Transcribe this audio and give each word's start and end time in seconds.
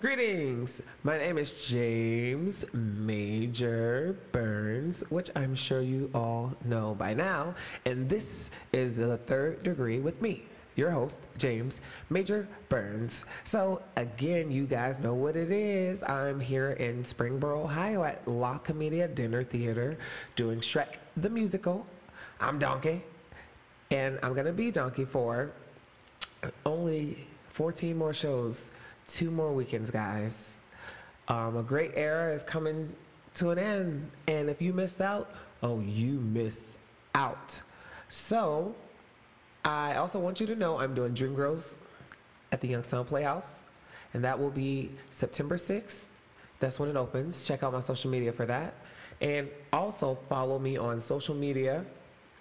Greetings. 0.00 0.80
My 1.02 1.18
name 1.18 1.36
is 1.36 1.52
James 1.68 2.64
Major 2.72 4.16
Burns, 4.32 5.04
which 5.10 5.28
I'm 5.36 5.54
sure 5.54 5.82
you 5.82 6.10
all 6.14 6.56
know 6.64 6.94
by 6.94 7.12
now. 7.12 7.54
And 7.84 8.08
this 8.08 8.50
is 8.72 8.94
the 8.94 9.18
third 9.18 9.62
degree 9.62 9.98
with 9.98 10.22
me, 10.22 10.44
your 10.74 10.90
host, 10.90 11.18
James 11.36 11.82
Major 12.08 12.48
Burns. 12.70 13.26
So, 13.44 13.82
again, 13.96 14.50
you 14.50 14.64
guys 14.64 14.98
know 14.98 15.12
what 15.12 15.36
it 15.36 15.50
is. 15.50 16.02
I'm 16.04 16.40
here 16.40 16.70
in 16.70 17.04
Springboro, 17.04 17.64
Ohio 17.64 18.02
at 18.02 18.26
La 18.26 18.56
Comedia 18.56 19.06
Dinner 19.06 19.44
Theater 19.44 19.98
doing 20.34 20.60
Shrek 20.60 20.96
the 21.18 21.28
Musical. 21.28 21.84
I'm 22.40 22.58
Donkey, 22.58 23.02
and 23.90 24.18
I'm 24.22 24.32
going 24.32 24.46
to 24.46 24.52
be 24.54 24.70
Donkey 24.70 25.04
for 25.04 25.50
only 26.64 27.26
14 27.50 27.98
more 27.98 28.14
shows, 28.14 28.70
two 29.12 29.30
more 29.30 29.52
weekends, 29.52 29.90
guys. 29.90 30.60
Um, 31.28 31.56
a 31.56 31.62
great 31.62 31.92
era 31.94 32.32
is 32.32 32.42
coming 32.42 32.94
to 33.34 33.50
an 33.50 33.58
end, 33.58 34.10
and 34.28 34.48
if 34.48 34.60
you 34.62 34.72
missed 34.72 35.00
out, 35.00 35.30
oh, 35.62 35.80
you 35.80 36.20
missed 36.20 36.78
out. 37.14 37.60
So, 38.08 38.74
I 39.64 39.96
also 39.96 40.18
want 40.18 40.40
you 40.40 40.46
to 40.46 40.56
know 40.56 40.78
I'm 40.78 40.94
doing 40.94 41.14
Dream 41.14 41.34
Girls 41.34 41.76
at 42.52 42.60
the 42.60 42.68
Youngstown 42.68 43.04
Playhouse, 43.04 43.62
and 44.14 44.24
that 44.24 44.38
will 44.38 44.50
be 44.50 44.90
September 45.10 45.56
6th. 45.56 46.04
That's 46.58 46.78
when 46.78 46.88
it 46.88 46.96
opens. 46.96 47.46
Check 47.46 47.62
out 47.62 47.72
my 47.72 47.80
social 47.80 48.10
media 48.10 48.32
for 48.32 48.46
that. 48.46 48.74
And 49.20 49.48
also 49.72 50.14
follow 50.28 50.58
me 50.58 50.76
on 50.76 51.00
social 51.00 51.34
media 51.34 51.84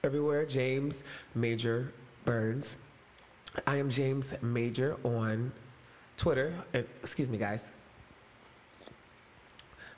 everywhere, 0.04 0.46
James 0.46 1.04
Major 1.36 1.94
Burns. 2.26 2.78
I 3.68 3.78
am 3.78 3.90
James 3.90 4.34
Major 4.42 4.98
on 5.04 5.52
Twitter. 6.20 6.54
And, 6.74 6.86
excuse 7.02 7.30
me, 7.30 7.38
guys. 7.38 7.72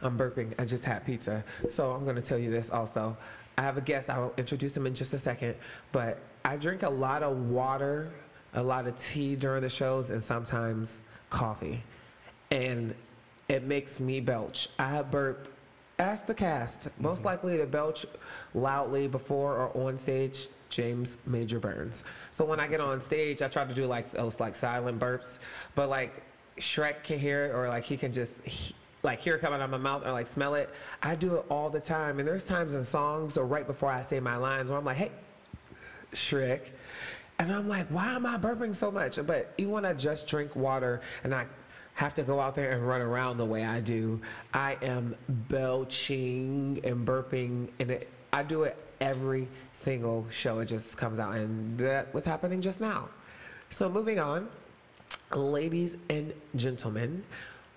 I'm 0.03 0.17
burping. 0.17 0.53
I 0.59 0.66
just 0.66 0.86
had 0.86 1.05
pizza. 1.05 1.44
So 1.67 1.91
I'm 1.91 2.03
going 2.03 2.16
to 2.16 2.22
tell 2.22 2.38
you 2.38 2.52
this 2.52 2.69
also. 2.69 3.17
I 3.58 3.63
have 3.63 3.78
a 3.78 3.81
guest. 3.81 4.09
I'll 4.09 4.33
introduce 4.38 4.78
him 4.78 4.86
in 4.86 4.94
just 4.94 5.13
a 5.13 5.17
second. 5.17 5.55
But 5.91 6.19
I 6.45 6.58
drink 6.58 6.83
a 6.83 6.89
lot 6.89 7.23
of 7.23 7.50
water, 7.50 8.11
a 8.53 8.63
lot 8.63 8.88
of 8.88 8.97
tea 9.00 9.36
during 9.36 9.61
the 9.61 9.69
shows, 9.69 10.09
and 10.09 10.23
sometimes 10.23 11.02
coffee. 11.30 11.83
And 12.52 12.95
it 13.50 13.63
makes 13.63 14.00
me 14.00 14.19
belch. 14.19 14.69
I 14.80 15.02
burp. 15.02 15.47
Ask 16.00 16.25
the 16.25 16.33
cast. 16.33 16.88
Most 17.00 17.19
mm-hmm. 17.19 17.28
likely 17.28 17.58
to 17.58 17.66
belch 17.66 18.06
loudly 18.53 19.08
before 19.08 19.58
or 19.58 19.88
on 19.88 19.97
stage. 19.97 20.47
James 20.72 21.17
Major 21.27 21.59
Burns. 21.59 22.03
So 22.31 22.44
when 22.44 22.59
I 22.59 22.66
get 22.66 22.80
on 22.80 23.00
stage, 23.02 23.44
I 23.44 23.47
try 23.47 23.66
to 23.66 23.73
do 23.73 23.86
like 23.86 24.09
those 24.11 24.39
like 24.39 24.55
silent 24.55 25.00
burps, 25.00 25.38
but 25.75 25.89
like 25.89 26.23
Shrek 26.58 27.03
can 27.03 27.19
hear 27.19 27.45
it 27.45 27.55
or 27.55 27.67
like 27.67 27.83
he 27.83 27.97
can 27.97 28.11
just 28.11 28.41
he, 28.44 28.73
like 29.03 29.19
hear 29.19 29.36
it 29.36 29.41
coming 29.41 29.59
out 29.59 29.66
of 29.66 29.69
my 29.69 29.78
mouth 29.78 30.05
or 30.05 30.11
like 30.11 30.28
smell 30.28 30.55
it. 30.55 30.69
I 31.03 31.16
do 31.16 31.36
it 31.36 31.45
all 31.50 31.69
the 31.69 31.80
time, 31.80 32.17
and 32.19 32.28
there's 32.28 32.44
times 32.44 32.73
in 32.73 32.83
songs 32.83 33.38
or 33.38 33.45
right 33.45 33.67
before 33.67 33.91
I 33.91 34.02
say 34.02 34.19
my 34.19 34.38
lines 34.38 34.69
where 34.69 34.80
I'm 34.80 34.86
like, 34.86 34.97
"Hey, 34.97 35.11
Shrek," 36.13 36.69
and 37.38 37.52
I'm 37.53 37.67
like, 37.67 37.88
"Why 37.88 38.13
am 38.13 38.25
I 38.25 38.38
burping 38.38 38.75
so 38.75 38.89
much?" 38.89 39.19
But 39.25 39.53
even 39.58 39.73
when 39.73 39.85
I 39.85 39.94
just 39.94 40.25
drink 40.25 40.56
water 40.56 41.02
and 41.23 41.35
I 41.35 41.47
have 41.95 42.16
to 42.16 42.23
go 42.23 42.39
out 42.39 42.56
there 42.56 42.72
and 42.72 42.88
run 42.88 43.02
around 43.02 43.38
the 43.38 43.45
way 43.45 43.66
I 43.66 43.81
do, 43.81 44.22
I 44.53 44.78
am 44.81 45.16
belching 45.28 46.80
and 46.85 47.06
burping, 47.06 47.69
and 47.80 47.91
it, 47.91 48.09
I 48.31 48.44
do 48.44 48.63
it 48.63 48.78
every 49.02 49.47
single 49.73 50.25
show. 50.30 50.59
It 50.59 50.66
just 50.66 50.97
comes 50.97 51.19
out, 51.19 51.35
and 51.35 51.77
that 51.80 52.13
was 52.13 52.23
happening 52.23 52.61
just 52.61 52.80
now. 52.80 53.09
So 53.69 53.89
moving 53.89 54.19
on, 54.19 54.47
ladies 55.35 55.97
and 56.09 56.33
gentlemen, 56.55 57.23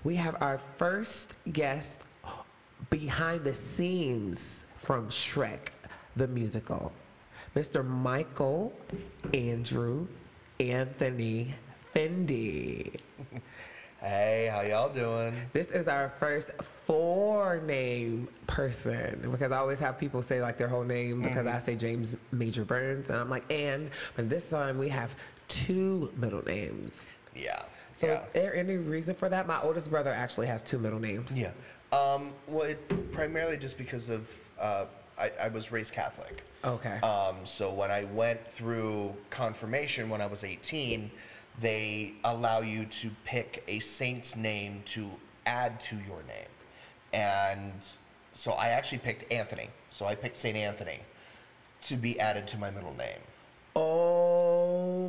we 0.04 0.14
have 0.16 0.36
our 0.40 0.58
first 0.76 1.34
guest 1.52 2.02
behind 2.90 3.42
the 3.44 3.54
scenes 3.54 4.66
from 4.82 5.08
Shrek 5.08 5.68
the 6.16 6.28
musical, 6.28 6.92
Mr. 7.56 7.84
Michael 7.84 8.72
Andrew 9.32 10.06
Anthony 10.60 11.54
Fendi. 11.94 12.94
Hey, 14.04 14.50
how 14.52 14.60
y'all 14.60 14.90
doing? 14.90 15.34
This 15.54 15.68
is 15.68 15.88
our 15.88 16.10
first 16.20 16.50
four 16.60 17.62
name 17.62 18.28
person 18.46 19.30
because 19.32 19.50
I 19.50 19.56
always 19.56 19.80
have 19.80 19.98
people 19.98 20.20
say 20.20 20.42
like 20.42 20.58
their 20.58 20.68
whole 20.68 20.84
name 20.84 21.22
because 21.22 21.46
I 21.46 21.58
say 21.58 21.74
James 21.74 22.14
Major 22.30 22.66
Burns 22.66 23.08
and 23.08 23.18
I'm 23.18 23.30
like 23.30 23.50
and 23.50 23.90
but 24.14 24.28
this 24.28 24.50
time 24.50 24.76
we 24.76 24.90
have 24.90 25.16
two 25.48 26.12
middle 26.18 26.44
names. 26.44 27.02
Yeah. 27.34 27.62
So 27.96 28.08
yeah. 28.08 28.18
is 28.24 28.32
there 28.34 28.54
any 28.54 28.76
reason 28.76 29.14
for 29.14 29.30
that? 29.30 29.46
My 29.46 29.58
oldest 29.62 29.88
brother 29.88 30.12
actually 30.12 30.48
has 30.48 30.60
two 30.60 30.78
middle 30.78 31.00
names. 31.00 31.34
Yeah. 31.34 31.52
Um, 31.90 32.34
well, 32.46 32.66
it, 32.66 33.10
primarily 33.10 33.56
just 33.56 33.78
because 33.78 34.10
of 34.10 34.28
uh, 34.60 34.84
I, 35.18 35.30
I 35.44 35.48
was 35.48 35.72
raised 35.72 35.94
Catholic. 35.94 36.42
Okay. 36.62 36.98
Um, 37.00 37.36
so 37.44 37.72
when 37.72 37.90
I 37.90 38.04
went 38.04 38.46
through 38.48 39.14
confirmation 39.30 40.10
when 40.10 40.20
I 40.20 40.26
was 40.26 40.44
18, 40.44 41.10
they 41.60 42.14
allow 42.24 42.60
you 42.60 42.86
to 42.86 43.10
pick 43.24 43.62
a 43.68 43.80
saint's 43.80 44.36
name 44.36 44.82
to 44.86 45.10
add 45.46 45.80
to 45.80 45.96
your 45.96 46.22
name. 46.26 46.48
And 47.12 47.72
so 48.32 48.52
I 48.52 48.70
actually 48.70 48.98
picked 48.98 49.30
Anthony. 49.32 49.70
So 49.90 50.06
I 50.06 50.14
picked 50.14 50.36
St. 50.36 50.56
Anthony 50.56 51.00
to 51.82 51.96
be 51.96 52.18
added 52.18 52.48
to 52.48 52.58
my 52.58 52.70
middle 52.70 52.94
name. 52.94 53.20
Oh 53.76 54.63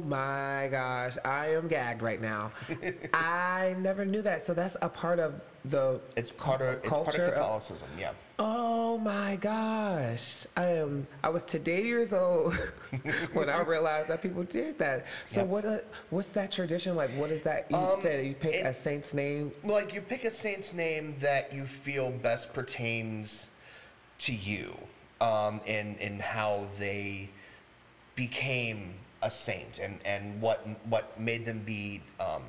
my 0.06 0.68
gosh, 0.72 1.18
I 1.26 1.48
am 1.56 1.68
gagged 1.68 2.02
right 2.02 2.22
now. 2.22 2.52
I 3.14 3.76
never 3.80 4.06
knew 4.06 4.22
that. 4.22 4.46
So 4.46 4.54
that's 4.54 4.78
a 4.82 4.90
part 4.90 5.20
of 5.20 5.42
the 5.66 6.00
It's 6.16 6.32
part 6.32 6.62
of 6.62 6.76
it's 6.76 6.88
part 6.88 7.06
culture 7.06 7.24
of 7.26 7.30
of- 7.30 7.36
Catholicism, 7.36 7.90
yeah. 7.98 8.12
Oh 8.38 8.98
my 9.00 9.36
gosh. 9.38 10.46
I 10.56 10.68
am 10.68 11.08
I 11.24 11.30
was 11.30 11.42
today 11.44 11.84
years 11.84 12.14
old 12.14 12.54
when 13.34 13.50
I 13.50 13.62
realized 13.76 14.10
that 14.10 14.22
people 14.22 14.44
did 14.44 14.78
that. 14.80 15.06
So 15.26 15.40
Yep. 15.42 15.48
what 15.50 15.66
uh, 15.66 15.78
what's 16.12 16.28
that 16.30 16.52
tradition 16.52 16.96
like? 16.96 17.12
What 17.16 17.32
is 17.32 17.42
that 17.44 17.66
you 17.70 17.78
Um, 17.78 18.02
said 18.02 18.26
you 18.26 18.34
pick 18.36 18.56
it- 18.56 18.66
a 18.66 18.74
saint's 18.74 19.14
name? 19.14 19.52
like 19.64 19.94
you 19.94 20.02
pick 20.02 20.24
a 20.26 20.32
saint's 20.32 20.74
name 20.74 21.16
that 21.20 21.52
you 21.54 21.66
feel 21.66 22.12
best 22.12 22.54
pertains 22.54 23.48
to 24.20 24.34
you 24.34 24.76
um, 25.22 25.62
in 25.66 25.96
in 25.98 26.20
how 26.20 26.68
they 26.78 27.30
became 28.16 28.94
a 29.26 29.30
saint 29.30 29.80
and 29.80 29.98
and 30.06 30.40
what 30.40 30.66
what 30.88 31.20
made 31.20 31.46
them 31.48 31.60
be 31.66 32.00
um, 32.20 32.44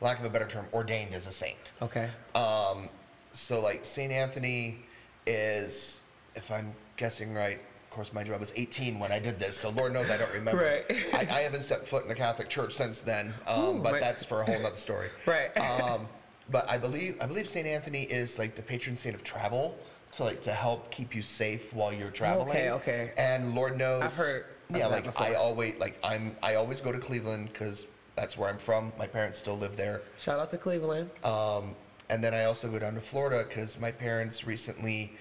lack 0.00 0.18
of 0.20 0.24
a 0.24 0.30
better 0.30 0.46
term 0.46 0.64
ordained 0.72 1.12
as 1.12 1.26
a 1.26 1.32
saint 1.32 1.72
Okay. 1.82 2.08
um, 2.36 2.88
so 3.32 3.60
like 3.60 3.84
saint 3.84 4.12
anthony 4.12 4.78
is 5.26 6.02
if 6.36 6.50
i'm 6.52 6.72
guessing 6.96 7.34
right 7.34 7.58
of 7.58 7.90
course 7.90 8.12
my 8.12 8.22
job 8.22 8.38
was 8.38 8.52
18 8.54 8.98
when 9.00 9.10
i 9.10 9.18
did 9.18 9.40
this 9.40 9.56
so 9.56 9.70
lord 9.70 9.92
knows 9.92 10.08
i 10.08 10.16
don't 10.16 10.32
remember 10.32 10.62
Right. 10.88 11.04
I, 11.14 11.38
I 11.38 11.40
haven't 11.42 11.62
set 11.62 11.86
foot 11.86 12.04
in 12.04 12.10
a 12.12 12.14
catholic 12.14 12.48
church 12.48 12.72
since 12.74 13.00
then 13.00 13.34
um, 13.46 13.60
Ooh, 13.78 13.82
but 13.82 13.92
my- 13.92 14.00
that's 14.00 14.24
for 14.24 14.42
a 14.42 14.44
whole 14.46 14.60
nother 14.60 14.76
story 14.76 15.08
Right. 15.26 15.50
um, 15.58 16.06
but 16.50 16.68
I 16.70 16.78
believe 16.78 17.16
I 17.20 17.26
believe 17.26 17.48
Saint 17.48 17.66
Anthony 17.66 18.02
is 18.02 18.38
like 18.38 18.54
the 18.56 18.62
patron 18.62 18.94
saint 18.96 19.14
of 19.14 19.22
travel 19.24 19.76
to 20.12 20.24
like 20.24 20.42
to 20.42 20.52
help 20.52 20.90
keep 20.90 21.14
you 21.14 21.22
safe 21.22 21.72
while 21.72 21.90
you're 21.92 22.10
traveling. 22.10 22.50
Okay, 22.50 22.70
okay. 22.70 23.12
And 23.16 23.54
Lord 23.54 23.78
knows, 23.78 24.02
I've 24.02 24.14
heard 24.14 24.44
Yeah, 24.74 24.86
like 24.86 25.04
before. 25.04 25.26
I 25.26 25.34
always 25.34 25.78
like 25.78 25.98
I'm 26.02 26.36
I 26.42 26.54
always 26.56 26.80
go 26.80 26.92
to 26.92 26.98
Cleveland 26.98 27.50
because 27.52 27.86
that's 28.16 28.36
where 28.36 28.48
I'm 28.48 28.58
from. 28.58 28.92
My 28.98 29.06
parents 29.06 29.38
still 29.38 29.58
live 29.58 29.76
there. 29.76 30.02
Shout 30.18 30.38
out 30.38 30.50
to 30.50 30.58
Cleveland. 30.58 31.10
Um, 31.24 31.74
and 32.08 32.22
then 32.22 32.34
I 32.34 32.44
also 32.44 32.68
go 32.68 32.78
down 32.78 32.94
to 32.94 33.00
Florida 33.00 33.44
because 33.48 33.78
my 33.80 33.90
parents 33.90 34.46
recently 34.46 35.12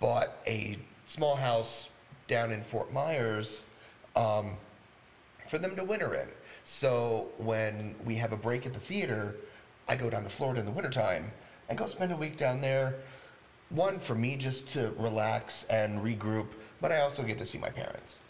bought 0.00 0.32
a 0.46 0.76
small 1.06 1.36
house 1.36 1.90
down 2.28 2.52
in 2.52 2.62
Fort 2.62 2.92
Myers 2.92 3.64
um, 4.16 4.52
for 5.48 5.58
them 5.58 5.74
to 5.76 5.84
winter 5.84 6.14
in. 6.14 6.28
So 6.64 7.28
when 7.38 7.94
we 8.04 8.16
have 8.16 8.32
a 8.32 8.36
break 8.36 8.66
at 8.66 8.74
the 8.74 8.80
theater, 8.80 9.34
I 9.88 9.96
go 9.96 10.10
down 10.10 10.24
to 10.24 10.30
Florida 10.30 10.60
in 10.60 10.66
the 10.66 10.72
wintertime 10.72 11.32
and 11.68 11.78
go 11.78 11.86
spend 11.86 12.12
a 12.12 12.16
week 12.16 12.36
down 12.36 12.60
there. 12.60 12.96
One, 13.70 13.98
for 13.98 14.14
me 14.14 14.36
just 14.36 14.68
to 14.68 14.92
relax 14.98 15.64
and 15.64 16.00
regroup, 16.00 16.48
but 16.80 16.92
I 16.92 17.00
also 17.00 17.22
get 17.22 17.38
to 17.38 17.46
see 17.46 17.58
my 17.58 17.70
parents. 17.70 18.20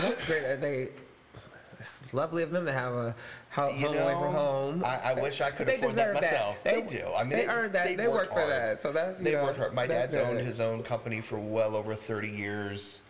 That's 0.00 0.24
great. 0.24 0.42
that 0.42 0.60
They 0.60 0.88
it's 1.80 2.00
lovely 2.12 2.42
of 2.42 2.50
them 2.50 2.66
to 2.66 2.72
have 2.72 2.92
a 2.92 3.14
ho- 3.50 3.68
You 3.68 3.86
home 3.86 3.96
away 3.96 4.12
from 4.14 4.32
know, 4.32 4.38
home. 4.38 4.84
I, 4.84 5.12
I 5.12 5.20
wish 5.22 5.40
I 5.40 5.52
could 5.52 5.68
They 5.68 5.76
afford 5.76 5.94
that 5.94 6.06
deserve 6.14 6.20
that. 6.22 6.32
myself. 6.32 6.56
They- 6.64 6.80
They, 6.80 6.82
do. 6.98 7.06
I 7.16 7.22
mean, 7.22 7.38
they 7.38 7.46
earned 7.46 7.72
that. 7.74 7.84
They, 7.86 7.94
They 7.94 8.08
worked 8.08 8.32
for 8.32 8.40
hard. 8.40 8.50
that. 8.50 8.80
So 8.80 8.92
that's, 8.92 9.20
they 9.20 9.32
know, 9.32 9.44
worked 9.44 9.58
hard. 9.58 9.74
My 9.74 9.86
dad's 9.86 10.16
owned 10.16 10.40
his 10.40 10.58
own 10.58 10.82
company 10.82 11.20
for 11.20 11.38
well 11.38 11.76
over 11.76 11.94
30 11.94 12.28
years. 12.30 13.00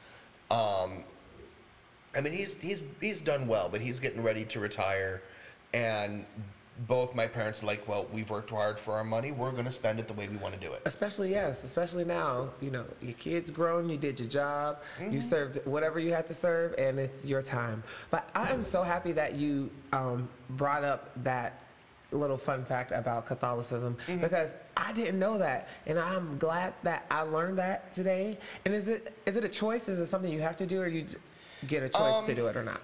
Um, 0.51 1.03
I 2.15 2.21
mean, 2.21 2.33
he's 2.35 2.57
he's 2.57 2.83
he's 3.01 3.21
done 3.21 3.47
well, 3.49 3.69
but 3.71 3.81
he's 3.81 4.01
getting 4.01 4.23
ready 4.23 4.45
to 4.47 4.61
retire, 4.61 5.23
and 5.75 6.25
both 6.87 7.15
my 7.15 7.27
parents 7.27 7.63
are 7.63 7.67
like, 7.67 7.87
well, 7.89 8.07
we've 8.13 8.31
worked 8.31 8.51
hard 8.51 8.79
for 8.79 8.95
our 8.95 9.03
money. 9.05 9.33
We're 9.33 9.51
going 9.51 9.65
to 9.65 9.71
spend 9.71 9.99
it 9.99 10.07
the 10.07 10.15
way 10.15 10.29
we 10.29 10.37
want 10.37 10.55
to 10.55 10.61
do 10.61 10.73
it. 10.73 10.83
Especially 10.85 11.31
yes, 11.31 11.65
especially 11.65 12.05
now. 12.05 12.51
You 12.61 12.71
know, 12.71 12.85
your 13.03 13.15
kid's 13.15 13.51
grown. 13.51 13.89
You 13.89 13.97
did 13.97 14.21
your 14.21 14.29
job. 14.29 14.79
You 15.11 15.21
served 15.21 15.59
whatever 15.67 15.99
you 15.99 16.13
had 16.13 16.27
to 16.29 16.35
serve, 16.35 16.75
and 16.79 16.99
it's 17.01 17.27
your 17.27 17.43
time. 17.43 17.83
But 18.11 18.29
I 18.35 18.53
am 18.53 18.63
so 18.63 18.83
happy 18.83 19.13
that 19.13 19.35
you 19.35 19.71
um, 19.93 20.29
brought 20.51 20.85
up 20.85 21.11
that 21.25 21.61
little 22.13 22.39
fun 22.39 22.65
fact 22.65 22.93
about 22.93 23.27
Catholicism 23.27 23.97
Mm-hmm. 24.07 24.21
because 24.23 24.51
I 24.77 24.93
didn't 24.93 25.19
know 25.19 25.37
that, 25.39 25.69
and 25.87 25.99
I'm 25.99 26.39
glad 26.39 26.73
that 26.85 27.05
I 27.11 27.23
learned 27.23 27.59
that 27.59 27.93
today. 27.93 28.39
And 28.65 28.73
is 28.73 28.87
it 28.89 29.13
is 29.27 29.37
it 29.37 29.45
a 29.45 29.49
choice? 29.49 29.89
Is 29.89 29.99
it 29.99 30.07
something 30.07 30.33
you 30.33 30.41
have 30.41 30.57
to 30.59 30.67
do, 30.67 30.81
or 30.81 30.87
you 30.87 31.07
get 31.67 31.83
a 31.83 31.89
choice 31.89 32.15
Um, 32.15 32.25
to 32.27 32.35
do 32.35 32.47
it 32.47 32.57
or 32.57 32.63
not? 32.63 32.81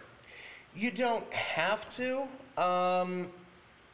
You 0.75 0.90
don't 0.90 1.32
have 1.32 1.88
to. 1.97 2.23
Um, 2.61 3.31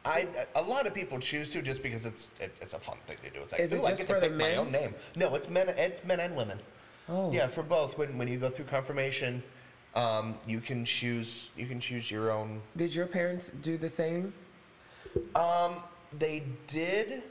I 0.03 0.27
a 0.55 0.61
lot 0.61 0.87
of 0.87 0.93
people 0.93 1.19
choose 1.19 1.51
to 1.51 1.61
just 1.61 1.83
because 1.83 2.05
it's 2.05 2.29
it, 2.39 2.55
it's 2.61 2.73
a 2.73 2.79
fun 2.79 2.97
thing 3.07 3.17
to 3.23 3.29
do. 3.29 3.39
It's 3.43 3.51
like 3.51 3.61
Is 3.61 3.71
it 3.71 3.77
"Ooh, 3.79 3.85
I 3.85 3.89
just 3.91 3.99
get 3.99 4.07
for 4.07 4.13
to 4.15 4.21
the 4.21 4.27
pick 4.27 4.31
my 4.37 4.49
men? 4.49 4.57
own 4.57 4.71
name. 4.71 4.95
No, 5.15 5.35
it's 5.35 5.47
men. 5.49 5.69
It's 5.69 6.03
men 6.03 6.19
and 6.19 6.35
women. 6.35 6.59
Oh. 7.07 7.31
Yeah, 7.31 7.47
for 7.47 7.61
both. 7.63 7.97
When 7.97 8.17
when 8.17 8.27
you 8.27 8.37
go 8.39 8.49
through 8.49 8.65
confirmation, 8.65 9.43
um, 9.95 10.35
you 10.47 10.59
can 10.59 10.85
choose 10.85 11.49
you 11.55 11.67
can 11.67 11.79
choose 11.79 12.09
your 12.09 12.31
own. 12.31 12.61
Did 12.77 12.95
your 12.95 13.05
parents 13.05 13.51
do 13.61 13.77
the 13.77 13.89
same? 13.89 14.33
Um, 15.35 15.75
they 16.17 16.43
did, 16.67 17.23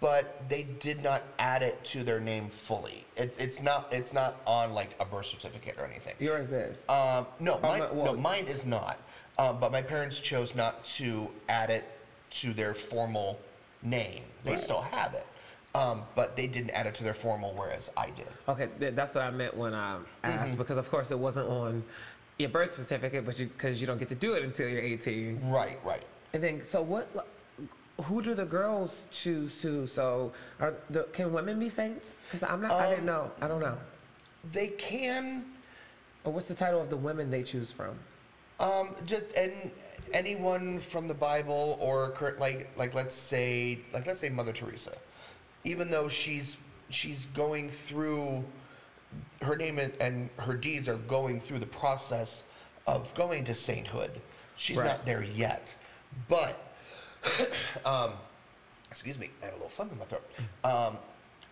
but 0.00 0.48
they 0.48 0.62
did 0.80 1.02
not 1.02 1.22
add 1.38 1.62
it 1.62 1.82
to 1.84 2.02
their 2.02 2.20
name 2.20 2.48
fully. 2.48 3.04
It, 3.16 3.34
it's 3.38 3.60
not 3.62 3.88
it's 3.92 4.12
not 4.14 4.40
on 4.46 4.72
like 4.72 4.90
a 5.00 5.04
birth 5.04 5.26
certificate 5.26 5.74
or 5.78 5.84
anything. 5.84 6.14
Yours 6.18 6.50
is. 6.52 6.78
Um, 6.88 7.26
no, 7.40 7.58
mine, 7.58 7.80
my- 7.80 7.92
well- 7.92 8.14
no, 8.14 8.20
mine 8.20 8.46
is 8.46 8.64
not. 8.64 8.98
Um, 9.38 9.60
but 9.60 9.70
my 9.70 9.82
parents 9.82 10.18
chose 10.18 10.54
not 10.54 10.82
to 10.96 11.28
add 11.50 11.68
it 11.68 11.84
to 12.30 12.52
their 12.52 12.74
formal 12.74 13.38
name. 13.82 14.22
They 14.44 14.52
Right. 14.52 14.60
still 14.60 14.82
have 14.82 15.14
it, 15.14 15.26
um, 15.74 16.02
but 16.14 16.36
they 16.36 16.46
didn't 16.46 16.70
add 16.70 16.86
it 16.86 16.94
to 16.96 17.04
their 17.04 17.14
formal, 17.14 17.52
whereas 17.54 17.90
I 17.96 18.10
did. 18.10 18.26
Okay, 18.48 18.68
th- 18.80 18.94
that's 18.94 19.14
what 19.14 19.24
I 19.24 19.30
meant 19.30 19.56
when 19.56 19.74
I 19.74 19.98
asked 20.24 20.50
Mm-hmm. 20.50 20.58
because 20.58 20.76
of 20.78 20.90
course 20.90 21.10
it 21.10 21.18
wasn't 21.18 21.48
on 21.48 21.84
your 22.38 22.48
birth 22.50 22.74
certificate, 22.74 23.24
but 23.24 23.38
you 23.38 23.46
because 23.46 23.80
you 23.80 23.86
don't 23.86 23.98
get 23.98 24.08
to 24.10 24.14
do 24.14 24.34
it 24.34 24.42
until 24.42 24.68
you're 24.68 24.80
18. 24.82 25.48
Right, 25.50 25.78
right. 25.84 26.02
And 26.32 26.42
then, 26.42 26.62
so 26.68 26.82
what? 26.82 27.08
Who 28.02 28.20
do 28.20 28.34
the 28.34 28.44
girls 28.44 29.06
choose 29.10 29.58
to? 29.62 29.86
So, 29.86 30.32
are 30.60 30.74
the, 30.90 31.04
can 31.14 31.32
women 31.32 31.58
be 31.58 31.70
saints? 31.70 32.06
Because 32.30 32.46
I'm 32.46 32.60
not. 32.60 32.72
I 32.72 32.90
didn't 32.90 33.00
Um, 33.00 33.06
know. 33.06 33.32
I 33.40 33.48
don't 33.48 33.60
know. 33.60 33.78
They 34.52 34.68
can 34.68 35.46
Or 36.24 36.32
what's 36.32 36.46
the 36.46 36.54
title 36.54 36.80
of 36.80 36.90
the 36.90 36.96
women 36.96 37.30
they 37.30 37.42
choose 37.42 37.72
from? 37.72 37.98
um, 38.60 38.94
just 39.06 39.26
and 39.34 39.70
anyone 40.12 40.80
from 40.80 41.08
the 41.08 41.14
Bible 41.14 41.78
or 41.80 42.10
cur- 42.10 42.36
like 42.38 42.68
like 42.76 42.94
let's 42.94 43.14
say 43.14 43.80
like 43.92 44.06
let's 44.06 44.20
say 44.20 44.28
Mother 44.28 44.52
Teresa, 44.52 44.92
even 45.64 45.90
though 45.90 46.08
she's 46.08 46.56
she's 46.90 47.26
going 47.26 47.68
through 47.70 48.44
her 49.42 49.56
name 49.56 49.78
and, 49.78 49.92
and 50.00 50.28
her 50.38 50.54
deeds 50.54 50.88
are 50.88 50.96
going 50.96 51.40
through 51.40 51.58
the 51.58 51.66
process 51.66 52.42
of 52.86 53.12
going 53.14 53.44
to 53.44 53.54
sainthood. 53.54 54.20
She's 54.56 54.78
Right. 54.78 54.86
not 54.86 55.04
there 55.06 55.22
yet, 55.22 55.74
but 56.28 56.72
um, 57.84 58.12
excuse 58.90 59.18
me, 59.18 59.30
I 59.42 59.46
had 59.46 59.52
a 59.54 59.56
little 59.56 59.68
thumb 59.68 59.90
in 59.92 59.98
my 59.98 60.04
throat. 60.04 60.24
Um, 60.64 60.96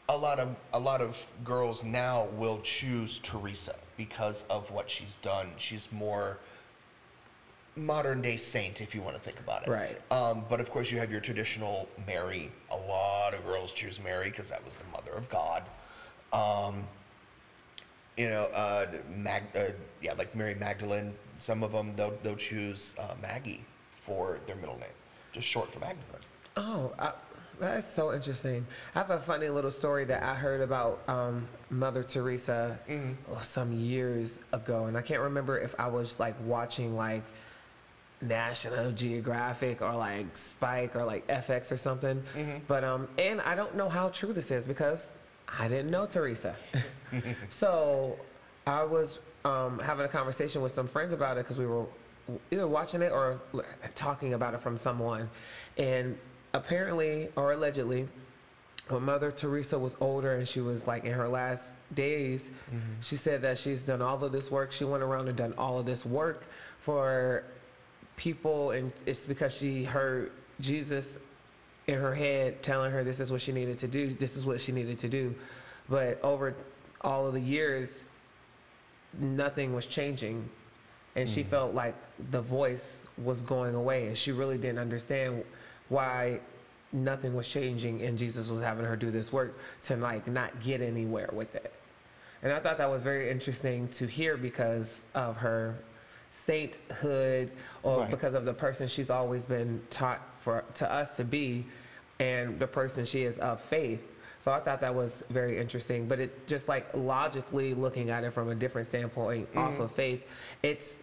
a 0.08 0.16
lot 0.16 0.38
of 0.38 0.54
a 0.72 0.78
lot 0.78 1.00
of 1.00 1.18
girls 1.44 1.82
now 1.84 2.26
will 2.36 2.60
choose 2.62 3.18
Teresa 3.20 3.74
because 3.96 4.44
of 4.50 4.70
what 4.70 4.88
she's 4.90 5.16
done. 5.22 5.52
She's 5.56 5.88
more 5.92 6.38
modern 7.76 8.22
day 8.22 8.36
saint, 8.36 8.80
if 8.80 8.94
you 8.94 9.02
want 9.02 9.16
to 9.16 9.22
think 9.22 9.38
about 9.40 9.66
it. 9.66 9.70
Right. 9.70 10.00
Um, 10.10 10.44
but 10.48 10.60
of 10.60 10.70
course, 10.70 10.90
you 10.90 10.98
have 10.98 11.10
your 11.10 11.20
traditional 11.20 11.88
Mary. 12.06 12.50
A 12.70 12.76
lot 12.76 13.34
of 13.34 13.44
girls 13.44 13.72
choose 13.72 14.00
Mary 14.00 14.30
because 14.30 14.50
that 14.50 14.64
was 14.64 14.76
the 14.76 14.84
mother 14.92 15.12
of 15.12 15.28
God. 15.28 15.64
Um, 16.32 16.86
you 18.16 18.28
know, 18.28 18.44
uh, 18.54 18.86
Mag, 19.10 19.42
uh, 19.56 19.66
yeah, 20.00 20.12
like 20.12 20.34
Mary 20.34 20.54
Magdalene. 20.54 21.14
Some 21.38 21.62
of 21.62 21.72
them 21.72 21.94
they'll 21.96 22.16
they'll 22.22 22.36
choose 22.36 22.94
uh, 22.98 23.14
Maggie 23.20 23.64
for 24.06 24.38
their 24.46 24.56
middle 24.56 24.78
name, 24.78 24.88
just 25.32 25.46
short 25.46 25.72
for 25.72 25.80
Magdalene. 25.80 26.22
Oh, 26.56 26.92
I, 26.98 27.12
that's 27.58 27.92
so 27.92 28.12
interesting. 28.12 28.66
I 28.94 28.98
have 29.00 29.10
a 29.10 29.18
funny 29.18 29.48
little 29.48 29.70
story 29.70 30.04
that 30.06 30.22
I 30.22 30.34
heard 30.34 30.60
about 30.60 31.02
um, 31.08 31.48
Mother 31.70 32.02
Teresa 32.02 32.78
oh, 32.88 33.38
some 33.42 33.72
years 33.72 34.40
ago, 34.52 34.86
and 34.86 34.96
I 34.96 35.02
can't 35.02 35.20
remember 35.20 35.58
if 35.58 35.74
I 35.78 35.88
was 35.88 36.18
like 36.18 36.34
watching 36.44 36.96
like 36.96 37.22
National 38.28 38.90
Geographic 38.92 39.82
or 39.82 39.94
like 39.94 40.36
Spike 40.36 40.96
or 40.96 41.04
like 41.04 41.26
FX 41.28 41.70
or 41.72 41.76
something. 41.76 42.22
But 42.66 42.84
um, 42.84 43.08
and 43.18 43.40
I 43.42 43.54
don't 43.54 43.76
know 43.76 43.88
how 43.88 44.08
true 44.08 44.32
this 44.32 44.50
is 44.50 44.64
because 44.64 45.10
I 45.58 45.68
didn't 45.68 45.90
know 45.90 46.06
Teresa. 46.06 46.56
so 47.50 48.16
I 48.66 48.82
was 48.84 49.18
um, 49.44 49.78
having 49.80 50.04
a 50.04 50.08
conversation 50.08 50.62
with 50.62 50.72
some 50.72 50.88
friends 50.88 51.12
about 51.12 51.36
it 51.36 51.44
because 51.44 51.58
we 51.58 51.66
were 51.66 51.84
either 52.50 52.66
watching 52.66 53.02
it 53.02 53.12
or 53.12 53.40
talking 53.94 54.32
about 54.34 54.54
it 54.54 54.60
from 54.62 54.76
someone, 54.76 55.28
and 55.76 56.18
apparently 56.52 57.28
or 57.36 57.52
allegedly. 57.52 58.08
When 58.88 59.02
Mother 59.04 59.30
Teresa 59.32 59.78
was 59.78 59.96
older 59.98 60.34
and 60.34 60.46
she 60.46 60.60
was 60.60 60.86
like 60.86 61.04
in 61.06 61.12
her 61.12 61.26
last 61.26 61.72
days, 61.94 62.50
she 63.00 63.16
said 63.16 63.40
that 63.40 63.56
she's 63.56 63.80
done 63.80 64.02
all 64.02 64.22
of 64.22 64.30
this 64.30 64.50
work. 64.50 64.72
She 64.72 64.84
went 64.84 65.02
around 65.02 65.28
and 65.28 65.38
done 65.38 65.54
all 65.56 65.78
of 65.78 65.86
this 65.86 66.04
work 66.04 66.44
for 66.80 67.44
people, 68.16 68.70
and 68.70 68.92
it's 69.06 69.26
because 69.26 69.54
she 69.54 69.84
heard 69.84 70.32
Jesus 70.60 71.18
in 71.86 71.98
her 71.98 72.14
head 72.14 72.62
telling 72.62 72.92
her 72.92 73.04
this 73.04 73.20
is 73.20 73.30
what 73.30 73.40
she 73.40 73.52
needed 73.52 73.78
to 73.80 73.88
do, 73.88 74.14
this 74.14 74.36
is 74.36 74.46
what 74.46 74.60
she 74.60 74.72
needed 74.72 74.98
to 75.00 75.08
do. 75.08 75.34
But 75.88 76.22
over 76.22 76.54
all 77.00 77.26
of 77.26 77.34
the 77.34 77.40
years, 77.40 78.04
nothing 79.18 79.74
was 79.74 79.86
changing. 79.86 80.48
And 81.16 81.28
she 81.28 81.44
mm. 81.44 81.48
felt 81.48 81.74
like 81.74 81.94
the 82.30 82.40
voice 82.40 83.04
was 83.22 83.40
going 83.42 83.74
away, 83.74 84.08
and 84.08 84.18
she 84.18 84.32
really 84.32 84.58
didn't 84.58 84.78
understand 84.78 85.44
why 85.88 86.40
nothing 86.94 87.34
was 87.34 87.46
changing 87.46 88.02
and 88.02 88.16
Jesus 88.16 88.48
was 88.48 88.62
having 88.62 88.84
her 88.84 88.96
do 88.96 89.10
this 89.10 89.32
work 89.32 89.58
to 89.82 89.96
like 89.96 90.26
not 90.28 90.62
get 90.62 90.80
anywhere 90.80 91.28
with 91.32 91.54
it. 91.54 91.72
And 92.42 92.52
I 92.52 92.60
thought 92.60 92.78
that 92.78 92.90
was 92.90 93.02
very 93.02 93.30
interesting 93.30 93.88
to 93.88 94.06
hear 94.06 94.36
because 94.36 95.00
of 95.14 95.36
her 95.38 95.76
sainthood 96.46 97.50
or 97.82 98.00
Right. 98.00 98.10
because 98.10 98.34
of 98.34 98.44
the 98.44 98.52
person 98.52 98.88
she's 98.88 99.10
always 99.10 99.44
been 99.44 99.80
taught 99.90 100.20
for 100.40 100.64
to 100.74 100.90
us 100.90 101.16
to 101.16 101.24
be 101.24 101.66
and 102.20 102.58
the 102.58 102.66
person 102.66 103.04
she 103.04 103.22
is 103.22 103.38
of 103.38 103.60
faith. 103.62 104.02
So 104.40 104.52
I 104.52 104.60
thought 104.60 104.80
that 104.82 104.94
was 104.94 105.24
very 105.30 105.58
interesting, 105.58 106.06
but 106.06 106.20
it 106.20 106.46
just 106.46 106.68
like 106.68 106.86
logically 106.94 107.72
looking 107.72 108.10
at 108.10 108.24
it 108.24 108.32
from 108.32 108.50
a 108.50 108.54
different 108.54 108.86
standpoint 108.86 109.48
off 109.56 109.72
mm-hmm. 109.72 109.82
of 109.82 109.92
faith, 109.92 110.22
it's 110.62 110.98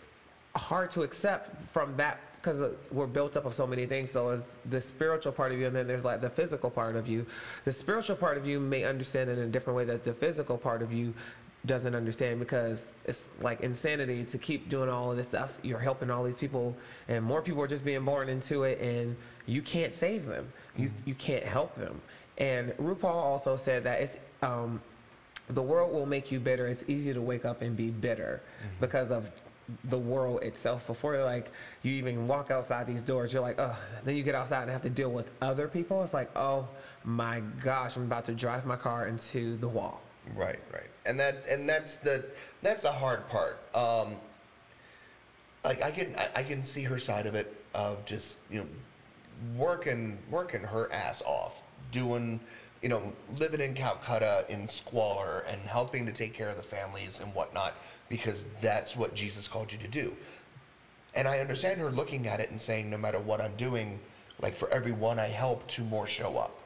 hard 0.56 0.92
to 0.92 1.02
accept 1.02 1.64
from 1.72 1.98
that 1.98 2.20
because 2.42 2.62
uh, 2.62 2.74
we're 2.92 3.08
built 3.08 3.38
up 3.38 3.46
of 3.46 3.54
so 3.54 3.68
many 3.68 3.86
things. 3.86 4.12
So 4.12 4.30
it's 4.30 4.44
the 4.70 4.82
spiritual 4.82 5.32
part 5.32 5.52
of 5.52 5.60
you, 5.60 5.68
and 5.68 5.76
then 5.76 5.88
there's 5.88 6.04
like 6.04 6.22
the 6.22 6.30
physical 6.30 6.70
part 6.70 6.96
of 6.96 7.08
you. 7.08 7.26
The 7.66 7.72
spiritual 7.72 8.16
part 8.16 8.38
of 8.38 8.48
you 8.48 8.60
may 8.60 8.84
understand 8.84 9.30
it 9.30 9.38
in 9.38 9.46
a 9.46 9.48
different 9.48 9.78
way 9.78 9.86
that 9.86 10.04
the 10.04 10.14
physical 10.14 10.58
part 10.58 10.82
of 10.82 10.92
you 10.92 11.14
doesn't 11.66 11.94
understand 11.94 12.40
because 12.40 12.92
it's 13.06 13.24
like 13.40 13.62
insanity 13.62 14.24
to 14.24 14.38
keep 14.38 14.70
doing 14.70 14.90
all 14.90 15.12
of 15.12 15.18
this 15.18 15.28
stuff. 15.28 15.58
You're 15.62 15.80
helping 15.80 16.10
all 16.10 16.24
these 16.24 16.36
people, 16.36 16.76
and 17.08 17.24
more 17.24 17.42
people 17.42 17.62
are 17.62 17.68
just 17.68 17.86
being 17.86 18.04
born 18.04 18.30
into 18.30 18.64
it, 18.64 18.80
and 18.80 19.16
you 19.46 19.62
can't 19.62 19.94
save 19.94 20.26
them. 20.26 20.52
You 20.76 20.92
you 21.06 21.14
can't 21.14 21.44
help 21.44 21.76
them. 21.76 22.02
And 22.38 22.72
RuPaul 22.78 23.06
also 23.06 23.56
said 23.58 23.84
that 23.84 24.02
it's 24.02 24.18
um, 24.42 24.82
the 25.50 25.62
world 25.62 25.94
will 25.94 26.06
make 26.06 26.32
you 26.32 26.40
bitter. 26.40 26.68
It's 26.68 26.84
easy 26.88 27.14
to 27.14 27.22
wake 27.22 27.46
up 27.46 27.62
and 27.62 27.76
be 27.76 27.90
bitter 27.90 28.42
because 28.80 29.12
of 29.12 29.30
the 29.86 29.98
world 29.98 30.44
itself. 30.44 30.88
Before 30.88 31.24
like 31.24 31.52
you 31.84 31.94
even 31.94 32.28
walk 32.28 32.50
outside 32.50 32.88
these 32.88 33.02
doors, 33.04 33.32
you're 33.34 33.42
like, 33.42 33.60
oh. 33.60 33.78
Then 34.04 34.16
you 34.16 34.24
get 34.24 34.34
outside 34.34 34.64
and 34.64 34.72
have 34.72 34.82
to 34.82 34.90
deal 34.90 35.12
with 35.12 35.30
other 35.42 35.68
people. 35.68 36.04
It's 36.04 36.14
like, 36.14 36.36
oh 36.36 36.68
my 37.04 37.42
gosh, 37.64 37.98
I'm 37.98 38.04
about 38.04 38.26
to 38.26 38.34
drive 38.34 38.66
my 38.66 38.78
car 38.78 39.08
into 39.08 39.58
the 39.58 39.68
wall. 39.68 40.02
Right, 40.36 40.60
right, 40.72 40.90
and 41.06 41.20
that 41.20 41.44
and 41.50 41.68
that's 41.68 41.96
the 41.96 42.26
that's 42.62 42.84
the 42.84 42.92
hard 42.92 43.28
part. 43.28 43.60
Um, 43.76 44.18
like 45.64 45.82
I 45.82 45.92
can 45.92 46.16
I, 46.16 46.30
I 46.36 46.44
can 46.44 46.64
see 46.64 46.84
her 46.84 47.00
side 47.00 47.26
of 47.26 47.36
it 47.36 47.54
of 47.74 48.06
just 48.06 48.38
you 48.50 48.60
know 48.60 48.68
working 49.58 50.20
working 50.30 50.62
her 50.62 50.92
ass 50.94 51.22
off, 51.26 51.56
doing 51.92 52.40
you 52.82 52.90
know 52.90 53.12
living 53.38 53.62
in 53.62 53.74
Calcutta 53.74 54.46
in 54.48 54.68
squalor 54.68 55.44
and 55.48 55.60
helping 55.62 56.06
to 56.06 56.12
take 56.12 56.34
care 56.34 56.50
of 56.50 56.58
the 56.58 56.64
families 56.64 57.20
and 57.20 57.34
whatnot 57.34 57.74
because 58.08 58.46
that's 58.62 58.96
what 58.96 59.16
Jesus 59.16 59.48
called 59.48 59.72
you 59.72 59.78
to 59.80 59.88
do. 59.88 60.16
And 61.16 61.28
I 61.28 61.40
understand 61.40 61.80
her 61.82 61.92
looking 61.92 62.28
at 62.28 62.40
it 62.40 62.52
and 62.52 62.60
saying, 62.60 62.90
no 62.90 62.98
matter 62.98 63.20
what 63.20 63.42
I'm 63.42 63.56
doing, 63.56 64.00
like 64.42 64.56
for 64.56 64.70
every 64.70 64.92
one 64.92 65.20
I 65.20 65.28
help, 65.28 65.68
two 65.68 65.84
more 65.84 66.08
show 66.08 66.38
up. 66.38 66.61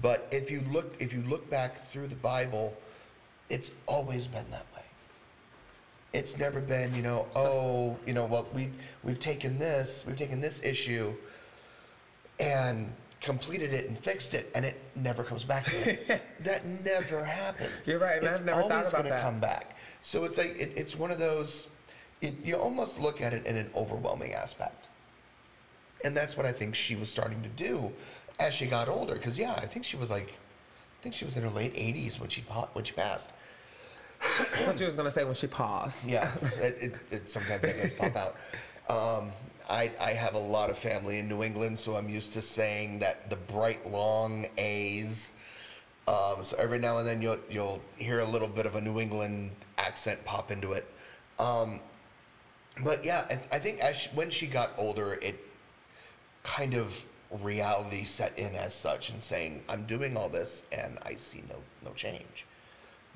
But 0.00 0.28
if 0.30 0.50
you 0.50 0.62
look 0.70 0.94
if 0.98 1.12
you 1.12 1.22
look 1.22 1.48
back 1.50 1.86
through 1.88 2.08
the 2.08 2.16
Bible, 2.16 2.74
it's 3.50 3.72
always 3.86 4.26
been 4.26 4.48
that 4.50 4.66
way. 4.74 4.82
It's 6.12 6.38
never 6.38 6.60
been, 6.60 6.94
you 6.94 7.02
know, 7.02 7.26
oh, 7.34 7.96
you 8.06 8.14
know, 8.14 8.24
well 8.26 8.46
we 8.54 8.70
we've 9.02 9.20
taken 9.20 9.58
this, 9.58 10.04
we've 10.06 10.16
taken 10.16 10.40
this 10.40 10.62
issue 10.62 11.12
and 12.40 12.92
completed 13.20 13.72
it 13.72 13.88
and 13.88 13.96
fixed 13.96 14.34
it 14.34 14.50
and 14.54 14.64
it 14.64 14.80
never 14.96 15.22
comes 15.22 15.44
back 15.44 15.68
again. 15.68 16.20
that 16.40 16.66
never 16.84 17.24
happens. 17.24 17.86
You're 17.86 17.98
right, 17.98 18.22
it's 18.22 18.40
I've 18.40 18.46
never 18.46 18.62
thought 18.62 18.72
always 18.72 18.88
about 18.88 19.02
gonna 19.04 19.10
that. 19.10 19.22
come 19.22 19.40
back. 19.40 19.76
So 20.00 20.24
it's 20.24 20.38
like 20.38 20.56
it, 20.58 20.72
it's 20.74 20.96
one 20.96 21.10
of 21.10 21.18
those 21.18 21.68
it, 22.20 22.34
you 22.44 22.56
almost 22.56 22.98
look 22.98 23.20
at 23.20 23.34
it 23.34 23.44
in 23.46 23.56
an 23.56 23.70
overwhelming 23.74 24.32
aspect. 24.32 24.88
And 26.04 26.16
that's 26.16 26.36
what 26.36 26.46
I 26.46 26.52
think 26.52 26.74
she 26.74 26.96
was 26.96 27.10
starting 27.10 27.42
to 27.42 27.48
do 27.48 27.92
as 28.42 28.54
she 28.54 28.66
got 28.66 28.88
older. 28.88 29.14
Because 29.14 29.38
yeah, 29.38 29.54
I 29.54 29.66
think 29.66 29.84
she 29.84 29.96
was 29.96 30.10
like, 30.10 30.28
I 30.28 31.02
think 31.02 31.14
she 31.14 31.24
was 31.24 31.36
in 31.36 31.42
her 31.42 31.50
late 31.50 31.74
80s 31.74 32.20
when 32.20 32.28
she 32.28 32.42
pa- 32.42 32.68
when 32.72 32.84
she 32.84 32.92
passed. 32.92 33.30
What 34.64 34.78
you 34.78 34.86
was 34.86 34.94
gonna 34.94 35.10
say 35.10 35.24
when 35.24 35.34
she 35.34 35.48
passed? 35.48 36.08
Yeah, 36.08 36.30
it, 36.60 36.78
it, 36.80 36.94
it 37.10 37.30
sometimes 37.30 37.62
that 37.62 37.76
does 37.76 37.92
pop 37.92 38.16
out. 38.16 38.36
Um, 38.88 39.32
I, 39.68 39.90
I 40.00 40.12
have 40.12 40.34
a 40.34 40.38
lot 40.38 40.70
of 40.70 40.78
family 40.78 41.18
in 41.18 41.28
New 41.28 41.42
England, 41.42 41.78
so 41.78 41.96
I'm 41.96 42.08
used 42.08 42.32
to 42.34 42.42
saying 42.42 43.00
that 43.00 43.30
the 43.30 43.36
bright 43.36 43.86
long 43.86 44.46
A's. 44.58 45.32
Um, 46.06 46.42
so 46.42 46.56
every 46.58 46.78
now 46.78 46.98
and 46.98 47.06
then 47.06 47.22
you'll 47.22 47.38
you'll 47.50 47.80
hear 47.96 48.20
a 48.20 48.24
little 48.24 48.48
bit 48.48 48.66
of 48.66 48.76
a 48.76 48.80
New 48.80 49.00
England 49.00 49.50
accent 49.78 50.24
pop 50.24 50.50
into 50.50 50.72
it. 50.72 50.86
Um, 51.38 51.80
but 52.84 53.04
yeah, 53.04 53.24
I, 53.28 53.56
I 53.56 53.58
think 53.58 53.80
as 53.80 53.96
she, 53.96 54.10
when 54.10 54.30
she 54.30 54.46
got 54.46 54.70
older, 54.78 55.14
it 55.14 55.38
kind 56.44 56.74
of 56.74 57.04
reality 57.40 58.04
set 58.04 58.38
in 58.38 58.54
as 58.54 58.74
such, 58.74 59.10
and 59.10 59.22
saying, 59.22 59.62
"I'm 59.68 59.86
doing 59.86 60.16
all 60.16 60.28
this, 60.28 60.62
and 60.72 60.98
I 61.02 61.16
see 61.16 61.42
no 61.48 61.56
no 61.84 61.92
change." 61.94 62.46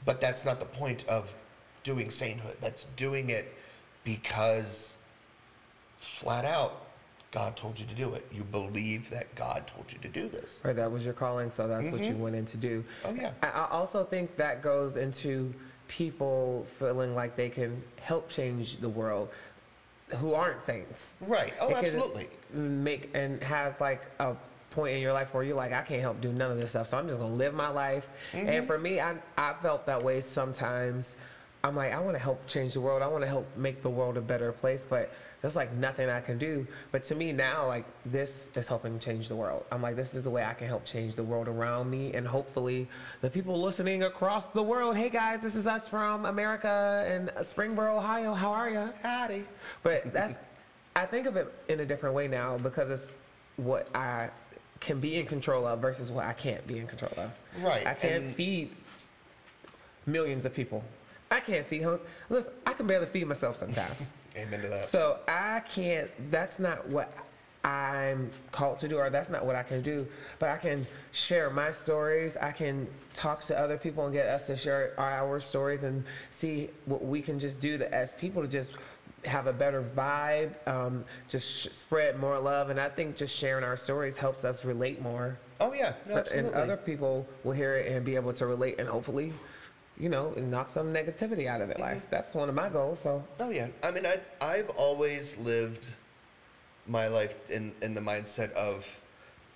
But 0.04 0.20
that's 0.20 0.44
not 0.44 0.58
the 0.60 0.66
point 0.66 1.06
of 1.08 1.34
doing 1.82 2.10
sainthood. 2.10 2.56
That's 2.60 2.84
doing 2.96 3.30
it 3.30 3.52
because 4.04 4.94
flat 5.98 6.44
out 6.44 6.86
God 7.36 7.54
told 7.54 7.78
you 7.78 7.84
to 7.84 7.94
do 7.94 8.14
it. 8.14 8.26
You 8.32 8.44
believe 8.44 9.10
that 9.10 9.34
God 9.34 9.66
told 9.66 9.92
you 9.92 9.98
to 9.98 10.08
do 10.08 10.26
this. 10.28 10.60
Right, 10.64 10.74
that 10.74 10.90
was 10.90 11.04
your 11.04 11.12
calling, 11.12 11.50
so 11.50 11.68
that's 11.68 11.86
what 11.88 12.00
you 12.00 12.12
mm-hmm. 12.12 12.20
went 12.20 12.36
in 12.36 12.46
to 12.46 12.56
do. 12.56 12.82
Oh, 13.04 13.12
yeah. 13.12 13.32
I 13.42 13.48
I 13.48 13.68
also 13.70 14.04
think 14.04 14.36
that 14.36 14.62
goes 14.62 14.96
into 14.96 15.52
people 15.86 16.66
feeling 16.78 17.14
like 17.14 17.36
they 17.36 17.50
can 17.50 17.82
help 18.00 18.30
change 18.30 18.80
the 18.80 18.88
world 18.88 19.28
who 20.08 20.34
aren't 20.34 20.64
saints. 20.64 21.14
Right. 21.20 21.52
Oh, 21.60 21.68
It 21.68 21.76
absolutely. 21.76 22.28
Make 22.52 23.10
and 23.14 23.42
has 23.42 23.80
like 23.80 24.02
a 24.20 24.36
point 24.70 24.94
in 24.96 25.02
your 25.02 25.12
life 25.12 25.32
where 25.34 25.42
you're 25.42 25.56
like, 25.56 25.72
I 25.72 25.82
can't 25.82 26.00
help 26.00 26.20
do 26.20 26.32
none 26.32 26.50
of 26.50 26.58
this 26.58 26.70
stuff, 26.70 26.88
so 26.88 26.98
I'm 26.98 27.08
just 27.08 27.18
gonna 27.18 27.32
live 27.34 27.54
my 27.54 27.68
life. 27.68 28.06
Mm-hmm. 28.32 28.48
And 28.48 28.66
for 28.66 28.78
me, 28.78 29.00
I 29.00 29.16
I 29.36 29.54
felt 29.62 29.86
that 29.86 30.02
way 30.02 30.20
sometimes. 30.20 31.16
I'm 31.66 31.74
like, 31.74 31.92
I 31.92 31.98
want 31.98 32.16
to 32.16 32.22
help 32.22 32.46
change 32.46 32.74
the 32.74 32.80
world. 32.80 33.02
I 33.02 33.08
want 33.08 33.24
to 33.24 33.28
help 33.28 33.46
make 33.56 33.82
the 33.82 33.90
world 33.90 34.16
a 34.16 34.20
better 34.20 34.52
place, 34.52 34.84
but 34.88 35.12
there's 35.42 35.56
like 35.56 35.72
nothing 35.74 36.08
I 36.08 36.20
can 36.20 36.38
do. 36.38 36.66
But 36.92 37.04
to 37.06 37.14
me 37.14 37.32
now, 37.32 37.66
like 37.66 37.84
this 38.06 38.50
is 38.54 38.68
helping 38.68 38.98
change 39.00 39.28
the 39.28 39.34
world. 39.34 39.64
I'm 39.72 39.82
like, 39.82 39.96
this 39.96 40.14
is 40.14 40.22
the 40.22 40.30
way 40.30 40.44
I 40.44 40.54
can 40.54 40.68
help 40.68 40.84
change 40.84 41.16
the 41.16 41.24
world 41.24 41.48
around 41.48 41.90
me, 41.90 42.14
and 42.14 42.26
hopefully 42.26 42.88
the 43.20 43.28
people 43.28 43.60
listening 43.60 44.04
across 44.04 44.44
the 44.46 44.62
world. 44.62 44.96
Hey 44.96 45.08
guys, 45.08 45.42
this 45.42 45.56
is 45.56 45.66
us 45.66 45.88
from 45.88 46.24
America 46.24 47.04
and 47.08 47.30
Springboro, 47.44 47.96
Ohio. 47.98 48.32
How 48.32 48.52
are 48.52 48.70
you? 48.70 48.88
Howdy. 49.02 49.44
But 49.82 50.12
that's, 50.12 50.34
I 50.94 51.04
think 51.04 51.26
of 51.26 51.36
it 51.36 51.52
in 51.68 51.80
a 51.80 51.84
different 51.84 52.14
way 52.14 52.28
now 52.28 52.58
because 52.58 52.90
it's 52.90 53.12
what 53.56 53.88
I 53.94 54.30
can 54.78 55.00
be 55.00 55.16
in 55.16 55.26
control 55.26 55.66
of 55.66 55.80
versus 55.80 56.12
what 56.12 56.26
I 56.26 56.32
can't 56.32 56.64
be 56.66 56.78
in 56.78 56.86
control 56.86 57.12
of. 57.16 57.30
Right, 57.60 57.86
I 57.86 57.94
can't 57.94 58.24
and- 58.24 58.36
feed 58.36 58.70
millions 60.06 60.44
of 60.44 60.54
people. 60.54 60.84
I 61.30 61.40
can't 61.40 61.66
feed 61.66 61.82
hung. 61.82 62.00
Listen, 62.30 62.50
I 62.66 62.72
can 62.72 62.86
barely 62.86 63.06
feed 63.06 63.26
myself 63.26 63.56
sometimes. 63.56 63.96
Amen 64.36 64.60
to 64.62 64.68
that. 64.68 64.90
So 64.90 65.18
I 65.26 65.60
can't, 65.60 66.10
that's 66.30 66.58
not 66.58 66.86
what 66.88 67.12
I'm 67.64 68.30
called 68.52 68.78
to 68.80 68.88
do, 68.88 68.98
or 68.98 69.10
that's 69.10 69.28
not 69.28 69.44
what 69.44 69.56
I 69.56 69.62
can 69.64 69.82
do. 69.82 70.06
But 70.38 70.50
I 70.50 70.56
can 70.56 70.86
share 71.10 71.50
my 71.50 71.72
stories. 71.72 72.36
I 72.36 72.52
can 72.52 72.86
talk 73.12 73.44
to 73.46 73.58
other 73.58 73.76
people 73.76 74.04
and 74.04 74.12
get 74.12 74.26
us 74.26 74.46
to 74.46 74.56
share 74.56 74.94
our 74.98 75.40
stories 75.40 75.82
and 75.82 76.04
see 76.30 76.70
what 76.84 77.04
we 77.04 77.20
can 77.22 77.40
just 77.40 77.58
do 77.58 77.76
to, 77.78 77.92
as 77.92 78.12
people 78.14 78.42
to 78.42 78.48
just 78.48 78.70
have 79.24 79.48
a 79.48 79.52
better 79.52 79.82
vibe, 79.96 80.52
um, 80.68 81.04
just 81.28 81.50
sh- 81.50 81.68
spread 81.72 82.20
more 82.20 82.38
love. 82.38 82.70
And 82.70 82.78
I 82.78 82.88
think 82.88 83.16
just 83.16 83.34
sharing 83.34 83.64
our 83.64 83.76
stories 83.76 84.16
helps 84.16 84.44
us 84.44 84.64
relate 84.64 85.02
more. 85.02 85.36
Oh 85.58 85.72
yeah, 85.72 85.94
no, 86.06 86.22
and 86.34 86.54
other 86.54 86.76
people 86.76 87.26
will 87.42 87.52
hear 87.52 87.76
it 87.76 87.90
and 87.90 88.04
be 88.04 88.14
able 88.14 88.32
to 88.34 88.46
relate 88.46 88.78
and 88.78 88.86
hopefully, 88.88 89.32
you 89.98 90.08
know, 90.08 90.30
knock 90.36 90.68
some 90.68 90.92
negativity 90.92 91.46
out 91.46 91.60
of 91.60 91.68
Mm-hmm. 91.68 91.80
their 91.80 91.94
life. 91.94 92.02
That's 92.10 92.34
one 92.34 92.48
of 92.48 92.54
my 92.54 92.68
goals. 92.68 93.00
So 93.00 93.22
Oh 93.40 93.50
yeah. 93.50 93.68
I 93.82 93.90
mean, 93.90 94.06
I 94.06 94.20
I've 94.40 94.70
always 94.70 95.36
lived 95.38 95.88
my 96.86 97.08
life 97.08 97.34
in 97.50 97.72
in 97.82 97.94
the 97.94 98.00
mindset 98.00 98.52
of, 98.52 98.86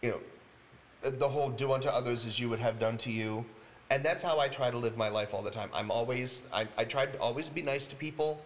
you 0.03 0.11
know, 0.11 1.11
the 1.11 1.29
whole 1.29 1.51
do 1.51 1.73
unto 1.73 1.89
others 1.89 2.27
as 2.27 2.39
you 2.39 2.49
would 2.49 2.61
have 2.61 2.79
done 2.79 2.97
to 2.99 3.11
you, 3.11 3.45
and 3.91 4.05
that's 4.05 4.23
how 4.23 4.39
I 4.39 4.49
try 4.49 4.71
to 4.71 4.77
live 4.79 4.97
my 4.97 5.09
life 5.09 5.33
all 5.35 5.43
the 5.43 5.51
time. 5.51 5.71
I'm 5.73 5.91
always 5.91 6.43
I 6.53 6.67
I 6.77 6.85
try 6.85 7.07
to 7.07 7.19
always 7.21 7.49
be 7.49 7.63
nice 7.63 7.87
to 7.89 7.97
people. 7.97 8.41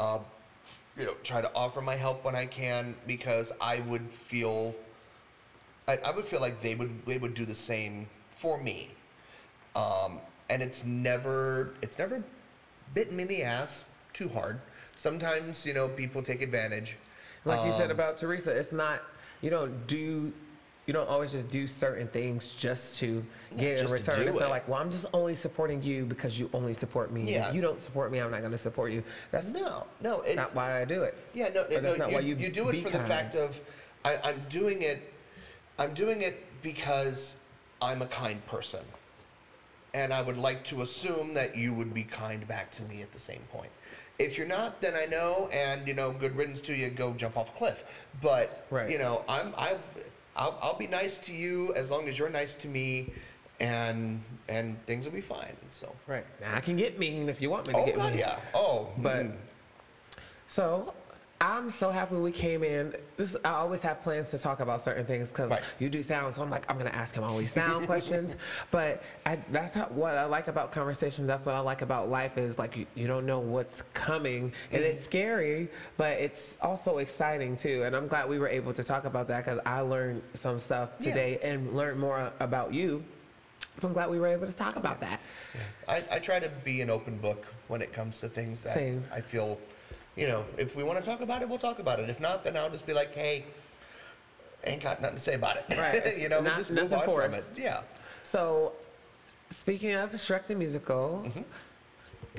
Uh, 0.00 0.18
you 0.96 1.04
know, 1.04 1.14
try 1.22 1.40
to 1.40 1.50
offer 1.54 1.80
my 1.80 1.96
help 1.96 2.24
when 2.24 2.34
I 2.36 2.46
can 2.46 2.94
because 3.06 3.52
I 3.60 3.80
would 3.80 4.08
feel. 4.10 4.74
I, 5.86 5.96
I 5.98 6.10
would 6.12 6.26
feel 6.26 6.40
like 6.40 6.62
they 6.62 6.74
would 6.74 7.04
they 7.06 7.18
would 7.18 7.34
do 7.34 7.44
the 7.44 7.54
same 7.54 8.06
for 8.36 8.58
me 8.58 8.88
um, 9.76 10.18
and 10.50 10.62
it's 10.62 10.84
never 10.84 11.74
it's 11.82 11.98
never 11.98 12.22
bitten 12.92 13.16
me 13.16 13.22
in 13.22 13.28
the 13.28 13.42
ass 13.42 13.84
too 14.12 14.28
hard. 14.28 14.60
Sometimes 14.96 15.66
you 15.66 15.74
know 15.74 15.88
people 15.88 16.22
take 16.22 16.42
advantage. 16.42 16.96
Like 17.44 17.64
you 17.66 17.72
said 17.72 17.86
Um, 17.86 17.92
about 17.92 18.16
Teresa, 18.16 18.50
it's 18.50 18.72
not 18.72 19.02
you 19.40 19.50
don't 19.50 19.86
do 19.86 20.32
you 20.86 20.92
don't 20.92 21.08
always 21.08 21.32
just 21.32 21.48
do 21.48 21.66
certain 21.66 22.06
things 22.08 22.48
just 22.54 22.98
to 22.98 23.24
get 23.56 23.72
in 23.72 23.78
just 23.78 23.88
to 23.88 23.94
return. 23.94 24.28
It's 24.28 24.38
not 24.38 24.48
it. 24.48 24.50
like, 24.50 24.68
well, 24.68 24.78
I'm 24.80 24.90
just 24.90 25.06
only 25.14 25.34
supporting 25.34 25.82
you 25.82 26.04
because 26.04 26.38
you 26.38 26.50
only 26.52 26.74
support 26.74 27.10
me. 27.10 27.32
Yeah. 27.32 27.48
If 27.48 27.54
you 27.54 27.62
don't 27.62 27.80
support 27.80 28.12
me, 28.12 28.18
I'm 28.18 28.30
not 28.30 28.40
going 28.40 28.52
to 28.52 28.58
support 28.58 28.92
you. 28.92 29.02
That's 29.30 29.48
No, 29.48 29.86
no, 30.02 30.20
it, 30.20 30.36
not 30.36 30.54
why 30.54 30.82
I 30.82 30.84
do 30.84 31.02
it. 31.02 31.16
yeah, 31.32 31.48
no, 31.54 31.66
no, 31.80 31.94
not 31.94 32.10
you, 32.10 32.14
why 32.14 32.20
you 32.20 32.36
you 32.36 32.50
do 32.50 32.68
it 32.68 32.82
for 32.82 32.90
the 32.90 33.00
fact 33.00 33.34
of 33.34 33.58
I, 34.04 34.18
I'm 34.22 34.42
doing 34.50 34.82
it. 34.82 35.10
I'm 35.78 35.94
doing 35.94 36.20
it 36.20 36.44
because 36.62 37.36
I'm 37.80 38.02
a 38.02 38.06
kind 38.06 38.44
person, 38.46 38.80
and 39.94 40.12
I 40.12 40.20
would 40.20 40.36
like 40.36 40.62
to 40.64 40.82
assume 40.82 41.32
that 41.34 41.56
you 41.56 41.72
would 41.72 41.94
be 41.94 42.02
kind 42.02 42.46
back 42.46 42.70
to 42.72 42.82
me 42.82 43.00
at 43.00 43.12
the 43.12 43.20
same 43.20 43.40
point. 43.52 43.70
If 44.18 44.36
you're 44.36 44.46
not, 44.46 44.80
then 44.80 44.94
I 44.94 45.06
know, 45.06 45.48
and 45.52 45.86
you 45.88 45.94
know, 45.94 46.10
good 46.12 46.36
riddance 46.36 46.60
to 46.62 46.74
you. 46.74 46.90
Go 46.90 47.12
jump 47.14 47.36
off 47.36 47.48
a 47.48 47.52
cliff. 47.52 47.84
But 48.20 48.66
Right. 48.70 48.90
you 48.90 48.98
know, 48.98 49.24
I'm 49.28 49.54
I, 49.56 49.76
I'll, 50.36 50.58
I'll 50.60 50.76
be 50.78 50.86
nice 50.88 51.18
to 51.20 51.32
you 51.32 51.72
as 51.74 51.90
long 51.90 52.08
as 52.08 52.18
you're 52.18 52.28
nice 52.28 52.54
to 52.56 52.68
me, 52.68 53.12
and 53.60 54.20
and 54.48 54.76
things 54.86 55.04
will 55.04 55.12
be 55.12 55.20
fine. 55.20 55.56
So. 55.70 55.92
Right. 56.06 56.24
Now, 56.40 56.54
I 56.56 56.60
can 56.60 56.76
get 56.76 56.98
mean 56.98 57.28
if 57.28 57.40
you 57.40 57.50
want 57.50 57.66
me 57.68 57.72
to 57.74 57.78
Oh 57.80 57.86
get 57.86 57.96
God, 57.96 58.10
mean. 58.10 58.18
yeah. 58.18 58.38
Oh, 58.52 58.88
But 58.98 59.24
mm. 59.26 59.36
so 60.48 60.92
I'm 61.44 61.68
so 61.70 61.90
happy 61.90 62.14
we 62.16 62.32
came 62.32 62.64
in. 62.64 62.94
This 63.18 63.36
I 63.44 63.50
always 63.50 63.80
have 63.82 64.02
plans 64.02 64.30
to 64.30 64.38
talk 64.38 64.60
about 64.60 64.80
certain 64.80 65.04
things 65.04 65.28
because 65.28 65.50
Right. 65.50 65.62
you 65.78 65.90
do 65.90 66.02
sound. 66.02 66.34
So 66.34 66.42
I'm 66.42 66.48
like, 66.48 66.64
I'm 66.70 66.78
gonna 66.78 66.88
ask 66.90 67.14
him 67.14 67.22
all 67.22 67.36
these 67.36 67.52
sound 67.52 67.84
questions. 67.92 68.36
But 68.70 69.02
I, 69.26 69.36
that's 69.50 69.74
how, 69.74 69.84
what 69.86 70.16
I 70.16 70.24
like 70.24 70.48
about 70.48 70.72
conversations. 70.72 71.26
That's 71.26 71.44
what 71.44 71.54
I 71.54 71.58
like 71.58 71.82
about 71.82 72.08
life 72.08 72.38
is 72.38 72.58
like 72.58 72.76
you, 72.78 72.86
you 72.94 73.06
don't 73.06 73.26
know 73.26 73.40
what's 73.40 73.82
coming, 73.92 74.52
and 74.72 74.82
Mm-hmm. 74.82 74.96
it's 74.96 75.04
scary, 75.04 75.68
but 75.98 76.12
it's 76.12 76.56
also 76.62 76.96
exciting 76.98 77.58
too. 77.58 77.82
And 77.84 77.94
I'm 77.94 78.06
glad 78.08 78.26
we 78.26 78.38
were 78.38 78.48
able 78.48 78.72
to 78.72 78.82
talk 78.82 79.04
about 79.04 79.28
that 79.28 79.44
because 79.44 79.60
I 79.66 79.80
learned 79.80 80.22
some 80.32 80.58
stuff 80.58 80.90
Yeah. 80.98 81.10
today 81.10 81.38
and 81.42 81.74
learned 81.76 82.00
more 82.00 82.32
about 82.40 82.72
you. 82.72 83.04
So 83.80 83.88
I'm 83.88 83.92
glad 83.94 84.08
we 84.08 84.18
were 84.18 84.28
able 84.28 84.46
to 84.46 84.52
talk 84.52 84.76
about 84.76 84.98
that. 85.00 85.20
I, 85.88 86.00
I 86.12 86.18
try 86.20 86.38
to 86.40 86.48
be 86.64 86.80
an 86.80 86.88
open 86.88 87.18
book 87.18 87.44
when 87.68 87.82
it 87.82 87.92
comes 87.92 88.18
to 88.20 88.28
things 88.30 88.62
that 88.62 88.74
Same. 88.74 89.04
I 89.12 89.20
feel, 89.20 89.58
you 90.16 90.28
know, 90.28 90.44
if 90.56 90.76
we 90.76 90.82
want 90.82 90.98
to 90.98 91.04
talk 91.04 91.20
about 91.20 91.42
it, 91.42 91.48
we'll 91.48 91.58
talk 91.58 91.78
about 91.78 91.98
it. 92.00 92.08
If 92.08 92.20
not, 92.20 92.44
then 92.44 92.56
I'll 92.56 92.70
just 92.70 92.86
be 92.86 92.92
like, 92.92 93.14
hey, 93.14 93.44
ain't 94.64 94.82
got 94.82 95.00
nothing 95.02 95.16
to 95.16 95.22
say 95.22 95.34
about 95.34 95.56
it. 95.56 95.64
Right. 95.76 96.18
you 96.18 96.28
know, 96.28 96.38
we 96.40 96.46
Not- 96.46 96.58
just 96.58 96.70
move 96.70 96.90
nothing 96.90 96.98
on 97.00 97.04
for 97.04 97.22
from 97.22 97.34
us. 97.34 97.48
it. 97.54 97.58
Yeah. 97.60 97.82
So, 98.22 98.72
speaking 99.50 99.94
of 99.94 100.12
Shrek 100.12 100.46
the 100.46 100.54
Musical, 100.54 101.22
Mm-hmm. 101.26 101.40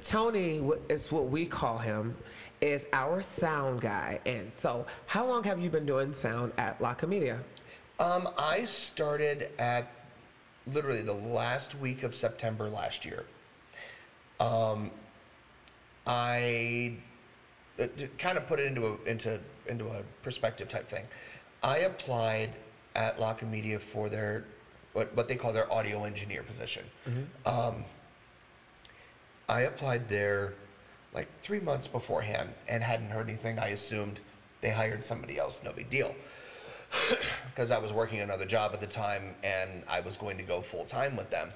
Tony 0.01 0.61
is 0.89 1.09
what 1.09 1.29
we 1.29 1.45
call 1.45 1.77
him, 1.77 2.17
is 2.59 2.85
our 2.91 3.21
sound 3.21 3.79
guy. 3.79 4.19
And 4.25 4.51
so, 4.57 4.85
how 5.05 5.25
long 5.25 5.41
have 5.45 5.59
you 5.61 5.69
been 5.69 5.85
doing 5.85 6.13
sound 6.13 6.51
at 6.57 6.81
La 6.81 6.93
Comedia? 6.93 7.39
Um, 7.99 8.27
I 8.37 8.65
started 8.65 9.49
at 9.57 9.89
literally 10.67 11.01
the 11.01 11.13
last 11.13 11.75
week 11.79 12.03
of 12.03 12.13
September 12.13 12.67
last 12.69 13.05
year. 13.05 13.23
Um, 14.41 14.91
I 16.05 16.97
uh, 17.79 17.87
to 17.97 18.07
kind 18.17 18.37
of 18.37 18.47
put 18.47 18.59
it 18.59 18.65
into 18.67 18.87
a 18.87 19.09
into 19.09 19.39
into 19.67 19.87
a 19.87 20.01
perspective 20.23 20.69
type 20.69 20.87
thing. 20.87 21.05
I 21.63 21.79
applied 21.79 22.51
at 22.95 23.19
La 23.19 23.33
Comedia 23.33 23.79
for 23.79 24.09
their 24.09 24.45
what 24.93 25.15
what 25.15 25.27
they 25.27 25.35
call 25.35 25.53
their 25.53 25.71
audio 25.71 26.03
engineer 26.03 26.43
position. 26.43 26.85
Um, 27.45 27.83
I 29.47 29.61
applied 29.61 30.09
there 30.09 30.53
like 31.13 31.27
three 31.41 31.59
months 31.59 31.87
beforehand 31.87 32.49
and 32.67 32.83
hadn't 32.83 33.09
heard 33.09 33.29
anything. 33.29 33.59
I 33.59 33.69
assumed 33.69 34.19
they 34.61 34.69
hired 34.69 35.03
somebody 35.03 35.37
else. 35.37 35.61
No 35.63 35.71
big 35.71 35.89
deal 35.89 36.15
because 37.49 37.71
I 37.71 37.77
was 37.77 37.93
working 37.93 38.19
another 38.19 38.45
job 38.45 38.71
at 38.73 38.81
the 38.81 38.87
time 38.87 39.35
and 39.43 39.83
I 39.87 39.99
was 40.01 40.17
going 40.17 40.37
to 40.37 40.43
go 40.43 40.61
full 40.61 40.85
time 40.85 41.15
with 41.15 41.29
them. 41.29 41.51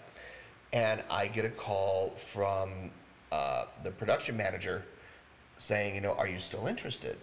And 0.71 1.01
I 1.09 1.27
get 1.27 1.45
a 1.45 1.49
call 1.49 2.11
from 2.11 2.91
uh, 3.31 3.65
the 3.83 3.91
production 3.91 4.37
manager 4.37 4.83
saying, 5.59 5.93
you 5.93 6.01
know, 6.01 6.13
are 6.13 6.27
you 6.27 6.39
still 6.39 6.65
interested? 6.67 7.17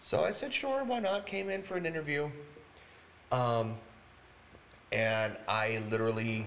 So 0.00 0.24
I 0.24 0.32
said, 0.32 0.54
sure, 0.54 0.84
why 0.84 1.00
not? 1.00 1.26
Came 1.26 1.50
in 1.50 1.62
for 1.62 1.76
an 1.76 1.86
interview. 1.86 2.30
Um, 3.32 3.74
and 4.92 5.36
I 5.48 5.80
literally 5.90 6.46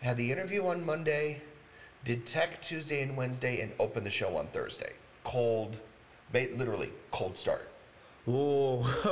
had 0.00 0.16
the 0.16 0.32
interview 0.32 0.66
on 0.66 0.84
Monday, 0.84 1.40
did 2.04 2.26
tech 2.26 2.60
Tuesday 2.62 3.02
and 3.02 3.16
Wednesday, 3.16 3.60
and 3.60 3.72
opened 3.78 4.06
the 4.06 4.10
show 4.10 4.36
on 4.36 4.48
Thursday. 4.48 4.92
Cold, 5.24 5.76
literally 6.32 6.90
cold 7.12 7.38
start. 7.38 7.70
Ooh. 8.28 8.84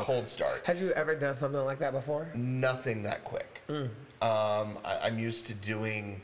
Cold 0.00 0.28
start. 0.28 0.62
Had 0.64 0.78
you 0.78 0.92
ever 0.92 1.14
done 1.14 1.34
something 1.34 1.64
like 1.64 1.80
that 1.80 1.92
before? 1.92 2.28
Nothing 2.34 3.02
that 3.02 3.24
quick. 3.24 3.60
Um, 3.68 4.78
I, 4.84 4.98
I'm 5.02 5.18
used 5.18 5.46
to 5.46 5.54
doing 5.54 6.20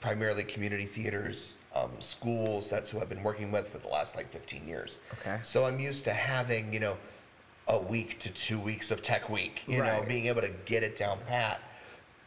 primarily 0.00 0.42
community 0.42 0.86
theaters, 0.86 1.54
um, 1.74 1.90
schools. 2.00 2.68
That's 2.70 2.90
who 2.90 3.00
I've 3.00 3.08
been 3.08 3.22
working 3.22 3.50
with 3.52 3.68
for 3.68 3.78
the 3.78 3.88
last 3.88 4.16
like 4.16 4.30
15 4.30 4.66
years. 4.66 4.98
Okay. 5.20 5.38
So 5.42 5.64
I'm 5.64 5.78
used 5.78 6.04
to 6.04 6.12
having, 6.12 6.72
you 6.72 6.80
know, 6.80 6.96
a 7.68 7.78
week 7.78 8.18
to 8.20 8.30
two 8.30 8.58
weeks 8.58 8.90
of 8.90 9.02
tech 9.02 9.28
week, 9.30 9.60
you 9.66 9.78
know, 9.78 10.04
being 10.08 10.26
able 10.26 10.40
to 10.40 10.50
get 10.64 10.82
it 10.82 10.96
down 10.96 11.18
pat, 11.26 11.60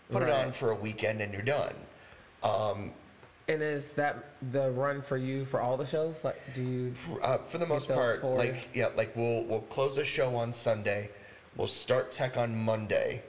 put 0.10 0.24
it 0.24 0.30
on 0.30 0.52
for 0.52 0.72
a 0.72 0.76
weekend 0.76 1.22
and 1.22 1.34
you're 1.34 1.42
done. 1.42 1.74
Um, 2.44 2.92
And 3.50 3.62
is 3.62 3.88
that 3.94 4.24
the 4.54 4.72
run 4.72 5.02
for 5.02 5.18
you 5.18 5.44
for 5.44 5.60
all 5.60 5.76
the 5.76 5.86
shows? 5.86 6.24
Like, 6.24 6.40
do 6.54 6.62
you? 6.62 6.94
Uh, 7.22 7.40
for 7.40 7.58
the 7.58 7.66
most 7.66 7.90
part, 7.90 8.22
forward. 8.22 8.38
like 8.38 8.70
yeah, 8.74 8.88
like 8.96 9.14
we'll 9.18 9.44
we'll 9.44 9.62
close 9.62 9.98
a 9.98 10.06
show 10.06 10.34
on 10.38 10.54
Sunday. 10.54 11.10
We'll 11.58 11.68
start 11.68 12.14
tech 12.14 12.38
on 12.38 12.56
Monday. 12.56 13.22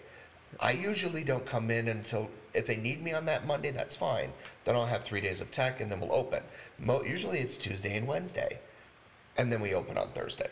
I 0.60 0.72
usually 0.72 1.24
don't 1.24 1.46
come 1.46 1.70
in 1.70 1.88
until 1.88 2.30
if 2.54 2.66
they 2.66 2.76
need 2.76 3.02
me 3.02 3.12
on 3.12 3.24
that 3.26 3.46
Monday, 3.46 3.70
that's 3.70 3.96
fine. 3.96 4.32
Then 4.64 4.76
I'll 4.76 4.86
have 4.86 5.02
three 5.04 5.20
days 5.20 5.40
of 5.40 5.50
tech, 5.50 5.80
and 5.80 5.90
then 5.90 6.00
we'll 6.00 6.12
open. 6.12 6.42
Mo- 6.78 7.02
usually 7.02 7.40
it's 7.40 7.56
Tuesday 7.56 7.96
and 7.96 8.06
Wednesday, 8.06 8.58
and 9.36 9.52
then 9.52 9.60
we 9.60 9.74
open 9.74 9.98
on 9.98 10.08
Thursday. 10.10 10.48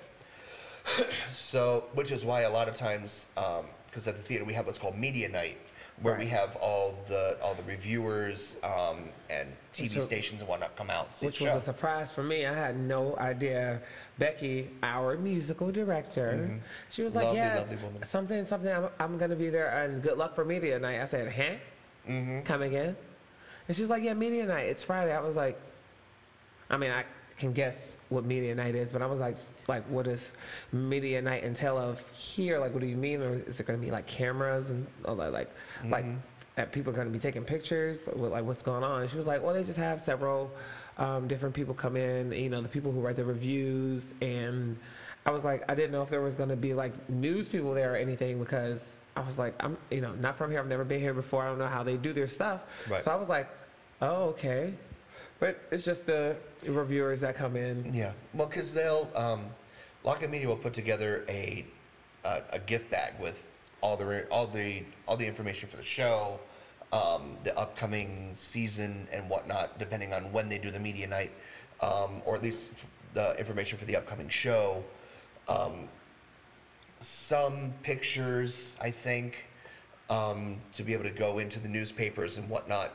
so, 1.30 1.85
which 1.94 2.11
is 2.11 2.25
why 2.25 2.42
a 2.42 2.50
lot 2.50 2.68
of 2.68 2.76
times, 2.76 3.26
um, 3.37 3.66
because 3.87 4.06
at 4.06 4.16
the 4.16 4.23
theater 4.23 4.44
we 4.44 4.54
have 4.54 4.66
what's 4.66 4.78
called 4.78 4.97
media 4.97 5.28
night, 5.28 5.59
where 6.02 6.14
we 6.14 6.21
Right. 6.25 6.28
have 6.28 6.56
all 6.56 6.94
the 7.09 7.38
all 7.42 7.54
the 7.54 7.62
reviewers 7.62 8.56
um, 8.62 9.09
and 9.30 9.49
TV 9.73 9.94
Which 9.94 10.04
stations 10.04 10.40
and 10.40 10.49
whatnot 10.49 10.76
come 10.76 10.90
out. 10.90 11.06
and 11.06 11.14
see 11.14 11.26
Which 11.26 11.40
was 11.40 11.50
show. 11.50 11.56
a 11.56 11.61
surprise 11.61 12.11
for 12.11 12.23
me. 12.23 12.44
I 12.44 12.52
had 12.54 12.76
no 12.76 13.16
idea. 13.16 13.80
Becky, 14.18 14.71
our 14.82 15.16
musical 15.16 15.71
director, 15.71 16.61
she 16.90 17.02
was 17.02 17.14
like, 17.14 17.25
Mm-hmm. 17.26 17.37
Lovely, 17.37 17.40
"Yes, 17.40 17.59
lovely 17.59 17.76
woman. 17.85 18.02
something, 18.02 18.44
something. 18.44 18.73
I'm, 18.73 18.88
I'm 19.00 19.18
gonna 19.18 19.37
be 19.37 19.49
there, 19.49 19.68
and 19.68 20.02
good 20.02 20.18
luck 20.18 20.35
for 20.35 20.44
media 20.44 20.78
night." 20.78 21.00
I 21.00 21.06
said, 21.06 21.32
"Huh? 21.32 22.11
Mm-hmm. 22.11 22.42
Come 22.42 22.62
again?" 22.62 22.97
And 23.68 23.76
she's 23.76 23.88
like, 23.88 24.02
"Yeah, 24.02 24.14
media 24.14 24.44
night. 24.44 24.68
It's 24.68 24.82
Friday." 24.85 25.12
I 25.16 25.21
was 25.21 25.37
like, 25.37 25.59
I 26.68 26.76
mean, 26.76 26.90
I 26.90 27.04
can 27.38 27.52
guess 27.52 27.91
what 28.12 28.25
media 28.25 28.54
night 28.54 28.75
is, 28.75 28.90
but 28.90 29.02
I 29.02 29.07
was 29.07 29.21
like, 29.21 29.37
like, 29.69 29.85
what 29.85 30.04
does 30.04 30.33
media 30.73 31.21
night 31.23 31.45
entail 31.45 31.78
of 31.78 32.02
here? 32.12 32.59
Like, 32.59 32.73
what 32.73 32.81
do 32.81 32.87
you 32.87 32.97
mean? 32.97 33.23
Or 33.23 33.35
is 33.35 33.59
it 33.59 33.66
going 33.66 33.78
to 33.78 33.85
be 33.85 33.90
like 33.90 34.07
cameras 34.07 34.71
and 34.71 34.87
all 35.04 35.16
that, 35.16 35.33
like, 35.33 35.50
like 35.85 36.04
that 36.57 36.73
people 36.73 36.92
are 36.92 36.97
going 36.97 37.09
to 37.09 37.12
be 37.12 37.19
taking 37.19 37.45
pictures? 37.45 38.02
Like, 38.07 38.45
what's 38.45 38.62
going 38.62 38.85
on? 38.85 39.02
And 39.02 39.11
she 39.11 39.16
was 39.16 39.26
like, 39.26 39.42
well, 39.42 39.54
they 39.54 39.64
just 39.64 39.78
have 39.78 40.00
several 40.00 40.50
um, 40.99 41.26
different 41.26 41.54
people 41.54 41.75
come 41.75 41.97
in. 41.97 42.33
You 42.33 42.50
know, 42.50 42.61
the 42.61 42.69
people 42.69 42.92
who 42.92 43.00
write 43.00 43.16
the 43.16 43.25
reviews, 43.25 44.07
and 44.21 44.76
I 45.26 45.31
was 45.31 45.45
like, 45.45 45.64
I 45.71 45.75
didn't 45.75 45.92
know 45.92 46.02
if 46.02 46.11
there 46.11 46.21
was 46.21 46.35
going 46.35 46.50
to 46.50 46.57
be 46.57 46.75
like 46.75 47.09
news 47.09 47.49
people 47.49 47.75
there 47.75 47.95
or 47.95 47.97
anything 47.97 48.38
because. 48.38 48.88
I 49.14 49.21
was 49.21 49.37
like, 49.38 49.54
I'm, 49.61 49.76
you 49.90 50.00
know, 50.00 50.14
not 50.14 50.38
from 50.38 50.50
here. 50.50 50.59
I've 50.59 50.69
never 50.69 50.85
been 50.85 50.99
here 50.99 51.12
before. 51.12 51.42
I 51.42 51.49
don't 51.50 51.59
know 51.59 51.66
how 51.66 51.83
they 51.83 51.99
do 51.99 52.14
their 52.14 52.26
stuff. 52.26 52.62
Right. 52.88 53.02
So 53.02 53.11
I 53.11 53.16
was 53.16 53.28
like, 53.28 53.47
oh, 54.00 54.31
okay. 54.31 54.73
But 55.42 55.58
it's 55.72 55.84
just 55.84 56.06
the 56.06 56.37
reviewers 56.64 57.18
that 57.22 57.34
come 57.34 57.56
in. 57.56 57.92
Yeah, 57.92 58.12
well, 58.32 58.46
because 58.46 58.72
they'll 58.72 59.11
um, 59.16 59.46
La 60.04 60.14
Comedia 60.14 60.46
will 60.46 60.54
put 60.54 60.72
together 60.72 61.25
a, 61.28 61.66
a 62.25 62.42
a 62.52 62.58
gift 62.61 62.88
bag 62.92 63.14
with 63.20 63.44
all 63.80 63.96
the 63.96 64.25
all 64.28 64.46
the 64.46 64.84
all 65.08 65.16
the 65.16 65.26
information 65.26 65.68
for 65.68 65.78
the 65.78 65.82
show, 65.82 66.38
um, 66.92 67.37
the 67.42 67.59
upcoming 67.59 68.35
season 68.37 69.09
and 69.11 69.28
whatnot, 69.28 69.81
depending 69.81 70.12
on 70.12 70.33
when 70.33 70.48
they 70.48 70.59
do 70.59 70.70
the 70.70 70.78
media 70.78 71.09
night, 71.09 71.33
um, 71.81 72.22
or 72.24 72.37
at 72.37 72.42
least 72.44 72.70
the 73.14 73.37
information 73.37 73.76
for 73.76 73.85
the 73.85 73.96
upcoming 73.96 74.28
show. 74.28 74.85
Um, 75.48 75.88
some 77.00 77.74
pictures, 77.83 78.76
I 78.81 78.92
think, 78.92 79.44
um, 80.09 80.59
to 80.74 80.85
be 80.85 80.92
able 80.92 81.02
to 81.02 81.11
go 81.11 81.40
into 81.40 81.59
the 81.59 81.68
newspapers 81.68 82.37
and 82.37 82.48
whatnot. 82.48 82.92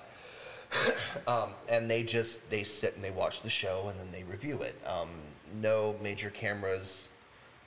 um, 1.27 1.49
and 1.69 1.89
they 1.89 2.03
just 2.03 2.47
they 2.49 2.63
sit 2.63 2.95
and 2.95 3.03
they 3.03 3.12
watch 3.12 3.41
the 3.41 3.49
show 3.49 3.88
and 3.89 3.99
then 3.99 4.08
they 4.12 4.23
review 4.23 4.62
it. 4.62 4.75
Um, 4.86 5.10
no 5.62 5.95
major 6.01 6.30
cameras, 6.30 7.10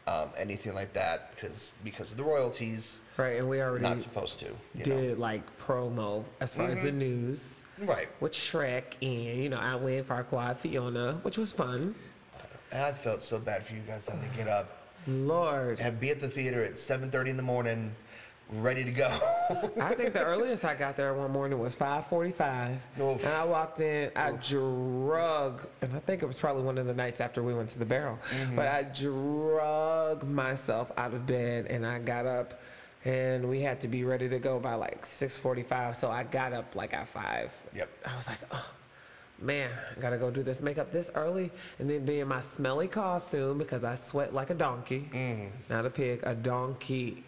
um, 0.07 0.31
anything 0.37 0.75
like 0.75 0.93
that, 0.93 1.35
because 1.35 1.73
because 1.85 2.11
of 2.11 2.17
the 2.17 2.25
royalties, 2.25 2.99
Right, 3.17 3.39
and 3.39 3.49
we 3.49 3.61
already 3.61 3.83
not 3.85 4.01
supposed 4.01 4.39
to. 4.41 4.47
You 4.75 4.85
did 4.85 5.19
like 5.19 5.43
promo 5.61 6.25
as 6.41 6.55
far 6.55 6.69
as 6.71 6.81
the 6.81 6.93
news? 6.93 7.61
Right. 7.79 8.09
with 8.21 8.33
Shrek 8.33 8.83
and, 9.01 9.43
you 9.43 9.49
know, 9.49 9.57
Outwin, 9.57 10.05
Farquaad, 10.05 10.59
Fiona, 10.59 11.15
which 11.23 11.39
was 11.39 11.51
fun. 11.51 11.95
And 12.71 12.83
I 12.83 12.93
felt 12.93 13.23
so 13.23 13.39
bad 13.39 13.65
for 13.67 13.73
you 13.73 13.81
guys 13.81 14.07
having 14.07 14.29
to 14.31 14.37
get 14.37 14.49
up 14.49 14.87
Lord. 15.07 15.81
and 15.81 15.99
be 15.99 16.11
at 16.11 16.21
the 16.21 16.29
theater 16.29 16.63
at 16.63 16.75
7:30 16.75 17.29
in 17.31 17.37
the 17.39 17.43
morning, 17.43 17.95
ready 18.51 18.85
to 18.85 18.91
go. 18.93 19.09
I 19.81 19.95
think 19.95 20.13
the 20.13 20.23
earliest 20.25 20.65
I 20.65 20.75
got 20.75 20.97
there 20.97 21.13
one 21.15 21.31
morning 21.31 21.59
was 21.59 21.75
5:45, 21.77 22.77
Oof. 23.01 23.25
and 23.25 23.33
I 23.33 23.45
walked 23.45 23.81
in. 23.81 24.11
I 24.15 24.33
drug, 24.33 25.67
and 25.83 25.95
I 25.95 25.99
think 26.01 26.23
it 26.23 26.27
was 26.27 26.39
probably 26.39 26.63
one 26.63 26.79
of 26.79 26.87
the 26.87 26.95
nights 26.95 27.21
after 27.21 27.43
we 27.43 27.55
went 27.55 27.71
to 27.71 27.79
the 27.79 27.85
Barrel, 27.85 28.19
Mm-hmm. 28.31 28.57
but 28.57 28.69
I 28.69 28.83
drug 28.83 30.23
myself 30.29 30.93
out 30.97 31.15
of 31.15 31.27
bed, 31.27 31.67
and 31.67 31.87
I 31.87 31.99
got 31.99 32.27
up, 32.27 32.61
and 33.05 33.49
we 33.49 33.61
had 33.61 33.81
to 33.81 33.89
be 33.89 34.05
ready 34.05 34.29
to 34.29 34.39
go 34.39 34.61
by 34.61 34.75
like 34.75 35.05
6:45. 35.05 35.97
So 35.97 36.11
I 36.11 36.23
got 36.23 36.53
up 36.53 36.75
like 36.77 36.95
at 36.95 37.09
five. 37.09 37.51
Yep. 37.75 37.89
I 38.07 38.17
was 38.17 38.29
like, 38.29 38.39
oh. 38.53 38.67
Man, 39.43 39.71
I 39.97 40.01
gotta 40.01 40.19
go 40.19 40.31
do 40.31 40.43
this 40.43 40.61
makeup 40.61 40.93
this 40.93 41.11
early 41.15 41.51
and 41.79 41.89
then 41.89 42.05
be 42.05 42.21
in 42.21 42.29
my 42.29 42.43
smelly 42.43 42.87
costume 42.87 43.57
because 43.57 43.85
I 43.85 43.95
sweat 43.95 44.35
like 44.35 44.51
a 44.51 44.55
donkey. 44.55 45.09
Not 45.71 45.87
a 45.87 45.89
pig, 45.89 46.21
a 46.25 46.35
donkey. 46.35 47.25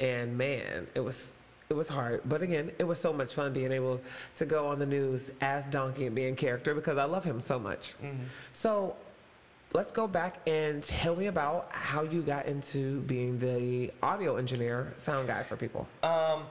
And 0.00 0.38
man, 0.38 0.86
it 0.94 1.00
was 1.00 1.30
it 1.72 1.76
was 1.76 1.88
hard. 1.88 2.20
But 2.26 2.42
again, 2.42 2.70
it 2.78 2.84
was 2.84 3.00
so 3.00 3.12
much 3.14 3.32
fun 3.34 3.52
being 3.54 3.72
able 3.72 4.00
to 4.36 4.44
go 4.44 4.68
on 4.68 4.78
the 4.78 4.86
news 4.86 5.30
as 5.40 5.64
Donkey 5.64 6.04
and 6.06 6.14
be 6.14 6.26
in 6.26 6.36
character 6.36 6.74
because 6.74 6.98
I 6.98 7.04
love 7.04 7.24
him 7.24 7.40
so 7.40 7.58
much. 7.58 7.94
So 8.52 8.94
let's 9.72 9.90
go 9.90 10.06
back 10.06 10.36
and 10.46 10.82
tell 10.82 11.16
me 11.16 11.26
about 11.26 11.68
how 11.72 12.02
you 12.02 12.20
got 12.20 12.44
into 12.44 13.00
being 13.00 13.38
the 13.38 13.90
audio 14.02 14.36
engineer, 14.36 14.92
sound 14.98 15.28
guy 15.28 15.42
for 15.42 15.56
people 15.56 15.88
um, 16.02 16.42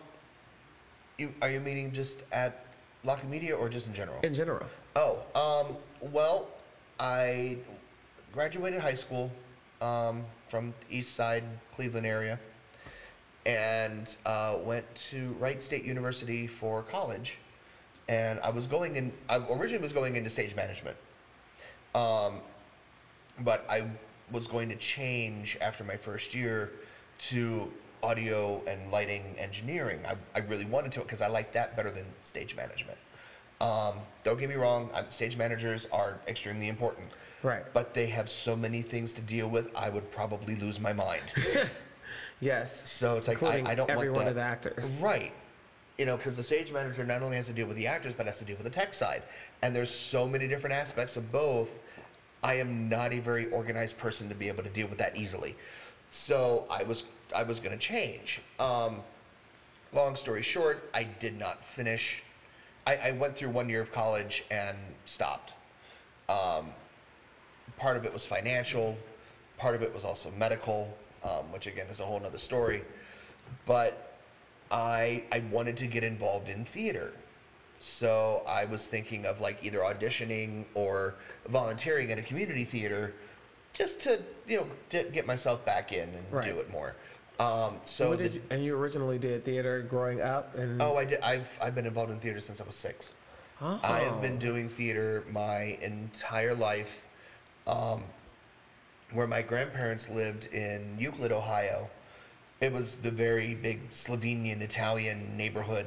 you 1.20 1.32
are 1.42 1.52
you 1.52 1.60
meaning 1.60 1.92
just 1.92 2.24
at 2.32 2.66
La 3.04 3.16
Comedia 3.16 3.56
or 3.56 3.70
just 3.70 3.88
in 3.88 3.94
general? 3.94 4.20
in 4.24 4.34
general. 4.34 4.66
Oh, 4.96 5.20
um, 5.36 5.78
well, 6.12 6.48
I 7.00 7.58
graduated 8.34 8.82
high 8.82 8.96
school 8.96 9.30
um, 9.82 10.24
from 10.50 10.74
the 10.82 10.98
East 10.98 11.14
Side, 11.16 11.44
Cleveland 11.76 12.08
area, 12.08 12.40
and 13.46 14.16
uh, 14.26 14.58
went 14.64 14.94
to 14.96 15.36
Wright 15.40 15.62
State 15.62 15.84
University 15.84 16.48
for 16.48 16.84
college. 16.84 17.38
And 18.08 18.40
I 18.42 18.50
was 18.50 18.68
going 18.68 18.96
in. 18.96 19.12
I 19.30 19.38
originally 19.38 19.82
was 19.82 19.94
going 19.94 20.16
into 20.16 20.30
stage 20.30 20.56
management, 20.56 20.98
um, 21.96 22.40
but 23.40 23.66
I 23.70 23.86
was 24.32 24.48
going 24.48 24.70
to 24.70 24.76
change 24.76 25.58
after 25.62 25.84
my 25.84 25.96
first 25.96 26.34
year 26.34 26.72
to 27.30 27.72
audio 28.04 28.62
and 28.68 28.92
lighting 28.92 29.24
engineering. 29.38 30.00
I, 30.06 30.16
I 30.36 30.44
really 30.44 30.66
wanted 30.66 30.92
to 30.94 31.02
because 31.02 31.22
I 31.22 31.28
liked 31.28 31.54
that 31.54 31.76
better 31.76 31.92
than 31.92 32.06
stage 32.22 32.56
management. 32.56 32.98
Um, 33.62 33.98
don't 34.24 34.40
get 34.40 34.50
me 34.50 34.56
wrong, 34.56 34.90
i 34.94 35.04
stage 35.10 35.38
managers 35.38 35.88
are 35.92 36.20
extremely 36.28 36.68
important. 36.68 37.08
Right. 37.44 37.64
But 37.74 37.94
they 37.94 38.08
have 38.08 38.30
so 38.30 38.56
many 38.56 38.82
things 38.82 39.14
to 39.14 39.22
deal 39.22 39.48
with, 39.50 39.70
I 39.76 39.90
would 39.90 40.10
probably 40.12 40.56
lose 40.56 40.80
my 40.80 40.94
mind. 40.94 41.24
Yes. 42.42 42.90
so 42.90 43.16
it's 43.16 43.28
like, 43.28 43.42
I, 43.44 43.64
I 43.66 43.76
don't 43.76 43.88
know 43.88 43.94
every 43.94 44.10
one 44.10 44.28
of 44.28 44.36
the 44.36 44.42
actors. 44.42 44.98
Right. 45.00 45.32
You 45.98 46.06
know, 46.06 46.18
because 46.18 46.36
the 46.36 46.44
stage 46.44 46.72
manager 46.72 47.06
not 47.06 47.22
only 47.22 47.38
has 47.38 47.48
to 47.48 47.54
deal 47.54 47.68
with 47.68 47.78
the 47.78 47.88
actors, 47.88 48.14
but 48.14 48.26
has 48.26 48.40
to 48.40 48.46
deal 48.46 48.58
with 48.58 48.66
the 48.66 48.72
tech 48.72 48.94
side. 48.94 49.24
And 49.62 49.76
there's 49.76 49.92
so 49.92 50.28
many 50.28 50.48
different 50.48 50.76
aspects 50.76 51.16
of 51.16 51.32
both. 51.32 51.70
I 52.44 52.56
am 52.56 52.90
not 52.90 53.14
a 53.14 53.20
very 53.20 53.50
organized 53.52 53.98
person 54.00 54.28
to 54.30 54.36
be 54.36 54.48
able 54.48 54.64
to 54.64 54.70
deal 54.70 54.88
with 54.88 54.98
that 54.98 55.16
easily. 55.16 55.56
So 56.10 56.66
I 56.70 56.84
was 56.84 57.04
I 57.34 57.44
was 57.44 57.60
going 57.60 57.72
to 57.72 57.78
change. 57.78 58.42
Um, 58.60 59.02
long 59.94 60.16
story 60.16 60.42
short, 60.42 60.90
I 60.94 61.04
did 61.04 61.38
not 61.38 61.64
finish. 61.64 62.24
I, 62.86 62.96
I 62.96 63.12
went 63.12 63.36
through 63.36 63.50
one 63.50 63.70
year 63.70 63.82
of 63.82 63.92
college 63.92 64.44
and 64.50 64.78
stopped. 65.06 65.54
Um, 66.28 66.70
part 67.78 67.98
of 67.98 68.06
it 68.06 68.12
was 68.14 68.26
financial, 68.26 68.98
part 69.58 69.76
of 69.76 69.84
it 69.84 69.94
was 69.94 70.04
also 70.04 70.32
medical, 70.32 70.98
um, 71.24 71.52
which 71.52 71.68
again 71.68 71.88
is 71.88 72.00
a 72.00 72.06
whole 72.06 72.20
nother 72.20 72.38
story. 72.38 72.84
But 73.66 74.14
I 74.72 75.24
I 75.32 75.40
wanted 75.52 75.78
to 75.78 75.88
get 75.88 76.04
involved 76.04 76.50
in 76.50 76.66
theater. 76.66 77.12
So 77.80 78.44
I 78.48 78.66
was 78.66 78.86
thinking 78.86 79.26
of 79.26 79.42
like 79.42 79.58
either 79.64 79.80
auditioning 79.80 80.66
or 80.76 81.16
volunteering 81.48 82.12
at 82.12 82.20
a 82.20 82.22
community 82.22 82.64
theater 82.64 83.14
just 83.74 84.00
to 84.02 84.22
you 84.48 84.58
know 84.58 84.68
di- 84.90 85.10
get 85.10 85.26
myself 85.26 85.66
back 85.66 85.92
in 85.92 86.10
and 86.10 86.24
Right. 86.32 86.46
do 86.46 86.60
it 86.60 86.70
more. 86.70 86.96
Um, 87.40 87.80
so 87.86 88.10
What 88.10 88.20
the- 88.20 88.30
you, 88.30 88.42
and 88.52 88.64
you 88.64 88.76
originally 88.78 89.18
did 89.18 89.44
theater 89.44 89.82
growing 89.82 90.22
up, 90.22 90.54
and 90.56 90.80
oh, 90.82 90.96
I 90.98 91.06
did. 91.06 91.22
I've 91.22 91.50
I've 91.62 91.74
been 91.74 91.88
involved 91.88 92.12
in 92.12 92.20
theater 92.20 92.40
since 92.40 92.62
I 92.62 92.66
was 92.66 92.76
six. 92.76 93.14
Oh. 93.64 93.80
I 93.84 94.00
have 94.02 94.22
been 94.22 94.38
doing 94.40 94.70
theater 94.70 95.24
my 95.32 95.78
entire 95.82 96.54
life. 96.56 97.06
Um, 97.68 98.04
where 99.14 99.28
my 99.28 99.42
grandparents 99.42 100.10
lived 100.10 100.48
in 100.54 100.98
Euclid, 101.00 101.32
Ohio. 101.32 101.90
It 102.62 102.72
was 102.72 102.98
the 102.98 103.12
very 103.12 103.56
big 103.56 103.92
Slovenian 103.92 104.62
Italian 104.62 105.36
neighborhood. 105.36 105.86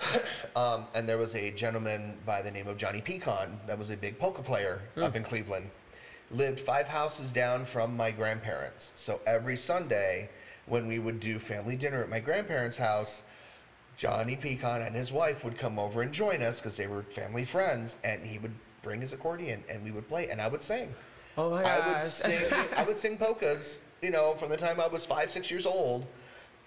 um, 0.56 0.86
and 0.94 1.08
there 1.08 1.18
was 1.18 1.34
a 1.34 1.50
gentleman 1.50 2.16
by 2.24 2.42
the 2.42 2.50
name 2.50 2.68
of 2.68 2.76
Johnny 2.76 3.00
Pecon 3.00 3.48
that 3.66 3.78
was 3.78 3.90
a 3.90 3.96
big 3.96 4.18
polka 4.18 4.42
player 4.42 4.80
up 4.96 5.16
in 5.16 5.22
Cleveland. 5.22 5.70
Lived 6.30 6.58
five 6.58 6.86
houses 6.86 7.32
down 7.32 7.64
from 7.64 7.96
my 7.96 8.10
grandparents. 8.10 8.92
So 8.94 9.20
every 9.26 9.56
Sunday, 9.56 10.28
when 10.66 10.86
we 10.86 10.98
would 10.98 11.20
do 11.20 11.38
family 11.38 11.76
dinner 11.76 12.02
at 12.02 12.08
my 12.08 12.20
grandparents' 12.20 12.76
house, 12.76 13.22
Johnny 13.96 14.36
Pecon 14.36 14.86
and 14.86 14.94
his 14.94 15.12
wife 15.12 15.44
would 15.44 15.56
come 15.56 15.78
over 15.78 16.02
and 16.02 16.12
join 16.12 16.42
us 16.42 16.60
because 16.60 16.76
they 16.76 16.86
were 16.86 17.02
family 17.02 17.44
friends, 17.44 17.96
and 18.04 18.24
he 18.24 18.38
would 18.38 18.52
bring 18.82 19.00
his 19.00 19.12
accordion 19.12 19.64
and 19.68 19.82
we 19.82 19.90
would 19.90 20.08
play, 20.08 20.28
and 20.28 20.40
I 20.40 20.48
would 20.48 20.62
sing. 20.62 20.94
Oh 21.36 21.50
my 21.50 21.62
I 21.62 21.86
would 21.86 21.94
gosh. 21.96 22.04
sing. 22.06 22.44
I 22.76 22.84
would 22.84 22.98
sing 22.98 23.18
polkas. 23.18 23.80
You 24.02 24.10
know, 24.10 24.34
from 24.38 24.50
the 24.50 24.56
time 24.56 24.80
I 24.80 24.86
was 24.86 25.06
five, 25.06 25.30
six 25.30 25.50
years 25.50 25.66
old. 25.66 26.06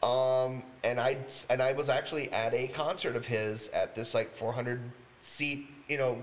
Um, 0.02 0.64
and 0.84 1.00
I 1.00 1.18
and 1.50 1.62
I 1.62 1.74
was 1.74 1.90
actually 1.90 2.32
at 2.32 2.54
a 2.54 2.68
concert 2.70 3.16
of 3.16 3.26
his 3.26 3.68
at 3.70 3.96
this 3.96 4.14
like 4.14 4.36
400 4.36 4.80
seat, 5.22 5.68
you 5.90 5.98
know, 5.98 6.22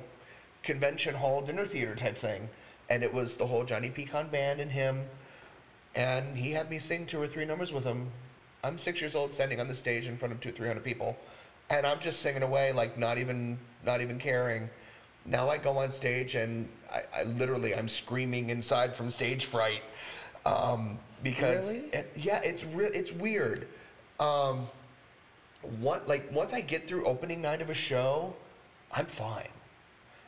convention 0.63 1.15
hall 1.15 1.43
dinner 1.43 1.67
theater 1.67 1.95
type 1.95 2.17
thing, 2.17 2.49
and 2.89 3.03
it 3.03 3.13
was 3.13 3.37
the 3.37 3.47
whole 3.47 3.65
Johnny 3.65 3.91
Pecon 3.91 4.31
band 4.31 4.61
and 4.61 4.71
him, 4.71 5.05
and 5.95 6.37
he 6.39 6.53
had 6.53 6.71
me 6.71 6.79
sing 6.79 7.05
two 7.07 7.21
or 7.21 7.29
three 7.29 7.45
numbers 7.45 7.71
with 7.73 7.85
him. 7.85 8.11
I'm 8.65 8.79
six 8.79 9.01
years 9.01 9.15
old, 9.15 9.31
standing 9.31 9.61
on 9.61 9.69
the 9.69 9.75
stage 9.75 10.07
in 10.07 10.17
front 10.17 10.33
of 10.33 10.41
two, 10.41 10.53
three 10.53 10.69
hundred 10.69 10.85
people, 10.85 11.15
and 11.69 11.87
I'm 11.87 12.01
just 12.01 12.21
singing 12.21 12.43
away 12.43 12.73
like 12.73 12.97
not 12.99 13.19
even 13.19 13.59
not 13.85 14.01
even 14.01 14.19
caring. 14.19 14.71
Now 15.27 15.49
I 15.49 15.59
go 15.59 15.79
on 15.79 15.91
stage 15.91 16.35
and 16.35 16.69
I, 16.93 17.03
I 17.15 17.23
literally 17.25 17.75
I'm 17.75 17.89
screaming 17.89 18.51
inside 18.51 18.95
from 18.95 19.11
stage 19.11 19.45
fright 19.47 19.83
um, 20.45 20.99
because 21.23 21.73
Really? 21.75 21.87
it- 21.89 22.13
yeah, 22.17 22.39
it's 22.43 22.65
real. 22.65 22.91
It's 22.95 23.13
weird. 23.13 23.67
Um, 24.21 24.69
what 25.81 26.07
like 26.09 26.31
once 26.33 26.53
I 26.53 26.61
get 26.61 26.87
through 26.87 27.05
opening 27.07 27.43
night 27.43 27.61
of 27.61 27.71
a 27.71 27.75
show, 27.75 28.35
I'm 28.93 29.07
fine. 29.07 29.49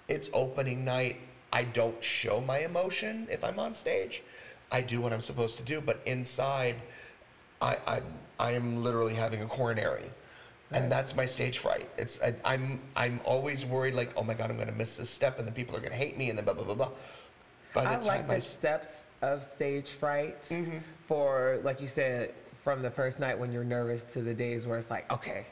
It's 0.09 0.29
opening 0.33 0.85
night. 0.85 1.17
I 1.53 1.65
don't 1.65 2.03
show 2.03 2.41
my 2.41 2.59
emotion 2.59 3.27
if 3.31 3.45
I'm 3.45 3.59
on 3.59 3.75
stage. 3.75 4.23
I 4.71 4.83
do 4.83 5.01
what 5.01 5.13
I'm 5.13 5.21
supposed 5.21 5.57
to 5.59 5.63
do, 5.63 5.81
but 5.81 6.01
inside, 6.07 6.77
I 7.63 7.77
I 7.87 8.03
I 8.39 8.53
am 8.53 8.83
literally 8.83 9.15
having 9.15 9.43
a 9.43 9.47
coronary, 9.47 10.11
and 10.73 10.91
that's 10.93 11.17
my 11.17 11.25
stage 11.27 11.59
fright. 11.59 11.89
It's 11.97 12.21
I, 12.23 12.35
I'm 12.45 12.81
I'm 12.97 13.21
always 13.25 13.65
worried 13.65 13.95
like 13.95 14.13
oh 14.17 14.23
my 14.23 14.35
god 14.35 14.51
I'm 14.51 14.59
gonna 14.59 14.73
miss 14.73 14.97
this 14.97 15.11
step 15.11 15.39
and 15.39 15.47
then 15.47 15.55
people 15.55 15.77
are 15.77 15.81
gonna 15.81 15.95
hate 15.95 16.17
me 16.19 16.29
and 16.31 16.39
then 16.39 16.45
blah 16.45 16.55
blah 16.55 16.65
blah 16.65 16.75
blah. 16.75 16.91
By 17.75 17.85
the 17.85 17.91
I 17.91 17.95
time 17.95 18.05
like 18.07 18.31
I 18.31 18.35
the 18.37 18.43
steps 18.43 18.89
of 19.23 19.43
stage 19.57 19.91
fright 19.91 20.43
Mm-hmm. 20.49 20.79
for, 21.07 21.61
like 21.65 21.81
you 21.81 21.87
said, 21.87 22.33
from 22.63 22.83
the 22.83 22.91
first 22.91 23.19
night 23.19 23.39
when 23.39 23.51
you're 23.53 23.65
nervous 23.65 24.05
to 24.13 24.23
the 24.23 24.33
days 24.35 24.65
where 24.67 24.79
it's 24.79 24.91
like, 24.91 25.11
okay, 25.13 25.47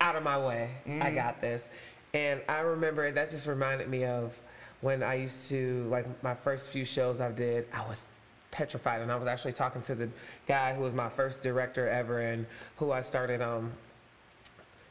out 0.00 0.16
of 0.16 0.22
my 0.22 0.38
way, 0.38 0.70
Mm-hmm. 0.86 1.02
I 1.02 1.12
got 1.12 1.40
this. 1.40 1.68
And 2.14 2.40
I 2.48 2.60
remember 2.60 3.10
that 3.12 3.30
just 3.30 3.46
reminded 3.46 3.88
me 3.88 4.04
of 4.04 4.34
when 4.80 5.02
I 5.02 5.14
used 5.14 5.48
to, 5.50 5.86
like 5.90 6.06
my 6.22 6.34
first 6.34 6.70
few 6.70 6.84
shows 6.84 7.20
I 7.20 7.30
did, 7.30 7.66
I 7.72 7.86
was 7.86 8.04
petrified. 8.50 9.00
And 9.00 9.12
I 9.12 9.16
was 9.16 9.28
actually 9.28 9.52
talking 9.52 9.82
to 9.82 9.94
the 9.94 10.08
guy 10.48 10.74
who 10.74 10.82
was 10.82 10.94
my 10.94 11.08
first 11.08 11.42
director 11.42 11.88
ever 11.88 12.20
and 12.20 12.46
who 12.78 12.92
I 12.92 13.00
started 13.02 13.40
um, 13.42 13.72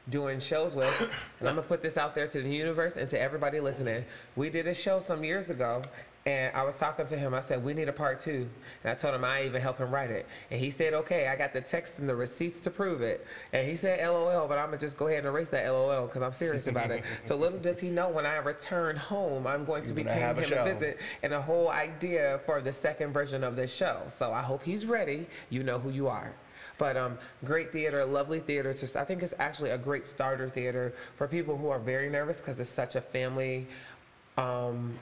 doing 0.10 0.40
shows 0.40 0.74
with. 0.74 1.10
And 1.40 1.50
I'm 1.50 1.56
gonna 1.56 1.68
put 1.68 1.82
this 1.82 1.98
out 1.98 2.16
there 2.16 2.28
to 2.28 2.42
the 2.42 2.50
universe 2.50 2.96
and 2.96 3.10
to 3.10 3.20
everybody 3.20 3.60
listening. 3.60 4.06
We 4.36 4.50
did 4.50 4.68
a 4.68 4.74
show 4.74 5.00
some 5.00 5.24
years 5.24 5.50
ago, 5.50 5.82
and 6.28 6.56
I 6.56 6.64
was 6.64 6.76
talking 6.78 7.06
to 7.06 7.18
him. 7.18 7.36
I 7.36 7.40
said, 7.42 7.64
We 7.64 7.76
need 7.76 7.88
a 7.88 7.94
part 7.94 8.20
two. 8.20 8.50
And 8.84 8.92
I 8.92 8.96
told 8.96 9.14
him 9.14 9.24
I 9.24 9.44
even 9.44 9.62
help 9.62 9.78
him 9.78 9.92
write 9.92 10.10
it. 10.10 10.26
And 10.50 10.60
he 10.60 10.72
said, 10.72 10.94
Okay, 10.94 11.28
I 11.28 11.36
got 11.36 11.54
the 11.54 11.62
text 11.62 12.00
and 12.00 12.10
the 12.10 12.16
receipts 12.16 12.60
to 12.62 12.72
prove 12.72 13.02
it. 13.02 13.28
And 13.54 13.68
he 13.68 13.76
said, 13.76 14.04
LOL, 14.08 14.48
but 14.48 14.58
I'm 14.58 14.68
gonna 14.68 14.80
just 14.80 14.98
go 14.98 15.06
ahead 15.06 15.20
and 15.20 15.28
erase 15.28 15.50
that 15.50 15.70
LOL 15.70 16.08
because 16.08 16.24
I'm 16.24 16.34
serious 16.34 16.66
about 16.66 16.90
it. 16.90 17.04
so 17.26 17.36
little 17.36 17.60
does 17.60 17.80
he 17.80 17.90
know 17.92 18.10
when 18.10 18.26
I 18.26 18.38
return 18.38 18.96
home, 18.96 19.46
I'm 19.46 19.66
going 19.66 19.84
to 19.84 19.94
be 19.94 20.02
You're 20.02 20.16
gonna 20.16 20.20
paying 20.20 20.28
have 20.28 20.38
a 20.40 20.42
him 20.42 20.68
a 20.68 20.74
visit 20.74 21.00
and 21.22 21.34
a 21.34 21.42
whole 21.42 21.70
idea 21.70 22.40
for 22.46 22.60
the 22.60 22.74
second 22.74 23.14
version 23.14 23.44
of 23.44 23.56
this 23.56 23.72
show. 23.72 24.02
So 24.10 24.34
I 24.34 24.42
hope 24.42 24.64
he's 24.64 24.88
ready. 24.88 25.28
You 25.52 25.62
know 25.62 25.78
who 25.78 25.92
you 25.92 26.08
are. 26.08 26.34
But 26.78 26.98
um, 26.98 27.18
great 27.44 27.72
theater, 27.72 28.04
lovely 28.06 28.40
theater. 28.40 28.74
To, 28.74 29.00
I 29.00 29.06
think 29.06 29.24
it's 29.24 29.34
actually 29.40 29.70
a 29.72 29.78
great 29.78 30.06
starter 30.06 30.50
theater 30.50 30.94
for 31.18 31.28
people 31.28 31.58
who 31.58 31.70
are 31.70 31.80
very 31.80 32.10
nervous 32.10 32.38
because 32.38 32.60
it's 32.60 32.70
such 32.70 32.96
a 32.96 33.02
family 33.02 33.68
um, 34.38 34.98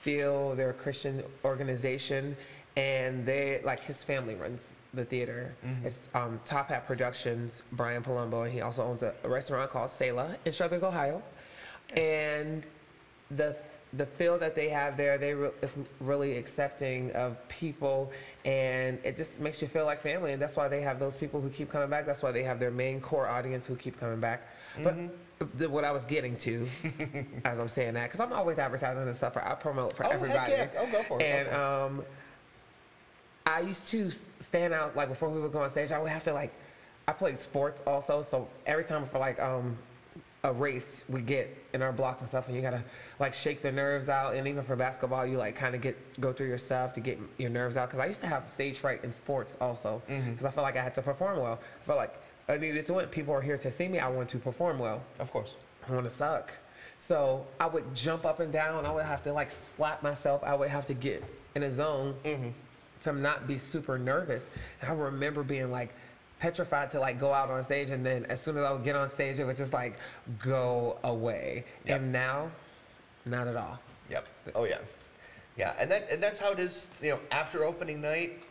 feel. 0.00 0.54
They're 0.54 0.70
a 0.70 0.74
Christian 0.74 1.22
organization, 1.44 2.36
and 2.76 3.24
they 3.24 3.60
like 3.64 3.84
his 3.84 4.02
family 4.02 4.34
runs 4.34 4.60
the 4.92 5.04
theater. 5.04 5.54
It's 5.84 5.98
um, 6.14 6.40
Top 6.44 6.68
Hat 6.68 6.86
Productions. 6.86 7.62
Brian 7.72 8.02
Palumbo, 8.02 8.44
and 8.44 8.52
he 8.52 8.60
also 8.60 8.84
owns 8.84 9.02
a, 9.02 9.12
a 9.24 9.28
restaurant 9.28 9.70
called 9.70 9.90
Selah 9.90 10.36
in 10.44 10.52
Struthers, 10.52 10.84
Ohio. 10.84 11.22
And 11.96 12.64
the 13.30 13.56
the 13.96 14.06
feel 14.06 14.38
that 14.38 14.54
they 14.54 14.68
have 14.68 14.96
there, 14.96 15.18
they 15.18 15.34
re- 15.34 15.50
is 15.62 15.72
really 16.00 16.36
accepting 16.36 17.10
of 17.12 17.36
people, 17.48 18.10
and 18.44 18.98
it 19.04 19.16
just 19.16 19.38
makes 19.40 19.60
you 19.62 19.68
feel 19.68 19.84
like 19.84 20.00
family. 20.02 20.32
And 20.32 20.42
that's 20.42 20.56
why 20.56 20.68
they 20.68 20.80
have 20.82 20.98
those 20.98 21.14
people 21.16 21.40
who 21.40 21.48
keep 21.48 21.70
coming 21.70 21.88
back. 21.90 22.06
That's 22.06 22.22
why 22.22 22.32
they 22.32 22.42
have 22.42 22.58
their 22.58 22.70
main 22.70 23.00
core 23.00 23.28
audience 23.28 23.66
who 23.66 23.76
keep 23.76 23.98
coming 23.98 24.20
back. 24.20 24.48
But 24.82 24.96
the, 25.58 25.68
what 25.68 25.84
I 25.84 25.92
was 25.92 26.04
getting 26.04 26.36
to, 26.38 26.68
as 27.44 27.58
I'm 27.60 27.68
saying 27.68 27.94
that, 27.94 28.04
because 28.10 28.20
I'm 28.20 28.32
always 28.32 28.58
advertising 28.58 29.02
and 29.02 29.16
stuff. 29.16 29.34
For, 29.34 29.46
I 29.46 29.54
promote 29.54 29.94
for 29.96 30.04
Oh, 30.04 30.08
heck 30.08 30.16
everybody. 30.16 30.52
yeah. 30.52 30.66
Oh, 30.78 30.86
go 30.90 31.02
for 31.04 31.20
it, 31.20 31.24
And 31.24 31.48
um, 31.54 32.04
I 33.46 33.60
used 33.60 33.86
to 33.88 34.10
stand 34.48 34.72
out 34.74 34.96
like 34.96 35.08
before 35.08 35.28
we 35.28 35.40
would 35.40 35.52
go 35.52 35.62
on 35.62 35.70
stage. 35.70 35.92
I 35.92 35.98
would 35.98 36.10
have 36.10 36.22
to 36.24 36.32
like, 36.32 36.52
I 37.06 37.12
played 37.12 37.38
sports 37.38 37.82
also, 37.86 38.22
so 38.22 38.48
every 38.66 38.84
time 38.84 39.06
for 39.06 39.18
like 39.18 39.38
um 39.40 39.76
a 40.44 40.52
race 40.52 41.04
we 41.08 41.22
get 41.22 41.56
in 41.72 41.80
our 41.82 41.92
blocks 41.92 42.20
and 42.20 42.28
stuff, 42.28 42.46
and 42.46 42.54
you 42.54 42.62
gotta 42.62 42.84
like 43.18 43.32
shake 43.34 43.62
the 43.62 43.72
nerves 43.72 44.08
out. 44.08 44.34
And 44.34 44.46
even 44.46 44.62
for 44.62 44.76
basketball, 44.76 45.26
you 45.26 45.38
like 45.38 45.56
kind 45.56 45.74
of 45.74 45.80
get 45.80 45.96
go 46.20 46.32
through 46.32 46.48
your 46.48 46.58
stuff 46.58 46.92
to 46.94 47.00
get 47.00 47.18
your 47.38 47.50
nerves 47.50 47.76
out. 47.76 47.88
Because 47.88 48.00
I 48.00 48.06
used 48.06 48.20
to 48.20 48.26
have 48.26 48.48
stage 48.50 48.78
fright 48.78 49.02
in 49.02 49.12
sports 49.12 49.56
also, 49.60 50.02
mm-hmm. 50.08 50.32
because 50.32 50.44
I 50.44 50.50
felt 50.50 50.64
like 50.64 50.76
I 50.76 50.82
had 50.82 50.94
to 50.96 51.02
perform 51.02 51.40
well. 51.40 51.58
I 51.80 51.84
felt 51.84 51.98
like 51.98 52.14
I 52.48 52.58
needed 52.58 52.84
to 52.86 52.94
win. 52.94 53.06
People 53.06 53.34
are 53.34 53.40
here 53.40 53.56
to 53.56 53.70
see 53.70 53.88
me. 53.88 53.98
I 53.98 54.08
want 54.08 54.28
to 54.30 54.38
perform 54.38 54.78
well. 54.78 55.02
of 55.18 55.32
course. 55.32 55.54
I 55.88 55.92
want 55.92 56.08
to 56.08 56.14
suck. 56.14 56.52
So 56.98 57.46
I 57.58 57.66
would 57.66 57.94
jump 57.94 58.24
up 58.24 58.40
and 58.40 58.52
down. 58.52 58.86
I 58.86 58.92
would 58.92 59.04
have 59.04 59.22
to 59.24 59.32
like 59.32 59.50
slap 59.76 60.02
myself. 60.02 60.42
I 60.44 60.54
would 60.54 60.68
have 60.68 60.86
to 60.86 60.94
get 60.94 61.24
in 61.54 61.62
a 61.62 61.72
zone 61.72 62.14
mm-hmm. 62.24 62.50
to 63.02 63.12
not 63.12 63.46
be 63.46 63.56
super 63.58 63.98
nervous. 63.98 64.44
And 64.80 64.90
I 64.90 64.94
remember 64.94 65.42
being 65.42 65.70
like 65.70 65.94
petrified 66.44 66.90
to 66.92 67.00
like 67.00 67.18
go 67.18 67.32
out 67.32 67.48
on 67.50 67.64
stage, 67.64 67.90
and 67.90 68.04
then 68.04 68.26
as 68.26 68.38
soon 68.40 68.58
as 68.58 68.64
I 68.64 68.72
would 68.72 68.84
get 68.84 68.96
on 68.96 69.10
stage, 69.10 69.38
it 69.38 69.44
was 69.44 69.56
just 69.56 69.72
like 69.72 69.94
go 70.38 70.98
away. 71.02 71.64
Yep. 71.86 72.00
And 72.00 72.12
now, 72.12 72.50
not 73.24 73.48
at 73.48 73.56
all. 73.56 73.78
Yep. 74.10 74.26
Oh 74.54 74.64
yeah. 74.64 74.78
Yeah, 75.56 75.74
and 75.78 75.90
that 75.90 76.06
and 76.10 76.22
that's 76.22 76.38
how 76.38 76.52
it 76.52 76.58
is. 76.58 76.88
You 77.00 77.12
know, 77.12 77.20
after 77.30 77.64
opening 77.64 78.02
night, 78.02 78.42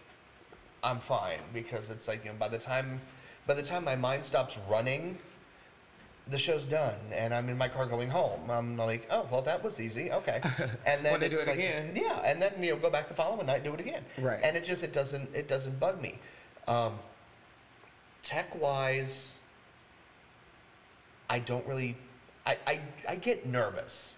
I'm 0.84 1.00
fine 1.00 1.38
because 1.54 1.92
it's 1.92 2.08
like 2.08 2.26
you 2.26 2.32
know 2.32 2.38
by 2.40 2.48
the 2.48 2.58
time 2.58 3.00
by 3.46 3.54
the 3.54 3.62
time 3.62 3.84
my 3.84 3.96
mind 3.96 4.26
stops 4.26 4.58
running, 4.68 5.20
the 6.30 6.40
show's 6.40 6.66
done 6.66 6.96
and 7.12 7.32
I'm 7.32 7.48
in 7.50 7.58
my 7.58 7.68
car 7.68 7.86
going 7.86 8.10
home. 8.10 8.50
I'm 8.50 8.76
like, 8.76 9.06
oh 9.12 9.28
well, 9.30 9.44
that 9.44 9.64
was 9.64 9.80
easy. 9.80 10.12
Okay, 10.12 10.42
and 10.88 11.06
then 11.06 11.22
it's 11.22 11.42
it 11.42 11.48
like, 11.48 11.58
again. 11.58 11.92
Yeah, 11.94 12.22
and 12.26 12.42
then 12.42 12.54
you 12.60 12.72
know 12.72 12.78
go 12.78 12.90
back 12.90 13.08
the 13.08 13.14
following 13.14 13.46
night, 13.46 13.64
do 13.64 13.74
it 13.76 13.80
again. 13.80 14.04
Right. 14.18 14.40
And 14.42 14.58
it 14.58 14.64
just 14.64 14.82
it 14.82 14.94
doesn't 14.94 15.30
it 15.36 15.48
doesn't 15.48 15.80
bug 15.80 16.02
me. 16.02 16.18
Um, 16.68 16.94
tech 18.24 18.60
wise, 18.60 19.34
I 21.30 21.40
don't 21.40 21.66
really. 21.68 21.96
I, 22.46 22.58
I, 22.68 22.80
I 23.08 23.16
get 23.16 23.46
nervous 23.46 24.16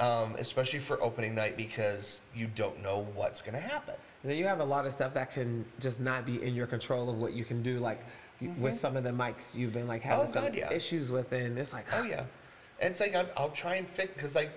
um, 0.00 0.34
especially 0.38 0.78
for 0.78 1.00
opening 1.02 1.34
night 1.34 1.56
because 1.56 2.22
you 2.34 2.48
don't 2.56 2.82
know 2.82 3.06
what's 3.14 3.42
going 3.42 3.54
to 3.54 3.60
happen. 3.60 3.94
And 4.22 4.30
then 4.32 4.38
you 4.38 4.46
have 4.46 4.60
a 4.60 4.64
lot 4.64 4.86
of 4.86 4.92
stuff 4.92 5.12
that 5.14 5.30
can 5.30 5.64
just 5.78 6.00
not 6.00 6.24
be 6.24 6.42
in 6.42 6.54
your 6.54 6.66
control 6.66 7.10
of 7.10 7.18
what 7.18 7.34
you 7.34 7.44
can 7.44 7.62
do. 7.62 7.78
Like 7.78 8.02
you- 8.40 8.54
with 8.58 8.80
some 8.80 8.96
of 8.96 9.04
the 9.04 9.10
mics, 9.10 9.54
you've 9.54 9.74
been 9.74 9.86
like 9.86 10.00
having 10.02 10.28
Oh, 10.30 10.32
some 10.32 10.44
God, 10.44 10.54
yeah. 10.54 10.72
issues 10.72 11.10
with, 11.10 11.30
and 11.32 11.58
it's 11.58 11.72
like, 11.72 11.84
Oh 11.92 12.02
yeah, 12.02 12.24
and 12.80 12.90
it's 12.92 13.00
like 13.00 13.14
I'll, 13.14 13.28
I'll 13.36 13.50
try 13.50 13.74
and 13.76 13.86
fix 13.86 14.12
because 14.14 14.34
like 14.34 14.50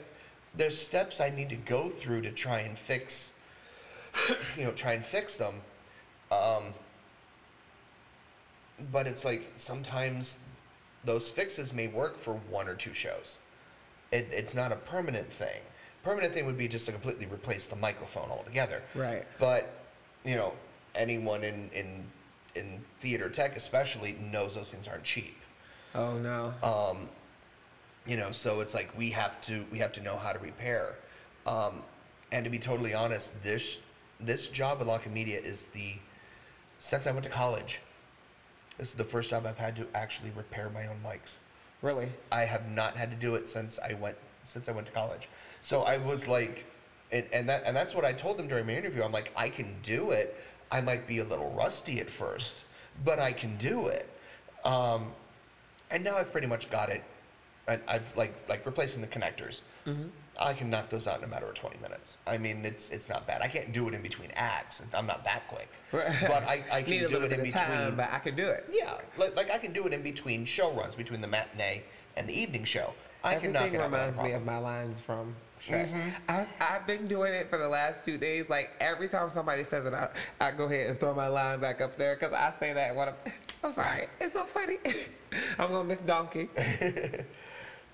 there's 0.55 0.77
steps 0.77 1.19
I 1.19 1.29
need 1.29 1.49
to 1.49 1.57
go 1.57 1.89
through 1.89 2.21
to 2.21 2.31
try 2.31 2.59
and 2.61 2.79
fix, 2.79 3.31
you 4.57 4.63
know, 4.63 4.71
try 4.71 4.93
and 4.93 5.03
fix 5.05 5.35
them. 5.35 5.55
Um, 6.31 6.73
but 8.91 9.07
it's 9.07 9.25
like 9.25 9.51
sometimes 9.57 10.39
those 11.05 11.29
fixes 11.29 11.73
may 11.73 11.87
work 11.87 12.17
for 12.17 12.35
one 12.49 12.67
or 12.67 12.75
two 12.75 12.93
shows. 12.93 13.37
It, 14.11 14.27
it's 14.31 14.55
not 14.55 14.71
a 14.71 14.75
permanent 14.75 15.31
thing. 15.31 15.61
permanent 16.03 16.33
thing 16.33 16.45
would 16.45 16.57
be 16.57 16.67
just 16.67 16.85
to 16.85 16.91
completely 16.91 17.25
replace 17.25 17.67
the 17.67 17.75
microphone 17.75 18.29
altogether. 18.29 18.81
Right. 18.95 19.25
But 19.39 19.73
you 20.23 20.35
know, 20.35 20.53
anyone 20.95 21.43
in 21.43 21.69
in 21.73 22.03
in 22.55 22.79
theater 22.99 23.29
tech 23.29 23.57
especially 23.57 24.13
knows 24.13 24.55
those 24.55 24.71
things 24.71 24.87
aren't 24.87 25.03
cheap. 25.03 25.37
Oh 25.95 26.17
no. 26.17 26.53
Um, 26.63 27.09
you 28.05 28.17
know, 28.17 28.31
so 28.31 28.59
it's 28.59 28.73
like 28.73 28.95
we 28.97 29.09
have 29.11 29.39
to 29.41 29.65
we 29.71 29.79
have 29.79 29.91
to 29.93 30.01
know 30.01 30.17
how 30.17 30.31
to 30.33 30.39
repair. 30.39 30.95
Um, 31.45 31.81
and 32.31 32.43
to 32.43 32.49
be 32.49 32.59
totally 32.59 32.93
honest, 32.93 33.41
this 33.43 33.79
this 34.19 34.47
job 34.47 34.79
at 34.81 34.87
La 34.87 34.97
Comedia 34.99 35.39
is 35.39 35.65
the 35.73 35.95
since 36.79 37.07
I 37.07 37.11
went 37.11 37.23
to 37.23 37.29
college. 37.29 37.79
This 38.77 38.89
is 38.89 38.95
the 38.95 39.03
first 39.03 39.29
job 39.29 39.45
I've 39.45 39.57
had 39.57 39.75
to 39.77 39.85
actually 39.93 40.31
repair 40.31 40.69
my 40.69 40.87
own 40.87 40.99
mics. 41.05 41.35
really? 41.81 42.09
I 42.31 42.41
have 42.45 42.69
not 42.69 42.95
had 42.95 43.11
to 43.11 43.17
do 43.17 43.35
it 43.35 43.47
since 43.49 43.77
I 43.79 43.93
went 43.93 44.17
since 44.45 44.67
I 44.67 44.71
went 44.71 44.87
to 44.87 44.93
college. 44.93 45.29
So 45.61 45.83
I 45.83 45.97
was 45.97 46.27
like, 46.27 46.65
and, 47.11 47.25
and 47.31 47.47
that 47.49 47.63
and 47.65 47.75
that's 47.75 47.93
what 47.95 48.03
I 48.05 48.13
told 48.13 48.37
them 48.37 48.47
during 48.47 48.65
my 48.65 48.73
interview. 48.73 49.03
I'm 49.03 49.11
like, 49.11 49.31
I 49.35 49.49
can 49.49 49.75
do 49.83 50.11
it. 50.11 50.35
I 50.71 50.81
might 50.81 51.07
be 51.07 51.19
a 51.19 51.23
little 51.23 51.51
rusty 51.51 51.99
at 51.99 52.09
first, 52.09 52.63
but 53.05 53.19
I 53.19 53.31
can 53.31 53.57
do 53.57 53.87
it. 53.87 54.09
Um, 54.65 55.11
and 55.91 56.03
now 56.03 56.17
I've 56.17 56.31
pretty 56.31 56.47
much 56.47 56.69
got 56.71 56.89
it. 56.89 57.03
I, 57.67 57.79
I've 57.87 58.17
like 58.17 58.33
like 58.49 58.65
replacing 58.65 59.01
the 59.01 59.07
connectors. 59.07 59.61
I 60.43 60.53
can 60.53 60.69
knock 60.69 60.89
those 60.89 61.07
out 61.07 61.19
in 61.19 61.23
a 61.23 61.27
matter 61.27 61.47
of 61.47 61.53
20 61.53 61.77
minutes. 61.81 62.17
I 62.27 62.37
mean, 62.37 62.65
it's 62.65 62.89
it's 62.89 63.07
not 63.09 63.25
bad. 63.25 63.41
I 63.41 63.47
can't 63.47 63.71
do 63.71 63.87
it 63.87 63.93
in 63.93 64.01
between 64.01 64.29
acts. 64.35 64.81
I'm 64.93 65.07
not 65.07 65.23
that 65.23 65.47
quick, 65.47 65.69
but 65.91 66.43
I, 66.43 66.63
I 66.71 66.81
can 66.83 67.07
do 67.07 67.21
it 67.23 67.31
in 67.31 67.43
between. 67.43 67.51
time, 67.51 67.95
but 67.95 68.11
I 68.11 68.19
can 68.19 68.35
do 68.35 68.47
it. 68.47 68.69
Yeah, 68.71 68.97
like, 69.17 69.35
like 69.35 69.49
I 69.49 69.57
can 69.57 69.73
do 69.73 69.87
it 69.87 69.93
in 69.93 70.01
between 70.01 70.45
show 70.45 70.73
runs, 70.73 70.95
between 70.95 71.21
the 71.21 71.27
matinee 71.27 71.83
and 72.17 72.27
the 72.27 72.33
evening 72.33 72.65
show. 72.65 72.93
I 73.23 73.35
can 73.35 73.53
knock 73.53 73.63
Everything 73.63 73.79
it 73.79 73.83
out. 73.83 73.91
reminds 73.91 74.19
me 74.21 74.31
of 74.33 74.43
my 74.43 74.57
lines 74.57 74.99
from 74.99 75.33
Shrek. 75.61 75.87
Mm-hmm. 75.87 76.09
I, 76.27 76.45
I've 76.59 76.85
been 76.85 77.07
doing 77.07 77.33
it 77.33 77.49
for 77.49 77.57
the 77.57 77.69
last 77.69 78.03
two 78.03 78.17
days. 78.17 78.49
Like 78.49 78.71
every 78.81 79.07
time 79.07 79.29
somebody 79.29 79.63
says 79.63 79.85
it, 79.85 79.93
I, 79.93 80.09
I 80.41 80.51
go 80.51 80.65
ahead 80.65 80.89
and 80.89 80.99
throw 80.99 81.13
my 81.13 81.27
line 81.27 81.61
back 81.61 81.79
up 81.79 81.97
there 81.97 82.15
because 82.15 82.33
I 82.33 82.53
say 82.59 82.73
that. 82.73 82.93
What 82.93 83.07
I'm, 83.07 83.33
I'm 83.63 83.71
sorry, 83.71 84.07
it's 84.19 84.33
so 84.33 84.43
funny. 84.45 84.77
I'm 85.57 85.71
gonna 85.71 85.85
miss 85.85 86.01
Donkey. 86.01 86.49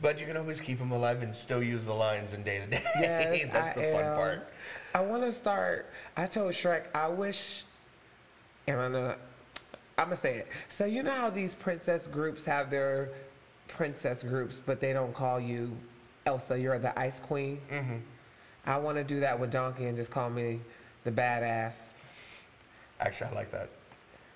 But 0.02 0.20
you 0.20 0.26
can 0.26 0.38
always 0.38 0.62
keep 0.62 0.80
them 0.80 0.92
alive 0.92 1.22
and 1.24 1.36
still 1.36 1.62
use 1.62 1.86
the 1.86 1.94
lines 1.94 2.34
in 2.34 2.44
day 2.44 2.60
to 2.60 2.66
day. 2.68 2.82
Yes, 3.00 3.50
That's 3.52 3.78
I 3.78 3.82
the 3.88 3.92
fun 3.94 4.04
am. 4.04 4.16
part. 4.16 4.50
I 4.96 5.02
want 5.02 5.24
to 5.24 5.32
start. 5.32 5.88
I 6.16 6.26
told 6.26 6.54
Shrek, 6.54 6.84
I 6.96 7.08
wish, 7.10 7.64
and 8.66 8.80
I'm 8.80 8.94
gonna, 8.94 9.18
I'm 9.98 10.06
gonna 10.06 10.16
say 10.16 10.36
it. 10.38 10.48
So 10.70 10.86
you 10.86 11.04
know 11.04 11.12
how 11.12 11.30
these 11.30 11.54
princess 11.54 12.08
groups 12.08 12.46
have 12.46 12.70
their 12.70 13.10
princess 13.68 14.24
groups, 14.24 14.58
but 14.66 14.80
they 14.80 14.94
don't 14.94 15.14
call 15.14 15.40
you 15.40 15.76
Elsa. 16.26 16.58
You're 16.58 16.80
the 16.80 16.98
Ice 16.98 17.20
Queen. 17.20 17.60
Mm-hmm. 17.72 17.98
I 18.66 18.78
want 18.78 18.98
to 18.98 19.04
do 19.04 19.20
that 19.20 19.38
with 19.40 19.52
Donkey 19.52 19.86
and 19.86 19.98
just 19.98 20.12
call 20.12 20.30
me 20.30 20.60
the 21.04 21.12
badass, 21.12 21.74
Actually, 23.00 23.32
I 23.32 23.34
like 23.34 23.52
that. 23.52 23.70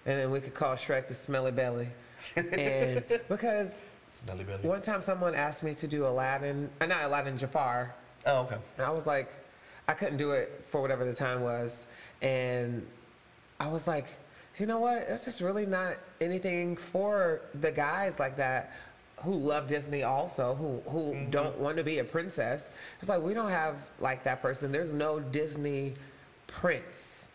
and 0.06 0.18
then 0.20 0.32
we 0.32 0.40
could 0.40 0.54
call 0.54 0.76
Shrek 0.76 1.08
the 1.08 1.14
Smelly 1.14 1.52
Belly, 1.52 1.88
and 2.36 3.04
because. 3.30 3.72
Smelly 4.14 4.44
belly. 4.44 4.68
One 4.68 4.82
time 4.82 5.02
someone 5.02 5.34
asked 5.36 5.64
me 5.64 5.74
to 5.76 5.88
do 5.88 6.06
Aladdin, 6.08 6.70
uh, 6.80 6.86
not 6.86 7.04
Aladdin, 7.04 7.38
Jafar, 7.38 7.94
Oh, 8.26 8.42
okay. 8.44 8.56
And 8.78 8.86
I 8.86 8.90
was 8.90 9.06
like, 9.06 9.30
I 9.88 9.94
couldn't 9.94 10.16
do 10.18 10.32
it 10.32 10.64
for 10.70 10.82
whatever 10.82 11.04
the 11.04 11.14
time 11.14 11.42
was. 11.42 11.86
And 12.22 12.86
I 13.60 13.68
was 13.68 13.86
like, 13.86 14.06
you 14.58 14.66
know 14.66 14.80
what? 14.80 15.00
It's 15.10 15.26
just 15.26 15.42
really 15.42 15.66
not 15.66 15.98
anything 16.22 16.78
for 16.78 17.42
the 17.60 17.70
guys 17.72 18.20
like 18.20 18.38
that 18.38 18.72
who 19.18 19.34
love 19.34 19.68
Disney 19.68 20.04
also, 20.04 20.56
who, 20.56 20.82
who 20.90 21.14
Mm-hmm. 21.14 21.32
don't 21.32 21.58
want 21.58 21.76
to 21.78 21.84
be 21.84 22.00
a 22.00 22.04
princess. 22.06 22.70
It's 23.02 23.10
like, 23.10 23.22
we 23.22 23.34
don't 23.34 23.50
have 23.50 23.76
like 24.00 24.24
that 24.24 24.42
person. 24.42 24.72
There's 24.72 24.94
no 24.94 25.20
Disney 25.20 25.96
prince 26.48 27.26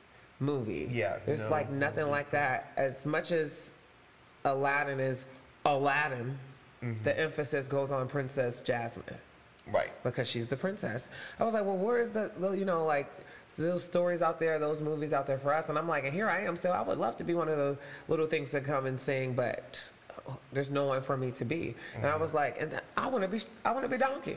movie. 0.41 0.89
Yeah, 0.91 1.19
There's 1.27 1.41
no 1.41 1.51
like 1.51 1.71
nothing 1.71 1.97
Disney 1.97 2.11
like 2.13 2.31
that. 2.31 2.73
As 2.79 3.05
much 3.05 3.31
as 3.33 3.71
Aladdin 4.47 5.01
is 5.01 5.25
Aladdin, 5.67 6.39
Mm-hmm. 6.83 7.03
the 7.05 7.19
emphasis 7.19 7.67
goes 7.67 7.91
on 7.91 8.07
Princess 8.09 8.61
Jasmine 8.61 9.05
Right. 9.67 9.91
because 10.05 10.29
she's 10.29 10.47
the 10.47 10.57
princess. 10.57 11.09
I 11.41 11.45
was 11.45 11.53
like, 11.53 11.65
well, 11.65 11.77
where 11.77 12.01
is 12.01 12.11
the, 12.11 12.31
you 12.57 12.65
know, 12.65 12.85
like 12.85 13.11
those 13.59 13.83
stories 13.83 14.23
out 14.23 14.39
there, 14.39 14.59
those 14.61 14.81
movies 14.81 15.13
out 15.13 15.27
there 15.27 15.39
for 15.39 15.53
us? 15.53 15.69
And 15.69 15.77
I'm 15.77 15.89
like, 15.89 16.05
and 16.05 16.13
here 16.15 16.29
I 16.31 16.41
am 16.45 16.57
still. 16.57 16.73
I 16.73 16.83
would 16.83 16.99
love 16.99 17.17
to 17.19 17.25
be 17.25 17.35
one 17.35 17.49
of 17.49 17.59
the 17.59 17.77
little 18.07 18.27
things 18.27 18.51
to 18.51 18.61
come 18.61 18.87
and 18.87 18.99
sing, 19.01 19.35
but 19.35 19.91
uh, 20.29 20.33
there's 20.53 20.71
no 20.71 20.87
one 20.87 21.03
for 21.03 21.17
me 21.17 21.33
to 21.33 21.45
be. 21.45 21.75
And 21.97 22.07
I 22.07 22.15
was 22.17 22.33
like, 22.33 22.57
and 22.63 22.81
I 22.97 23.09
want 23.09 23.23
to 23.25 23.29
be, 23.29 23.43
I 23.65 23.73
want 23.73 23.85
to 23.85 23.89
be 23.91 23.99
Donkey. 23.99 24.37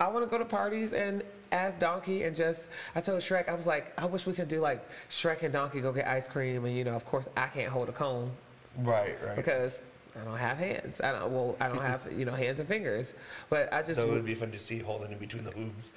I 0.00 0.08
want 0.08 0.24
to 0.26 0.30
go 0.30 0.36
to 0.38 0.44
parties 0.44 0.92
and 0.92 1.22
as 1.52 1.72
Donkey 1.74 2.24
and 2.24 2.34
just. 2.36 2.64
I 2.96 3.00
told 3.00 3.20
Shrek, 3.20 3.48
I 3.48 3.54
was 3.54 3.66
like, 3.66 3.98
I 3.98 4.04
wish 4.06 4.26
we 4.26 4.32
could 4.34 4.48
do 4.48 4.60
like 4.60 4.84
Shrek 5.08 5.42
and 5.44 5.52
Donkey 5.52 5.80
go 5.80 5.92
get 5.92 6.06
ice 6.08 6.26
cream, 6.28 6.64
and 6.64 6.76
you 6.76 6.82
know, 6.84 6.96
of 6.96 7.04
course, 7.06 7.28
I 7.36 7.46
can't 7.46 7.68
hold 7.70 7.88
a 7.88 7.92
cone 7.92 8.32
Right, 8.78 9.16
right. 9.24 9.36
because. 9.36 9.80
I 10.20 10.24
don't 10.24 10.38
have 10.38 10.56
hands. 10.56 11.00
I 11.00 11.12
don't. 11.12 11.30
Well, 11.30 11.56
I 11.60 11.68
don't 11.68 11.82
have 11.82 12.08
you 12.16 12.24
know 12.24 12.32
hands 12.32 12.60
and 12.60 12.68
fingers. 12.68 13.12
But 13.50 13.72
I 13.72 13.82
just 13.82 14.00
so 14.00 14.06
it 14.06 14.12
would 14.12 14.24
be 14.24 14.34
fun 14.34 14.50
to 14.52 14.58
see 14.58 14.78
holding 14.78 15.12
in 15.12 15.18
between 15.18 15.44
the 15.44 15.50
boobs. 15.50 15.92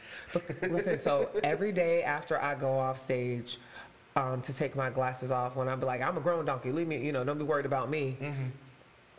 Listen, 0.61 0.99
so 0.99 1.29
every 1.43 1.71
day 1.71 2.03
after 2.03 2.41
I 2.41 2.55
go 2.55 2.77
off 2.77 2.99
stage 2.99 3.57
um, 4.15 4.41
to 4.41 4.53
take 4.53 4.75
my 4.75 4.89
glasses 4.89 5.31
off, 5.31 5.55
when 5.55 5.69
I'm 5.69 5.79
like, 5.81 6.01
I'm 6.01 6.17
a 6.17 6.21
grown 6.21 6.45
donkey, 6.45 6.71
leave 6.71 6.87
me, 6.87 6.97
you 6.97 7.11
know, 7.11 7.23
don't 7.23 7.37
be 7.37 7.43
worried 7.45 7.65
about 7.65 7.89
me. 7.89 8.17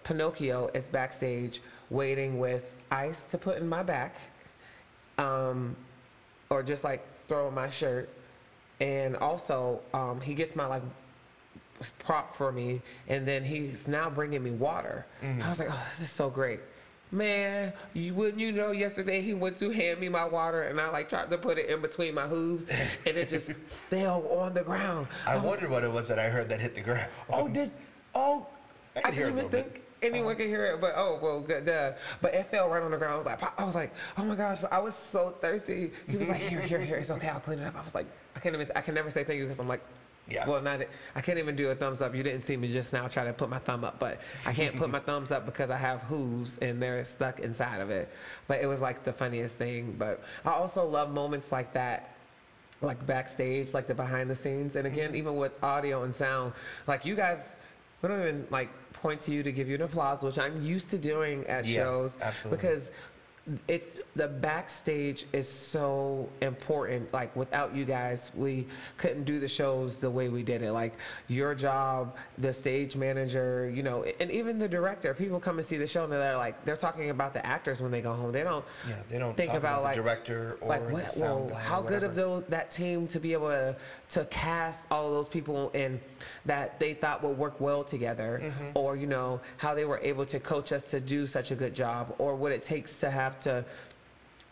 Pinocchio 0.05 0.71
is 0.75 0.85
backstage 0.85 1.61
waiting 1.91 2.39
with 2.39 2.73
ice 2.91 3.25
to 3.25 3.39
put 3.39 3.59
in 3.59 3.69
my 3.69 3.83
back, 3.83 4.17
um, 5.19 5.77
or 6.51 6.63
just 6.63 6.85
like 6.85 7.07
throw 7.29 7.49
in 7.49 7.55
my 7.55 7.69
shirt. 7.69 8.09
And 8.81 9.17
also, 9.17 9.81
um, 9.93 10.21
he 10.21 10.35
gets 10.35 10.57
my 10.57 10.67
like 10.67 10.83
prop 11.89 12.37
for 12.37 12.53
me, 12.53 12.83
and 13.09 13.27
then 13.27 13.43
he's 13.43 13.89
now 13.89 14.11
bringing 14.11 14.43
me 14.43 14.51
water. 14.51 15.07
Mm-hmm. 15.23 15.43
I 15.43 15.49
was 15.49 15.59
like, 15.59 15.69
oh, 15.71 15.87
this 15.89 16.01
is 16.01 16.11
so 16.11 16.29
great. 16.29 16.61
Man, 17.13 17.73
you 17.93 18.15
wouldn't 18.15 18.39
you 18.39 18.53
know 18.53 18.71
yesterday 18.71 19.21
he 19.21 19.35
went 19.35 19.57
to 19.57 19.71
hand 19.71 19.99
me 19.99 20.09
my 20.09 20.25
water 20.25 20.63
and 20.63 20.81
I 20.81 20.91
like 20.91 21.09
tried 21.09 21.29
to 21.31 21.39
put 21.39 21.59
it 21.59 21.69
in 21.69 21.83
between 21.83 22.15
my 22.15 22.29
hooves 22.29 22.67
and 23.05 23.17
it 23.17 23.29
just 23.29 23.51
fell 23.91 24.25
on 24.29 24.55
the 24.55 24.63
ground. 24.63 25.09
I 25.27 25.35
was- 25.35 25.45
wondered 25.45 25.71
what 25.71 25.83
it 25.83 25.91
was 25.91 26.07
that 26.07 26.21
I 26.21 26.29
heard 26.29 26.49
that 26.51 26.61
hit 26.61 26.77
the 26.77 26.83
ground. 26.83 27.09
Oh, 27.33 27.49
did 27.49 27.73
oh 28.15 28.47
I 28.95 29.09
I, 29.09 29.11
didn't 29.11 29.39
even 29.39 29.49
think 29.51 29.83
anyone 30.03 30.37
could 30.37 30.47
hear 30.47 30.67
it, 30.67 30.81
but 30.81 30.93
oh 30.97 31.19
well, 31.21 31.41
good. 31.41 31.67
Duh. 31.67 31.93
But 32.21 32.35
it 32.35 32.49
fell 32.51 32.69
right 32.69 32.83
on 32.83 32.91
the 32.93 32.97
ground. 32.97 33.15
I 33.15 33.17
was 33.17 33.27
like, 33.27 33.61
I 33.61 33.65
was 33.65 33.75
like, 33.75 33.93
oh 34.17 34.25
my 34.25 34.35
gosh! 34.37 34.59
But 34.61 34.73
I 34.73 34.79
was 34.79 34.95
so 34.95 35.35
thirsty. 35.41 35.93
He 36.09 36.17
was 36.17 36.29
like, 36.29 36.41
here, 36.41 36.61
here, 36.61 36.81
here. 36.81 36.97
It's 36.97 37.11
okay. 37.11 37.29
I'll 37.29 37.41
clean 37.41 37.59
it 37.59 37.65
up. 37.67 37.77
I 37.77 37.85
was 37.85 37.95
like, 37.95 38.07
I 38.37 38.41
can't 38.41 38.55
even. 38.55 38.71
I 38.75 38.81
can 38.81 38.95
never 38.95 39.11
say 39.11 39.25
thank 39.25 39.39
you 39.39 39.45
because 39.45 39.59
I'm 39.59 39.69
like. 39.69 39.83
Yeah. 40.31 40.49
Well, 40.49 40.63
not. 40.63 40.81
I 41.15 41.21
can't 41.21 41.39
even 41.39 41.57
do 41.57 41.71
a 41.71 41.75
thumbs 41.75 42.01
up. 42.01 42.15
You 42.15 42.23
didn't 42.23 42.47
see 42.47 42.57
me 42.57 42.69
just 42.69 42.93
now 42.93 43.09
try 43.09 43.25
to 43.25 43.33
put 43.33 43.51
my 43.51 43.59
thumb 43.59 43.85
up, 43.85 43.99
but 43.99 44.21
I 44.47 44.53
can't 44.53 44.77
put 44.77 44.91
my 44.91 45.01
thumbs 45.01 45.33
up 45.33 45.45
because 45.45 45.71
I 45.71 45.77
have 45.77 46.03
hooves 46.03 46.59
and 46.59 46.81
they're 46.81 47.05
stuck 47.05 47.41
inside 47.41 47.81
of 47.81 47.91
it. 47.91 48.09
But 48.47 48.61
it 48.61 48.67
was 48.67 48.81
like 48.81 49.05
the 49.05 49.13
funniest 49.13 49.57
thing. 49.57 49.97
But 49.99 50.23
I 50.45 50.53
also 50.53 50.87
love 50.87 51.13
moments 51.13 51.51
like 51.51 51.73
that 51.75 52.17
like 52.83 53.05
backstage, 53.07 53.75
like 53.75 53.87
the 53.87 53.95
behind 53.95 54.31
the 54.31 54.35
scenes. 54.35 54.77
And 54.77 54.87
again, 54.87 55.09
mm-hmm. 55.09 55.17
even 55.17 55.37
with 55.37 55.53
audio 55.63 56.03
and 56.05 56.15
sound, 56.15 56.53
like 56.87 57.05
you 57.05 57.15
guys, 57.15 57.45
we 58.03 58.09
don't 58.09 58.21
even 58.21 58.47
like 58.51 58.71
point 58.95 59.21
to 59.23 59.33
you 59.33 59.43
to 59.43 59.53
give 59.53 59.69
you 59.69 59.75
an 59.75 59.83
applause, 59.83 60.23
which 60.23 60.39
I'm 60.39 60.63
used 60.63 60.91
to 60.91 60.99
doing 60.99 61.47
at 61.47 61.67
Yeah, 61.67 61.77
shows. 61.77 62.19
absolutely. 62.21 62.57
Because 62.57 62.91
it's 63.69 64.01
the 64.17 64.29
backstage 64.29 65.27
is 65.33 65.49
so 65.49 66.29
important. 66.41 67.13
Like 67.13 67.35
without 67.35 67.75
you 67.75 67.85
guys, 67.85 68.31
we 68.35 68.67
couldn't 68.97 69.25
do 69.25 69.41
the 69.41 69.49
shows 69.49 69.97
the 69.97 70.11
way 70.11 70.29
we 70.29 70.43
did 70.43 70.63
it. 70.63 70.73
Like 70.73 70.95
your 71.29 71.55
job, 71.55 72.17
the 72.39 72.53
stage 72.53 72.97
manager, 72.97 73.71
you 73.75 73.83
know, 73.83 74.05
and 74.21 74.31
even 74.31 74.59
the 74.59 74.69
director. 74.69 75.15
People 75.15 75.41
come 75.41 75.59
and 75.59 75.67
see 75.67 75.77
the 75.77 75.87
show 75.87 76.05
and 76.05 76.13
they're 76.13 76.37
like, 76.37 76.65
they're 76.65 76.77
talking 76.77 77.11
about 77.11 77.33
the 77.33 77.45
actors 77.45 77.81
when 77.81 77.91
they 77.91 78.01
go 78.01 78.15
home. 78.15 78.33
They 78.33 78.43
don't 78.43 78.65
Yeah, 78.89 78.97
they 79.09 79.19
don't 79.19 79.37
think 79.37 79.51
talk 79.51 79.59
about, 79.59 79.81
about, 79.81 79.85
like 79.85 79.97
the 79.97 80.03
director 80.03 80.59
or 80.61 80.69
like 80.69 80.87
the 80.87 80.93
what, 80.93 81.11
sound 81.11 81.51
well, 81.51 81.59
how 81.59 81.83
good 81.83 82.03
of 82.03 82.15
those 82.15 82.45
that 82.49 82.71
team 82.71 83.07
to 83.09 83.21
be 83.21 83.33
able 83.33 83.49
to 83.49 83.77
to 84.11 84.25
cast 84.27 84.81
all 84.91 85.07
of 85.07 85.13
those 85.13 85.29
people 85.29 85.71
and 85.75 86.01
that 86.47 86.79
they 86.81 86.95
thought 86.95 87.23
would 87.23 87.37
work 87.39 87.61
well 87.61 87.85
together 87.85 88.41
Mm-hmm. 88.43 88.71
or 88.75 88.97
you 88.97 89.07
know 89.07 89.41
how 89.57 89.75
they 89.75 89.85
were 89.85 89.99
able 89.99 90.25
to 90.27 90.39
coach 90.41 90.73
us 90.73 90.83
to 90.85 91.01
do 91.01 91.27
such 91.27 91.51
a 91.51 91.55
good 91.55 91.75
job 91.75 92.15
or 92.19 92.35
what 92.37 92.53
it 92.53 92.65
takes 92.65 92.99
to 93.01 93.11
have 93.11 93.39
to 93.41 93.65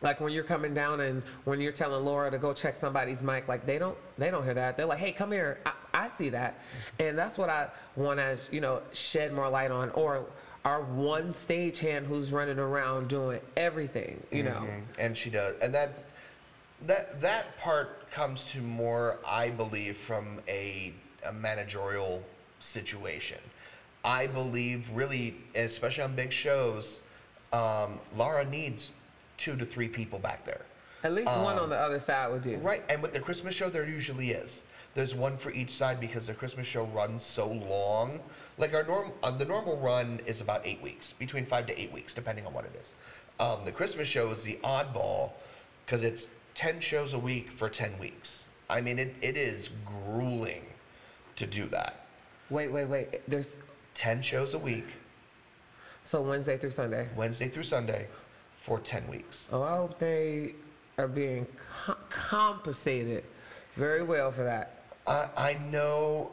like 0.01 0.21
when 0.21 0.33
you're 0.33 0.45
coming 0.45 0.75
down 0.75 1.01
and 1.01 1.23
when 1.45 1.61
you're 1.61 1.73
telling 1.73 2.05
Laura 2.05 2.31
to 2.31 2.39
go 2.39 2.53
check 2.53 2.77
somebody's 2.77 3.21
mic, 3.21 3.49
like 3.49 3.67
they 3.67 3.79
don't 3.79 3.99
they 4.17 4.31
don't 4.31 4.45
hear 4.45 4.55
that. 4.55 4.77
They're 4.77 4.87
like, 4.87 4.99
hey, 4.99 5.11
come 5.13 5.33
here. 5.33 5.59
I, 5.67 5.73
I 5.93 6.09
see 6.09 6.29
that, 6.29 6.61
and 7.01 7.19
that's 7.19 7.37
what 7.37 7.49
I 7.51 7.67
want 7.97 8.21
to 8.21 8.39
you 8.53 8.61
know 8.61 8.81
shed 8.93 9.33
more 9.33 9.49
light 9.49 9.73
on. 9.73 9.91
Or 9.91 10.25
our 10.65 10.83
one 10.83 11.35
stagehand 11.35 12.05
who's 12.07 12.31
running 12.31 12.59
around 12.61 13.09
doing 13.09 13.41
everything, 13.57 14.23
you 14.31 14.45
know. 14.45 14.61
Mhm, 14.69 14.83
and 15.01 15.17
she 15.17 15.31
does 15.31 15.57
and 15.61 15.75
that 15.75 15.91
that 16.87 17.21
that 17.21 17.59
part 17.59 18.09
comes 18.13 18.45
to 18.53 18.61
more 18.61 19.19
i 19.27 19.51
believe 19.51 19.97
from 19.97 20.39
a, 20.47 20.93
a 21.27 21.33
managerial 21.33 22.23
situation 22.59 23.39
i 24.05 24.27
believe 24.27 24.89
really 24.93 25.37
especially 25.55 26.05
on 26.05 26.15
big 26.15 26.33
shows 26.33 27.01
um, 27.53 27.99
laura 28.15 28.45
needs 28.45 28.93
two 29.37 29.57
to 29.57 29.65
three 29.65 29.89
people 29.89 30.19
back 30.19 30.45
there 30.45 30.63
At 31.05 31.13
least 31.13 31.29
one 31.37 31.59
on 31.59 31.71
the 31.71 31.77
other 31.77 32.01
side 32.01 32.31
would 32.33 32.43
do. 32.43 32.57
Right, 32.57 32.83
and 32.89 33.01
with 33.01 33.13
the 33.13 33.21
Christmas 33.21 33.55
show, 33.55 33.71
there 33.71 33.87
usually 33.87 34.33
is. 34.33 34.65
There's 34.95 35.15
one 35.15 35.37
for 35.37 35.53
each 35.53 35.71
side 35.71 36.01
because 36.01 36.27
the 36.27 36.35
Christmas 36.35 36.67
show 36.67 36.85
runs 36.87 37.23
so 37.23 37.47
long. 37.47 38.19
Like 38.57 38.75
our 38.75 38.83
norm, 38.83 39.13
uh, 39.23 39.31
the 39.31 39.45
normal 39.45 39.77
run 39.77 40.21
is 40.27 40.41
about 40.41 40.67
eight 40.67 40.83
weeks, 40.83 41.13
between 41.13 41.47
five 41.47 41.67
to 41.69 41.81
eight 41.81 41.93
weeks, 41.93 42.15
depending 42.15 42.47
on 42.47 42.53
what 42.53 42.65
it 42.65 42.77
is. 42.81 42.95
Um, 43.39 43.65
the 43.65 43.71
Christmas 43.71 44.09
show 44.09 44.29
is 44.31 44.43
the 44.43 44.59
oddball 44.65 45.31
because 45.87 46.03
it's 46.03 46.27
ten 46.55 46.81
shows 46.81 47.15
a 47.15 47.19
week 47.19 47.53
for 47.53 47.69
ten 47.69 47.97
weeks. 48.01 48.47
I 48.69 48.81
mean, 48.81 48.99
it, 48.99 49.15
it 49.23 49.37
is 49.37 49.71
grueling 49.85 50.65
to 51.39 51.47
do 51.47 51.67
that. 51.67 52.07
Wait, 52.51 52.71
wait, 52.71 52.87
wait. 52.87 53.29
There's 53.29 53.51
Ten 53.95 54.23
shows 54.23 54.55
a 54.55 54.59
week, 54.59 54.87
so 56.05 56.23
Wednesday 56.23 56.57
through 56.57 56.71
Sunday. 56.71 57.09
Wednesday 57.17 57.49
through 57.49 57.65
Sunday, 57.65 58.07
for 58.61 58.79
ten 58.79 59.05
weeks. 59.09 59.49
Oh, 59.51 59.63
I 59.63 59.77
hope 59.77 59.99
they 59.99 60.55
are 60.99 61.09
being 61.09 61.49
co- 61.85 61.97
compensated 62.09 63.25
very 63.75 64.05
well 64.05 64.31
for 64.31 64.45
that. 64.45 64.83
I, 65.05 65.29
I 65.37 65.59
know 65.71 66.31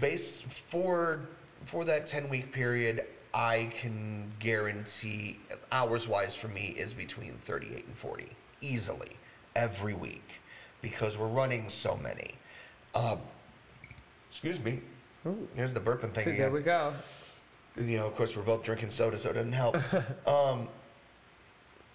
base 0.00 0.40
for 0.40 1.20
for 1.64 1.84
that 1.84 2.06
10 2.06 2.28
week 2.28 2.52
period 2.52 3.04
I 3.32 3.72
can 3.80 4.30
guarantee 4.38 5.38
hours 5.72 6.08
wise 6.08 6.34
for 6.34 6.48
me 6.48 6.74
is 6.76 6.92
between 6.92 7.34
38 7.44 7.86
and 7.86 7.96
40 7.96 8.28
easily 8.60 9.10
every 9.54 9.94
week 9.94 10.28
because 10.82 11.16
we're 11.18 11.26
running 11.28 11.68
so 11.68 11.96
many. 11.96 12.34
Um, 12.94 13.20
excuse 14.36 14.60
me. 14.62 14.80
Ooh. 15.26 15.48
Here's 15.56 15.72
the 15.72 15.80
burping 15.80 16.12
thing 16.12 16.24
See, 16.24 16.30
again 16.32 16.36
there 16.38 16.50
we 16.50 16.60
go. 16.60 16.92
you 17.76 17.96
know, 17.96 18.06
of 18.06 18.14
course, 18.16 18.36
we're 18.36 18.42
both 18.42 18.62
drinking 18.62 18.90
soda, 18.90 19.18
so 19.18 19.30
it 19.30 19.32
doesn't 19.32 19.52
help. 19.52 19.76
um, 20.28 20.68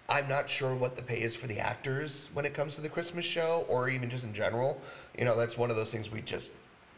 I'm 0.08 0.28
not 0.28 0.50
sure 0.50 0.74
what 0.74 0.96
the 0.96 1.02
pay 1.02 1.22
is 1.22 1.36
for 1.36 1.46
the 1.46 1.60
actors 1.60 2.30
when 2.34 2.44
it 2.44 2.52
comes 2.52 2.74
to 2.74 2.80
the 2.80 2.88
Christmas 2.88 3.24
show, 3.24 3.64
or 3.68 3.88
even 3.88 4.10
just 4.10 4.24
in 4.24 4.34
general. 4.34 4.80
You 5.16 5.24
know, 5.24 5.36
that's 5.38 5.56
one 5.56 5.70
of 5.70 5.76
those 5.76 5.92
things 5.92 6.10
we 6.10 6.20
just, 6.20 6.50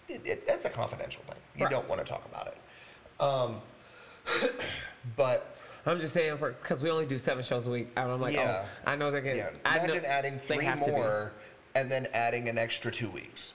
it, 0.08 0.22
it, 0.24 0.46
that's 0.46 0.64
a 0.64 0.70
confidential 0.70 1.22
thing. 1.26 1.36
You 1.56 1.64
Right. 1.66 1.70
don't 1.70 1.88
want 1.90 2.00
to 2.04 2.10
talk 2.10 2.24
about 2.24 2.46
it. 2.46 3.22
Um, 3.22 4.50
but 5.16 5.54
I'm 5.84 6.00
just 6.00 6.14
saying 6.14 6.38
for 6.38 6.52
because 6.52 6.82
we 6.82 6.90
only 6.90 7.04
do 7.06 7.18
seven 7.18 7.44
shows 7.44 7.66
a 7.66 7.70
week. 7.70 7.88
And 7.98 8.10
I'm 8.10 8.20
like, 8.20 8.34
Yeah. 8.34 8.64
oh, 8.64 8.90
I 8.90 8.96
know 8.96 9.10
they're 9.10 9.20
getting. 9.20 9.40
yeah, 9.40 9.50
imagine 9.76 10.06
adding 10.06 10.38
three 10.38 10.64
have 10.64 10.80
to 10.80 10.86
be. 10.86 10.90
more 10.92 11.32
and 11.74 11.92
then 11.92 12.08
adding 12.14 12.48
an 12.48 12.56
extra 12.56 12.90
two 12.90 13.10
weeks. 13.10 13.52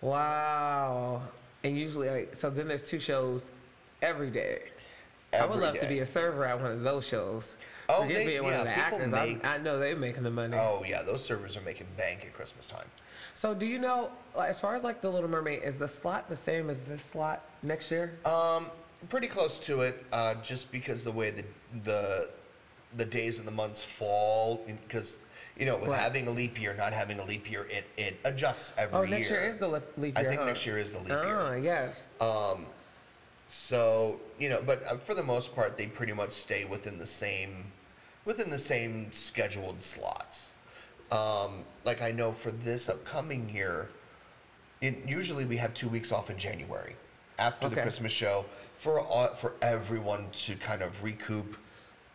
Wow. 0.00 1.22
And 1.64 1.76
usually, 1.76 2.08
like, 2.08 2.34
so 2.38 2.50
then 2.50 2.68
there's 2.68 2.82
two 2.82 3.00
shows 3.00 3.44
every 4.02 4.30
day. 4.30 4.62
I 5.32 5.44
would 5.44 5.54
Every 5.56 5.66
love 5.66 5.78
to 5.80 5.86
be 5.86 5.98
a 5.98 6.06
server 6.06 6.44
at 6.46 6.60
one 6.60 6.70
of 6.72 6.82
those 6.82 7.06
shows. 7.06 7.56
Oh, 7.88 8.02
Forget 8.02 8.16
they- 8.18 8.26
being 8.26 8.42
one 8.44 8.54
of 8.54 8.64
the 8.64 8.70
actors. 8.70 9.08
Make- 9.08 9.44
I 9.46 9.58
know 9.58 9.78
they're 9.78 9.96
making 9.96 10.22
the 10.22 10.30
money. 10.30 10.56
Oh 10.56 10.84
yeah, 10.86 11.02
those 11.02 11.24
servers 11.24 11.56
are 11.56 11.60
making 11.62 11.86
bank 11.96 12.20
at 12.24 12.32
Christmas 12.34 12.66
time. 12.66 12.86
So 13.34 13.54
do 13.54 13.66
you 13.66 13.78
know, 13.78 14.10
as 14.38 14.60
far 14.60 14.74
as 14.74 14.82
like 14.84 15.00
the 15.00 15.10
Little 15.10 15.28
Mermaid, 15.28 15.62
is 15.62 15.76
the 15.76 15.88
slot 15.88 16.28
the 16.28 16.36
same 16.36 16.70
as 16.70 16.78
this 16.88 17.02
slot 17.12 17.44
next 17.62 17.90
year? 17.90 18.18
Um, 18.24 18.66
pretty 19.08 19.26
close 19.26 19.58
to 19.60 19.82
it, 19.82 20.04
uh, 20.12 20.34
just 20.42 20.70
because 20.72 21.04
the 21.04 21.12
way 21.12 21.30
the 21.30 21.44
the 21.84 22.30
the 22.96 23.04
days 23.04 23.38
and 23.38 23.46
the 23.46 23.52
months 23.52 23.82
fall, 23.82 24.64
because 24.86 25.18
you 25.58 25.66
know, 25.66 25.76
with 25.76 25.88
Right. 25.90 26.00
having 26.00 26.28
a 26.28 26.30
leap 26.30 26.60
year, 26.60 26.72
not 26.74 26.92
having 26.92 27.18
a 27.18 27.24
leap 27.24 27.50
year, 27.50 27.66
it 27.70 27.84
it 27.96 28.16
adjusts 28.24 28.72
every 28.78 28.96
year. 28.96 29.06
oh, 29.06 29.10
next 29.18 29.30
year 29.30 29.42
is 29.52 29.58
the 29.58 29.68
lip- 29.68 29.92
leap 29.96 30.16
I 30.16 30.20
year. 30.20 30.30
think 30.30 30.40
huh? 30.40 30.46
next 30.46 30.64
year 30.66 30.78
is 30.78 30.92
the 30.92 30.98
leap 31.00 31.08
year. 31.08 31.36
Ah, 31.38 31.54
yes. 31.54 32.04
So 33.48 34.20
you 34.38 34.48
know, 34.50 34.62
but 34.64 34.86
uh, 34.86 34.96
for 34.98 35.14
the 35.14 35.22
most 35.22 35.54
part, 35.54 35.76
they 35.78 35.86
pretty 35.86 36.12
much 36.12 36.32
stay 36.32 36.64
within 36.64 36.98
the 36.98 37.06
same 37.06 37.72
within 38.24 38.50
the 38.50 38.58
same 38.58 39.10
scheduled 39.12 39.82
slots. 39.82 40.52
Um, 41.10 41.64
like 41.84 42.02
I 42.02 42.10
know 42.10 42.32
for 42.32 42.50
this 42.50 42.90
upcoming 42.90 43.48
year, 43.48 43.88
it, 44.82 44.98
usually 45.06 45.46
we 45.46 45.56
have 45.56 45.72
two 45.72 45.88
weeks 45.88 46.12
off 46.12 46.28
in 46.28 46.36
January 46.38 46.94
after 47.38 47.68
the 47.68 47.72
Okay. 47.76 47.82
Christmas 47.82 48.12
show 48.12 48.44
for 48.76 49.00
all, 49.00 49.34
for 49.34 49.54
everyone 49.62 50.28
to 50.30 50.54
kind 50.56 50.82
of 50.82 51.02
recoup, 51.02 51.56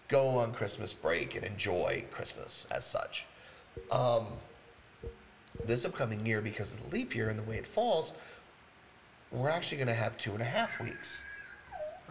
go 0.08 0.28
on 0.28 0.54
Christmas 0.54 0.94
break 0.94 1.34
and 1.36 1.44
enjoy 1.44 2.06
Christmas 2.12 2.68
as 2.70 2.86
such. 2.86 3.26
Um, 3.92 4.28
this 5.66 5.86
upcoming 5.86 6.26
year, 6.26 6.42
because 6.42 6.74
of 6.74 6.90
the 6.90 6.96
leap 6.96 7.16
year 7.16 7.30
and 7.30 7.38
the 7.38 7.44
way 7.44 7.58
it 7.58 7.68
falls, 7.68 8.14
we're 9.32 9.50
actually 9.50 9.78
going 9.78 9.88
to 9.88 9.94
have 9.94 10.18
two 10.18 10.34
and 10.34 10.42
a 10.42 10.46
half 10.46 10.80
weeks. 10.80 11.22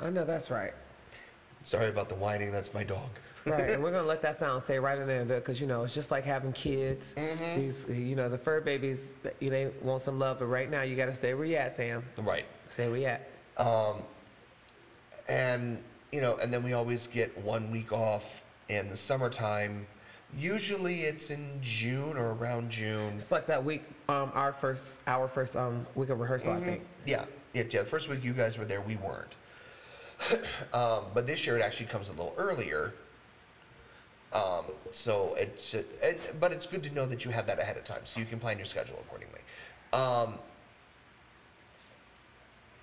I 0.00 0.10
know 0.10 0.24
that's 0.24 0.50
right. 0.50 0.72
Sorry 1.64 1.88
about 1.88 2.08
the 2.08 2.14
whining. 2.14 2.50
That's 2.50 2.74
my 2.74 2.84
dog. 2.84 3.08
Right, 3.44 3.70
and 3.70 3.82
we're 3.82 3.90
gonna 3.92 4.06
let 4.06 4.22
that 4.22 4.38
sound 4.38 4.62
stay 4.62 4.78
right 4.78 4.98
in 4.98 5.06
there 5.06 5.24
because 5.24 5.60
you 5.60 5.66
know 5.66 5.82
it's 5.82 5.94
just 5.94 6.10
like 6.10 6.24
having 6.24 6.52
kids. 6.52 7.14
Mm-hmm. 7.16 7.60
These, 7.60 7.86
you 7.88 8.16
know, 8.16 8.28
the 8.28 8.38
fur 8.38 8.60
babies, 8.60 9.12
you 9.40 9.50
they 9.50 9.70
want 9.80 10.02
some 10.02 10.18
love, 10.18 10.38
but 10.38 10.46
right 10.46 10.70
now 10.70 10.82
you 10.82 10.96
gotta 10.96 11.14
stay 11.14 11.34
where 11.34 11.44
you 11.44 11.56
at, 11.56 11.76
Sam. 11.76 12.04
Right. 12.18 12.44
Stay 12.68 12.88
where 12.88 12.98
you 12.98 13.06
at. 13.06 13.28
Um, 13.58 14.02
and 15.28 15.78
you 16.10 16.20
know 16.20 16.36
and 16.36 16.52
then 16.52 16.62
we 16.62 16.72
always 16.72 17.06
get 17.06 17.36
one 17.38 17.70
week 17.70 17.92
off 17.92 18.42
in 18.68 18.88
the 18.88 18.96
summertime 18.96 19.86
usually 20.38 21.02
it's 21.02 21.30
in 21.30 21.58
june 21.60 22.16
or 22.16 22.32
around 22.32 22.70
june. 22.70 23.14
It's 23.16 23.30
like 23.30 23.46
that 23.46 23.64
week, 23.64 23.82
um, 24.08 24.30
our 24.34 24.52
first, 24.52 24.84
our 25.06 25.28
first 25.28 25.56
um 25.56 25.86
week 25.94 26.08
of 26.08 26.20
rehearsal, 26.20 26.52
I 26.52 26.60
think. 26.60 26.82
yeah. 27.06 27.24
Yeah 27.54 27.62
yeah 27.70 27.82
the 27.82 27.88
first 27.88 28.08
week 28.08 28.24
you 28.24 28.32
guys 28.32 28.56
were 28.58 28.64
there 28.64 28.80
we 28.80 28.96
weren't. 28.96 29.34
Um, 30.72 31.04
but 31.12 31.26
this 31.26 31.46
year 31.46 31.58
it 31.58 31.62
actually 31.62 31.86
comes 31.86 32.08
a 32.08 32.12
little 32.12 32.32
earlier. 32.38 32.94
Um, 34.32 34.64
so 34.90 35.34
it's 35.36 35.74
it, 35.74 35.86
it, 36.02 36.40
but 36.40 36.50
it's 36.52 36.64
good 36.64 36.82
to 36.84 36.94
know 36.94 37.04
that 37.06 37.24
you 37.26 37.30
have 37.30 37.46
that 37.46 37.58
ahead 37.58 37.76
of 37.76 37.84
time 37.84 38.00
so 38.04 38.20
you 38.20 38.24
can 38.26 38.38
plan 38.38 38.56
your 38.56 38.64
schedule 38.64 38.96
accordingly. 39.00 39.40
Um, 39.92 40.38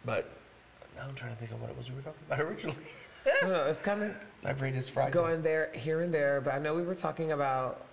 but 0.06 0.30
now 0.96 1.04
i'm 1.08 1.16
trying 1.16 1.32
to 1.32 1.38
think 1.38 1.52
of 1.52 1.62
what 1.62 1.70
it 1.70 1.78
was 1.78 1.90
we 1.90 1.96
were 1.96 2.02
talking 2.02 2.22
about 2.28 2.42
originally 2.48 2.78
I 3.38 3.42
don't 3.42 3.52
know. 3.52 3.66
It's 3.66 3.80
kind 3.80 4.04
of 4.04 4.12
my 4.44 4.54
brain 4.54 4.76
is 4.76 4.88
fried 4.90 5.12
going 5.12 5.42
there, 5.42 5.70
here 5.74 6.02
and 6.02 6.14
there, 6.14 6.42
but 6.42 6.54
I 6.54 6.60
know 6.60 6.74
we 6.76 6.84
were 6.84 6.96
talking 6.96 7.32
about. 7.32 7.86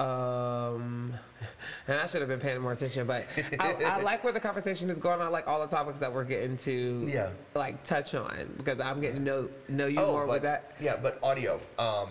Um, 0.00 1.12
and 1.88 1.98
I 1.98 2.06
should 2.06 2.20
have 2.20 2.28
been 2.28 2.40
paying 2.40 2.60
more 2.60 2.72
attention, 2.72 3.06
but 3.06 3.26
I, 3.60 3.74
I 3.74 4.00
like 4.02 4.24
where 4.24 4.32
the 4.32 4.40
conversation 4.40 4.90
is 4.90 4.98
going. 4.98 5.20
I 5.20 5.28
like 5.28 5.46
all 5.46 5.60
the 5.60 5.68
topics 5.68 6.00
that 6.00 6.12
we're 6.12 6.24
getting 6.24 6.56
to, 6.58 7.06
Yeah. 7.08 7.30
like 7.54 7.82
touch 7.84 8.12
on 8.14 8.52
because 8.56 8.80
I'm 8.80 9.00
getting 9.00 9.18
to 9.18 9.22
know 9.24 9.48
know 9.68 9.86
you 9.86 10.00
Oh, 10.00 10.12
more 10.12 10.26
but, 10.26 10.32
with 10.32 10.42
that. 10.42 10.72
Yeah, 10.80 10.96
but 11.00 11.20
audio. 11.22 11.60
Um, 11.78 12.08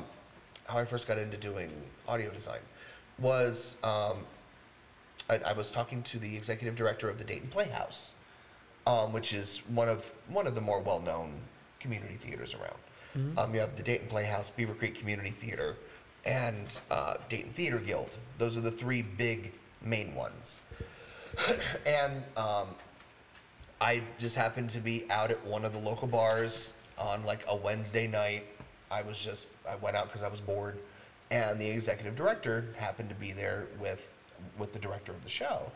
how 0.66 0.78
I 0.80 0.86
first 0.86 1.08
got 1.10 1.18
into 1.18 1.36
doing 1.36 1.70
audio 2.08 2.32
design 2.32 2.62
was 3.20 3.76
um, 3.84 4.18
I, 5.30 5.40
I 5.40 5.54
was 5.54 5.70
talking 5.70 6.02
to 6.04 6.20
the 6.20 6.36
executive 6.38 6.76
director 6.78 7.10
of 7.10 7.18
the 7.18 7.26
Dayton 7.26 7.50
Playhouse, 7.50 8.12
um, 8.88 9.12
which 9.12 9.34
is 9.34 9.58
one 9.68 9.90
of 9.90 10.10
one 10.30 10.48
of 10.48 10.56
the 10.56 10.62
more 10.62 10.80
well-known 10.80 11.34
community 11.84 12.16
theaters 12.16 12.56
around. 12.56 12.80
Um, 13.38 13.54
you 13.54 13.60
have 13.60 13.76
the 13.76 13.84
Dayton 13.84 14.08
Playhouse, 14.08 14.52
Beavercreek 14.58 14.96
Community 14.96 15.30
Theater, 15.30 15.76
and 16.26 16.80
uh, 16.90 17.16
Dayton 17.30 17.54
Theater 17.54 17.78
Guild. 17.78 18.10
Those 18.40 18.58
are 18.58 18.62
the 18.62 18.72
three 18.72 19.04
big 19.04 19.52
main 19.84 20.16
ones. 20.16 20.60
and 21.86 22.24
um, 22.36 22.70
I 23.80 24.02
just 24.18 24.36
happened 24.36 24.72
to 24.72 24.80
be 24.80 25.06
out 25.12 25.30
at 25.30 25.46
one 25.46 25.64
of 25.64 25.74
the 25.74 25.80
local 25.80 26.08
bars 26.08 26.74
on 26.98 27.24
like 27.24 27.44
a 27.48 27.56
Wednesday 27.56 28.08
night. 28.08 28.46
I 28.90 29.04
was 29.04 29.18
just 29.24 29.46
I 29.70 29.76
went 29.76 29.96
out 29.96 30.08
because 30.08 30.24
I 30.24 30.28
was 30.28 30.40
bored, 30.40 30.80
and 31.30 31.60
the 31.60 31.68
executive 31.68 32.16
director 32.16 32.74
happened 32.78 33.10
to 33.10 33.16
be 33.16 33.32
there 33.32 33.68
with 33.80 34.08
with 34.58 34.74
the 34.74 34.80
director 34.80 35.12
of 35.12 35.24
the 35.24 35.30
show, 35.30 35.72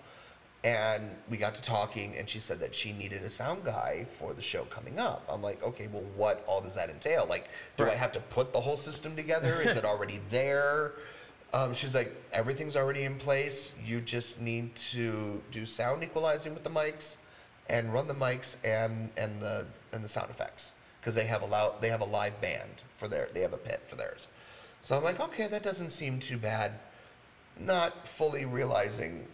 and 0.67 1.09
we 1.29 1.37
got 1.37 1.55
to 1.55 1.61
talking, 1.61 2.17
and 2.17 2.27
she 2.27 2.41
said 2.41 2.59
that 2.59 2.75
she 2.75 2.91
needed 2.91 3.23
a 3.23 3.29
sound 3.29 3.63
guy 3.63 4.05
for 4.19 4.33
the 4.33 4.41
show 4.41 4.65
coming 4.65 4.99
up. 4.99 5.23
I'm 5.29 5.41
like, 5.41 5.63
okay, 5.63 5.87
well, 5.87 6.03
what 6.17 6.43
all 6.45 6.59
does 6.59 6.75
that 6.75 6.89
entail? 6.89 7.25
Like, 7.25 7.47
do 7.77 7.85
I 7.85 7.95
have 7.95 8.11
to 8.11 8.19
put 8.19 8.51
the 8.51 8.59
whole 8.59 8.75
system 8.75 9.15
together? 9.15 9.61
Is 9.61 9.77
it 9.77 9.85
already 9.85 10.19
there? 10.29 10.95
Um, 11.53 11.73
she's 11.73 11.95
like, 11.95 12.13
everything's 12.33 12.75
already 12.75 13.03
in 13.03 13.15
place. 13.15 13.71
You 13.85 14.01
just 14.01 14.41
need 14.41 14.75
to 14.75 15.41
do 15.51 15.65
sound 15.65 16.03
equalizing 16.03 16.53
with 16.53 16.65
the 16.65 16.69
mics, 16.69 17.15
and 17.69 17.93
run 17.93 18.07
the 18.09 18.15
mics 18.15 18.57
and 18.65 19.09
and 19.15 19.41
the 19.41 19.65
and 19.93 20.03
the 20.03 20.09
sound 20.09 20.29
effects 20.29 20.73
because 20.99 21.15
they 21.15 21.25
have 21.27 21.43
a 21.43 21.45
loud 21.45 21.81
they 21.81 21.89
have 21.89 22.01
a 22.01 22.05
live 22.05 22.41
band 22.41 22.83
for 22.97 23.07
their 23.07 23.29
they 23.33 23.39
have 23.39 23.53
a 23.53 23.57
pit 23.57 23.81
for 23.87 23.95
theirs. 23.95 24.27
So 24.81 24.97
I'm 24.97 25.03
like, 25.03 25.21
okay, 25.21 25.47
that 25.47 25.63
doesn't 25.63 25.91
seem 25.91 26.19
too 26.19 26.37
bad. 26.37 26.73
Not 27.57 28.05
fully 28.05 28.43
realizing 28.43 29.27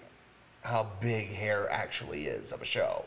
how 0.64 0.88
big 1.02 1.28
hair 1.28 1.70
actually 1.70 2.26
is 2.28 2.52
of 2.52 2.62
a 2.62 2.66
show. 2.66 3.06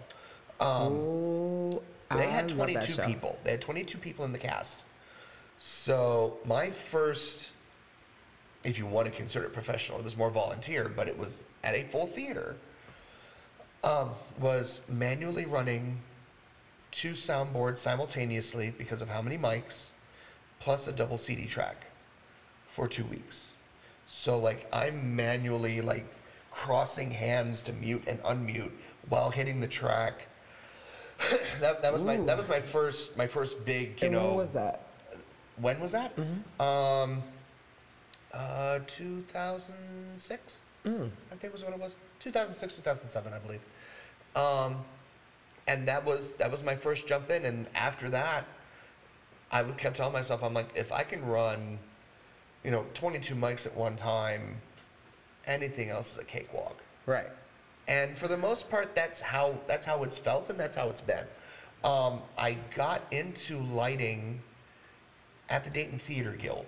Ooh, 0.62 1.82
They 2.14 2.28
had 2.28 2.50
love 2.52 2.68
that 2.68 2.74
22 2.86 2.92
show. 2.92 3.06
people. 3.06 3.38
They 3.44 3.52
had 3.52 3.60
22 3.60 3.98
people 3.98 4.24
in 4.24 4.32
the 4.32 4.38
cast. 4.38 4.84
So 5.58 6.36
my 6.44 6.70
first, 6.70 7.50
if 8.62 8.78
you 8.78 8.86
want 8.86 9.06
to 9.06 9.12
consider 9.12 9.46
it 9.46 9.52
professional, 9.54 9.98
it 9.98 10.04
was 10.04 10.16
more 10.16 10.30
volunteer, 10.30 10.88
but 10.94 11.08
it 11.08 11.18
was 11.18 11.42
at 11.64 11.74
a 11.74 11.84
full 11.84 12.06
theater. 12.06 12.56
Um, 13.82 14.10
was 14.38 14.80
manually 14.88 15.46
running 15.46 16.00
two 16.90 17.12
soundboards 17.12 17.78
simultaneously 17.78 18.72
because 18.76 19.00
of 19.00 19.08
how 19.08 19.22
many 19.22 19.38
mics, 19.38 19.88
plus 20.60 20.88
a 20.88 20.92
double 20.92 21.18
CD 21.18 21.46
track 21.46 21.84
for 22.68 22.88
two 22.88 23.04
weeks. 23.04 23.46
So 24.08 24.38
like 24.38 24.66
I'm 24.72 25.14
manually 25.14 25.80
like 25.80 26.04
crossing 26.56 27.10
hands 27.10 27.62
to 27.62 27.72
mute 27.74 28.02
and 28.06 28.22
unmute 28.22 28.70
while 29.08 29.30
hitting 29.30 29.60
the 29.60 29.68
track. 29.68 30.26
that, 31.60 31.82
that 31.82 31.92
was 31.92 32.02
my 32.02 32.16
that 32.18 32.36
was 32.36 32.48
my 32.48 32.60
first 32.60 33.16
my 33.16 33.26
first 33.26 33.64
big 33.64 34.00
you 34.00 34.06
and 34.06 34.12
know 34.12 34.28
when 34.28 34.36
was 34.36 34.50
that? 34.50 34.82
when 35.60 35.80
was 35.80 35.92
that? 35.92 36.12
Um, 36.60 37.22
uh, 38.32 38.80
2006. 38.86 40.56
Mm. 40.84 41.10
I 41.32 41.34
think 41.36 41.52
was 41.52 41.64
what 41.64 41.72
it 41.72 41.80
was. 41.80 41.94
2006, 42.20 42.76
2007, 42.76 43.32
I 43.32 43.38
believe. 43.38 43.60
Um, 44.34 44.84
and 45.66 45.88
that 45.88 46.04
was 46.04 46.32
that 46.32 46.50
was 46.50 46.62
my 46.62 46.76
first 46.76 47.06
jump 47.06 47.30
in. 47.30 47.44
And 47.44 47.66
after 47.74 48.08
that, 48.10 48.44
I 49.50 49.62
would 49.62 49.78
kept 49.78 49.96
telling 49.96 50.12
myself, 50.12 50.42
I'm 50.42 50.54
like, 50.54 50.68
if 50.74 50.92
I 50.92 51.02
can 51.02 51.24
run, 51.24 51.78
you 52.64 52.70
know, 52.70 52.84
22 52.94 53.34
mics 53.34 53.66
at 53.66 53.74
one 53.74 53.96
time, 53.96 54.60
anything 55.46 55.90
else 55.90 56.12
is 56.12 56.18
a 56.18 56.24
cakewalk. 56.24 56.76
Right. 57.06 57.28
And 57.88 58.16
for 58.18 58.28
the 58.28 58.36
most 58.36 58.68
part, 58.68 58.94
that's 58.96 59.20
how 59.20 59.56
that's 59.66 59.86
how 59.86 60.02
it's 60.02 60.18
felt, 60.18 60.50
and 60.50 60.58
that's 60.58 60.76
how 60.76 60.88
it's 60.88 61.00
been. 61.00 61.24
Um, 61.84 62.20
I 62.36 62.58
got 62.74 63.02
into 63.12 63.58
lighting 63.58 64.40
at 65.48 65.62
the 65.62 65.70
Dayton 65.70 65.98
Theater 66.00 66.32
Guild 66.32 66.66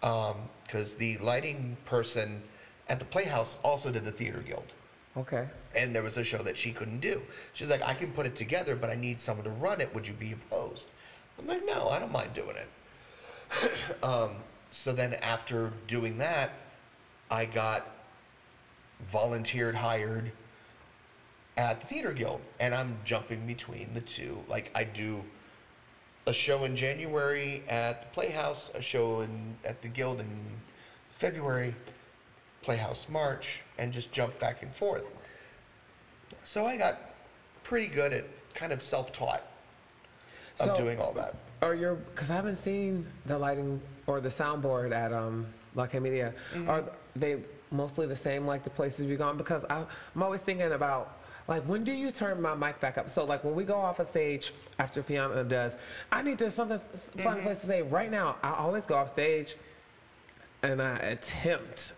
because 0.00 0.94
the 0.94 1.16
lighting 1.18 1.76
person 1.84 2.42
at 2.88 2.98
the 2.98 3.04
Playhouse 3.04 3.58
also 3.62 3.92
did 3.92 4.04
the 4.04 4.10
Theater 4.12 4.40
Guild, 4.40 4.72
Okay. 5.16 5.46
and 5.74 5.94
there 5.94 6.02
was 6.02 6.16
a 6.16 6.24
show 6.24 6.42
that 6.42 6.58
she 6.58 6.72
couldn't 6.72 7.00
do. 7.00 7.22
She's 7.52 7.68
like, 7.68 7.82
I 7.82 7.94
can 7.94 8.10
put 8.12 8.26
it 8.26 8.34
together, 8.34 8.74
but 8.74 8.90
I 8.90 8.96
need 8.96 9.20
someone 9.20 9.44
to 9.44 9.50
run 9.50 9.80
it. 9.80 9.94
Would 9.94 10.06
you 10.08 10.14
be 10.14 10.32
opposed? 10.32 10.88
I'm 11.38 11.46
like, 11.46 11.64
no, 11.64 11.88
I 11.88 11.98
don't 12.00 12.12
mind 12.12 12.32
doing 12.32 12.56
it. 12.56 13.72
um, 14.02 14.30
so 14.70 14.92
then 14.92 15.14
after 15.14 15.72
doing 15.86 16.18
that, 16.18 16.50
I 17.30 17.44
got 17.44 17.86
volunteered 19.10 19.74
hired 19.74 20.30
at 21.56 21.80
the 21.80 21.86
theater 21.86 22.12
guild 22.12 22.40
and 22.60 22.74
i'm 22.74 22.96
jumping 23.04 23.46
between 23.46 23.88
the 23.94 24.00
two 24.00 24.38
like 24.48 24.70
i 24.74 24.82
do 24.82 25.22
a 26.26 26.32
show 26.32 26.64
in 26.64 26.74
january 26.74 27.62
at 27.68 28.00
the 28.02 28.06
playhouse 28.14 28.70
a 28.74 28.80
show 28.82 29.20
in 29.20 29.54
at 29.64 29.80
the 29.82 29.88
guild 29.88 30.20
in 30.20 30.26
february 31.10 31.74
playhouse 32.62 33.06
march 33.08 33.60
and 33.78 33.92
just 33.92 34.10
jump 34.12 34.38
back 34.38 34.62
and 34.62 34.74
forth 34.74 35.04
so 36.44 36.66
i 36.66 36.76
got 36.76 36.98
pretty 37.64 37.86
good 37.88 38.12
at 38.12 38.24
kind 38.54 38.72
of 38.72 38.82
self-taught 38.82 39.42
of 40.60 40.66
So- 40.66 40.76
doing 40.76 40.98
all 41.00 41.12
that 41.12 41.34
Are 41.62 41.74
your 41.74 41.94
because 41.96 42.30
I 42.30 42.34
haven't 42.34 42.56
seen 42.56 43.06
the 43.26 43.38
lighting 43.38 43.80
or 44.06 44.20
the 44.20 44.30
soundboard 44.30 44.92
at 44.92 45.12
um 45.12 45.46
La 45.74 45.86
Comedia. 45.86 46.32
Mm-hmm. 46.54 46.70
Are 46.70 46.84
they 47.16 47.38
mostly 47.70 48.06
the 48.06 48.16
same 48.16 48.46
like 48.46 48.64
the 48.64 48.70
places 48.70 49.06
we've 49.06 49.18
gone? 49.18 49.36
Because 49.36 49.64
I, 49.64 49.84
I'm 50.14 50.22
always 50.22 50.40
thinking 50.40 50.72
about 50.72 51.18
like 51.48 51.62
when 51.62 51.84
do 51.84 51.92
you 51.92 52.10
turn 52.10 52.40
my 52.42 52.54
mic 52.54 52.80
back 52.80 52.98
up? 52.98 53.08
So 53.08 53.24
like 53.24 53.44
when 53.44 53.54
we 53.54 53.64
go 53.64 53.76
off 53.76 53.98
a 54.00 54.04
stage 54.06 54.52
after 54.78 55.02
Fiona 55.02 55.44
does, 55.44 55.76
I 56.10 56.22
need 56.22 56.38
to 56.40 56.50
something 56.50 56.78
Mm-hmm. 56.78 57.22
find 57.22 57.38
a 57.40 57.42
place 57.42 57.58
to 57.58 57.66
say 57.66 57.82
right 57.82 58.10
now. 58.10 58.36
I 58.42 58.52
always 58.54 58.84
go 58.84 58.96
off 58.96 59.08
stage 59.08 59.56
and 60.62 60.82
I 60.82 60.96
attempt 60.96 61.92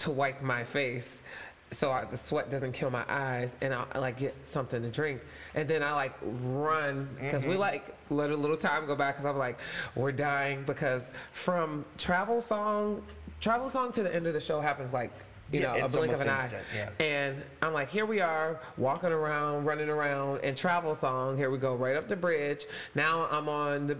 to 0.00 0.10
wipe 0.10 0.42
my 0.42 0.64
face 0.64 1.22
so 1.70 1.90
I, 1.92 2.04
the 2.06 2.16
sweat 2.16 2.50
doesn't 2.50 2.72
kill 2.72 2.90
my 2.90 3.04
eyes 3.08 3.50
and 3.60 3.74
I, 3.74 3.84
I 3.92 3.98
like 3.98 4.18
get 4.18 4.34
something 4.46 4.80
to 4.82 4.88
drink 4.90 5.20
and 5.54 5.68
then 5.68 5.82
I 5.82 5.92
like 5.92 6.14
run 6.22 7.08
because 7.20 7.44
we 7.44 7.56
like 7.56 7.94
let 8.10 8.30
a 8.30 8.36
little 8.36 8.56
time 8.56 8.86
go 8.86 8.96
back 8.96 9.16
because 9.16 9.26
I'm 9.30 9.36
like 9.38 9.58
we're 9.94 10.12
dying 10.12 10.64
because 10.64 11.02
from 11.32 11.84
travel 11.98 12.40
song 12.40 13.02
travel 13.40 13.70
song 13.70 13.92
to 13.92 14.02
the 14.02 14.14
end 14.14 14.26
of 14.26 14.34
the 14.34 14.40
show 14.40 14.60
happens 14.60 14.92
like 14.92 15.10
you 15.52 15.60
Yeah, 15.60 15.76
know 15.76 15.86
a 15.86 15.88
blink 15.88 16.12
of 16.12 16.20
an 16.20 16.28
almost 16.28 16.54
eye 16.54 16.60
yeah. 16.74 16.90
and 17.04 17.42
I'm 17.62 17.72
like 17.72 17.88
here 17.88 18.04
we 18.06 18.20
are 18.20 18.60
walking 18.76 19.10
around 19.10 19.64
running 19.64 19.88
around 19.88 20.40
and 20.44 20.56
travel 20.56 20.94
song 20.94 21.36
here 21.36 21.50
we 21.50 21.58
go 21.58 21.74
right 21.74 21.96
up 21.96 22.08
the 22.08 22.16
bridge 22.16 22.66
now 22.94 23.26
I'm 23.30 23.48
on 23.48 23.86
the 23.86 23.96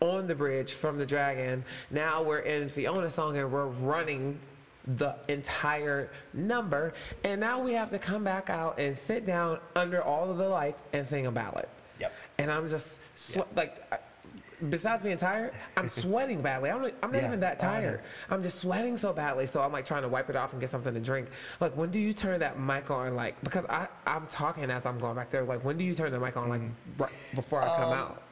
on 0.00 0.26
the 0.26 0.34
bridge 0.34 0.74
from 0.74 0.98
the 0.98 1.06
dragon. 1.06 1.64
Now 1.90 2.22
we're 2.22 2.40
in 2.40 2.68
Fiona 2.68 3.08
song 3.08 3.38
and 3.38 3.50
we're 3.50 3.64
running 3.68 4.38
the 4.98 5.14
entire 5.28 6.10
number. 6.34 6.92
And 7.24 7.40
now 7.40 7.62
we 7.62 7.72
have 7.72 7.88
to 7.92 7.98
come 7.98 8.22
back 8.22 8.50
out 8.50 8.78
and 8.78 8.96
sit 8.96 9.24
down 9.24 9.58
under 9.74 10.02
all 10.02 10.30
of 10.30 10.36
the 10.36 10.46
lights 10.50 10.82
and 10.92 11.08
sing 11.08 11.24
a 11.24 11.32
ballad. 11.32 11.66
Yep. 11.98 12.12
And 12.36 12.50
I'm 12.52 12.68
just 12.68 12.98
swe- 13.14 13.46
like, 13.56 13.90
I- 13.90 13.98
besides 14.70 15.02
being 15.02 15.16
tired, 15.18 15.52
I'm 15.76 15.88
sweating 15.88 16.40
badly. 16.42 16.70
I'm, 16.70 16.82
not- 16.82 16.92
I'm 17.02 17.12
not 17.12 17.20
Yeah. 17.22 17.26
even 17.28 17.40
that 17.40 17.58
Oh, 17.60 17.66
tired. 17.66 18.00
I'm 18.30 18.42
just 18.42 18.58
sweating 18.60 18.96
so 18.96 19.12
badly. 19.12 19.46
So 19.46 19.60
I'm 19.62 19.72
like 19.72 19.86
trying 19.86 20.02
to 20.02 20.08
wipe 20.08 20.30
it 20.30 20.36
off 20.36 20.52
and 20.52 20.60
get 20.60 20.70
something 20.70 20.92
to 20.94 21.00
drink. 21.00 21.28
Like, 21.60 21.76
when 21.76 21.90
do 21.90 21.98
you 21.98 22.12
turn 22.12 22.40
that 22.40 22.58
mic 22.58 22.90
on? 22.90 23.14
Like, 23.16 23.40
because 23.42 23.64
I, 23.68 23.88
I'm 24.06 24.26
talking 24.28 24.70
as 24.70 24.86
I'm 24.86 24.98
going 24.98 25.16
back 25.16 25.30
there. 25.30 25.44
Like, 25.44 25.64
when 25.64 25.76
do 25.78 25.84
you 25.84 25.94
turn 25.94 26.12
the 26.12 26.20
mic 26.20 26.36
on? 26.36 26.48
Like, 26.48 26.62
right 26.98 27.12
before 27.34 27.62
I 27.62 27.66
come 27.76 27.92
Um, 27.92 27.98
out? 27.98 28.22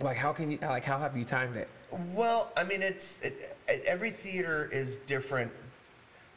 Like, 0.00 0.16
how 0.16 0.32
can 0.32 0.50
you, 0.50 0.58
like, 0.62 0.84
how 0.84 0.98
have 0.98 1.16
you 1.16 1.24
timed 1.24 1.56
it? 1.56 1.68
Well, 2.14 2.52
I 2.56 2.64
mean, 2.64 2.82
it's 2.82 3.20
it, 3.20 3.56
it- 3.68 3.84
every 3.84 4.10
theater 4.10 4.68
is 4.72 4.96
different 4.98 5.50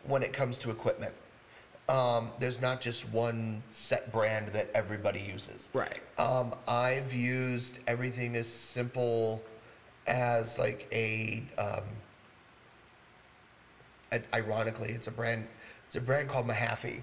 when 0.06 0.22
it 0.24 0.34
comes 0.34 0.58
to 0.60 0.70
equipment. 0.72 1.14
Um, 1.90 2.30
there's 2.40 2.62
not 2.62 2.80
just 2.80 3.10
one 3.10 3.62
set 3.70 4.12
brand 4.12 4.48
that 4.50 4.70
everybody 4.74 5.20
uses. 5.20 5.70
Right. 5.74 6.00
Um, 6.18 6.56
I've 6.68 7.14
used 7.14 7.80
everything 7.88 8.36
as 8.38 8.48
simple 8.48 9.44
as 10.08 10.58
like 10.58 10.88
a, 10.94 11.44
um, 11.58 11.84
ironically, 14.34 14.92
it's 14.92 15.08
a 15.08 15.12
brand. 15.12 15.48
It's 15.88 15.96
a 15.96 16.02
brand 16.02 16.30
called 16.30 16.48
Mahaffey. 16.48 17.02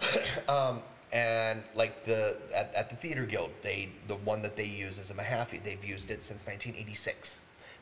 um, 0.48 0.80
and 1.12 1.62
like 1.74 2.04
the 2.04 2.36
at, 2.54 2.72
at 2.74 2.90
the 2.90 2.96
theater 2.96 3.26
guild, 3.26 3.50
they 3.62 3.90
the 4.08 4.16
one 4.16 4.42
that 4.42 4.56
they 4.56 4.64
use 4.64 4.98
is 4.98 5.10
a 5.10 5.14
Mahaffey. 5.14 5.62
They've 5.62 5.84
used 5.84 6.10
it 6.10 6.22
since 6.22 6.46
1986. 6.46 7.38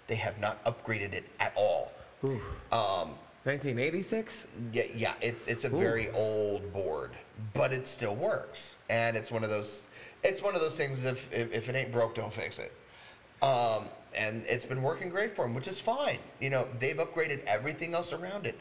They 0.06 0.16
have 0.16 0.38
not 0.40 0.62
upgraded 0.64 1.12
it 1.12 1.24
at 1.38 1.54
all. 1.56 1.92
Um, 2.72 3.14
1986? 3.44 4.46
yeah, 4.72 4.82
yeah, 4.94 5.14
it's 5.20 5.46
it's 5.46 5.64
a 5.64 5.68
very 5.68 6.10
old 6.10 6.72
board, 6.72 7.12
but 7.54 7.72
it 7.72 7.86
still 7.86 8.14
works, 8.14 8.76
and 8.88 9.16
it's 9.16 9.30
one 9.30 9.42
of 9.42 9.50
those 9.50 9.86
it's 10.22 10.42
one 10.42 10.54
of 10.54 10.60
those 10.60 10.76
things. 10.76 11.04
If 11.04 11.32
if, 11.32 11.52
if 11.52 11.68
it 11.68 11.74
ain't 11.74 11.92
broke, 11.92 12.14
don't 12.14 12.32
fix 12.32 12.58
it. 12.58 12.72
Um, 13.42 13.86
and 14.14 14.44
it's 14.46 14.66
been 14.66 14.82
working 14.82 15.08
great 15.08 15.34
for 15.34 15.46
them, 15.46 15.54
which 15.54 15.68
is 15.68 15.80
fine. 15.80 16.18
You 16.40 16.50
know, 16.50 16.68
they've 16.78 16.96
upgraded 16.96 17.42
everything 17.46 17.94
else 17.94 18.12
around 18.12 18.46
it. 18.46 18.58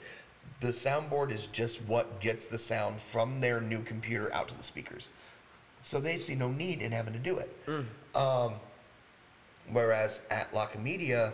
The 0.62 0.70
soundboard 0.70 1.32
is 1.32 1.48
just 1.48 1.82
what 1.82 2.22
gets 2.22 2.46
the 2.48 2.58
sound 2.58 3.02
from 3.02 3.42
their 3.42 3.60
new 3.60 3.82
computer 3.82 4.34
out 4.34 4.48
to 4.50 4.56
the 4.56 4.64
speakers, 4.64 5.08
so 5.84 6.00
they 6.00 6.18
see 6.18 6.36
no 6.36 6.50
need 6.50 6.82
in 6.82 6.92
having 6.92 7.14
to 7.14 7.20
do 7.20 7.38
it. 7.38 7.56
Um, 8.16 8.56
Whereas 9.72 10.22
at 10.32 10.54
La 10.54 10.66
Comedia, 10.66 11.34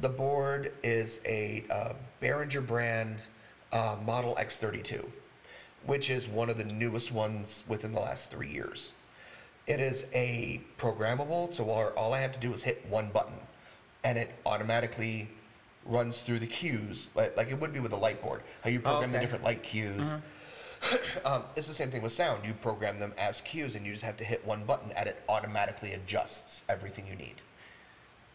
the 0.00 0.08
board 0.08 0.72
is 0.82 1.20
a 1.24 1.64
uh, 1.70 1.92
Behringer 2.22 2.66
brand 2.66 3.24
uh, 3.72 3.96
Model 4.04 4.36
X32, 4.38 5.06
which 5.86 6.10
is 6.10 6.26
one 6.28 6.50
of 6.50 6.58
the 6.58 6.64
newest 6.64 7.12
ones 7.12 7.64
within 7.68 7.92
the 7.92 8.00
last 8.00 8.30
three 8.30 8.50
years. 8.50 8.92
It 9.66 9.80
is 9.80 10.06
a 10.12 10.60
programmable, 10.78 11.52
so 11.52 11.68
all, 11.70 11.88
all 11.96 12.14
I 12.14 12.20
have 12.20 12.32
to 12.32 12.38
do 12.38 12.52
is 12.52 12.62
hit 12.62 12.86
one 12.88 13.08
button, 13.08 13.38
and 14.04 14.16
it 14.16 14.30
automatically 14.44 15.28
runs 15.84 16.22
through 16.22 16.40
the 16.40 16.46
cues, 16.46 17.10
like, 17.14 17.36
like 17.36 17.50
it 17.50 17.60
would 17.60 17.72
be 17.72 17.80
with 17.80 17.92
a 17.92 17.96
light 17.96 18.22
board. 18.22 18.42
How 18.62 18.70
you 18.70 18.80
program 18.80 19.12
the 19.12 19.18
okay. 19.18 19.24
different 19.24 19.44
light 19.44 19.62
cues. 19.62 20.14
um, 21.24 21.44
it's 21.56 21.66
the 21.66 21.74
same 21.74 21.90
thing 21.90 22.02
with 22.02 22.12
sound. 22.12 22.44
You 22.44 22.52
program 22.54 22.98
them 22.98 23.12
as 23.18 23.40
cues, 23.40 23.74
and 23.74 23.86
you 23.86 23.92
just 23.92 24.04
have 24.04 24.16
to 24.18 24.24
hit 24.24 24.46
one 24.46 24.64
button, 24.64 24.92
and 24.92 25.08
it 25.08 25.22
automatically 25.28 25.92
adjusts 25.92 26.64
everything 26.68 27.06
you 27.06 27.16
need. 27.16 27.36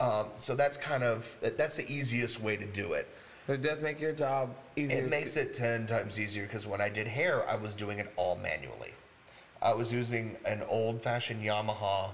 Um, 0.02 0.26
so 0.39 0.56
that's 0.56 0.78
kind 0.78 1.04
of 1.04 1.38
that's 1.41 1.76
the 1.76 1.89
easiest 1.89 2.41
way 2.41 2.58
to 2.58 2.66
do 2.66 2.93
it. 2.93 3.08
But 3.45 3.54
it 3.54 3.62
does 3.62 3.82
make 3.82 3.99
your 3.99 4.14
job 4.14 4.49
easier. 4.76 4.97
It 4.97 5.10
makes 5.10 5.38
it 5.38 5.54
ten 5.54 5.86
times 5.86 6.20
easier 6.20 6.43
because 6.43 6.66
when 6.66 6.82
I 6.82 6.89
did 6.89 7.08
hair, 7.08 7.47
I 7.47 7.56
was 7.56 7.76
doing 7.76 7.99
it 7.99 8.12
all 8.16 8.36
manually. 8.36 8.93
I 9.62 9.76
was 9.76 9.93
using 9.93 10.38
an 10.43 10.64
old-fashioned 10.68 11.43
Yamaha 11.43 12.10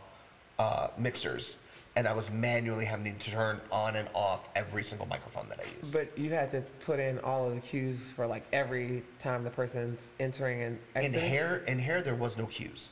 uh, 0.59 0.89
mixers, 0.97 1.55
and 1.95 2.05
I 2.05 2.11
was 2.11 2.29
manually 2.29 2.83
having 2.83 3.17
to 3.17 3.31
turn 3.31 3.61
on 3.71 3.95
and 3.95 4.09
off 4.13 4.49
every 4.53 4.83
single 4.83 5.07
microphone 5.07 5.47
that 5.47 5.59
I 5.61 5.79
used. 5.79 5.93
But 5.93 6.17
you 6.17 6.29
had 6.31 6.51
to 6.51 6.61
put 6.85 6.99
in 6.99 7.19
all 7.19 7.47
of 7.47 7.55
the 7.55 7.61
cues 7.61 8.11
for 8.11 8.27
like 8.27 8.43
every 8.51 9.01
time 9.17 9.45
the 9.45 9.49
person's 9.49 10.01
entering 10.19 10.63
and 10.63 10.77
exiting. 10.93 11.23
In 11.23 11.29
hair, 11.29 11.63
in 11.67 11.79
hair, 11.79 12.01
there 12.01 12.15
was 12.15 12.37
no 12.37 12.47
cues. 12.47 12.89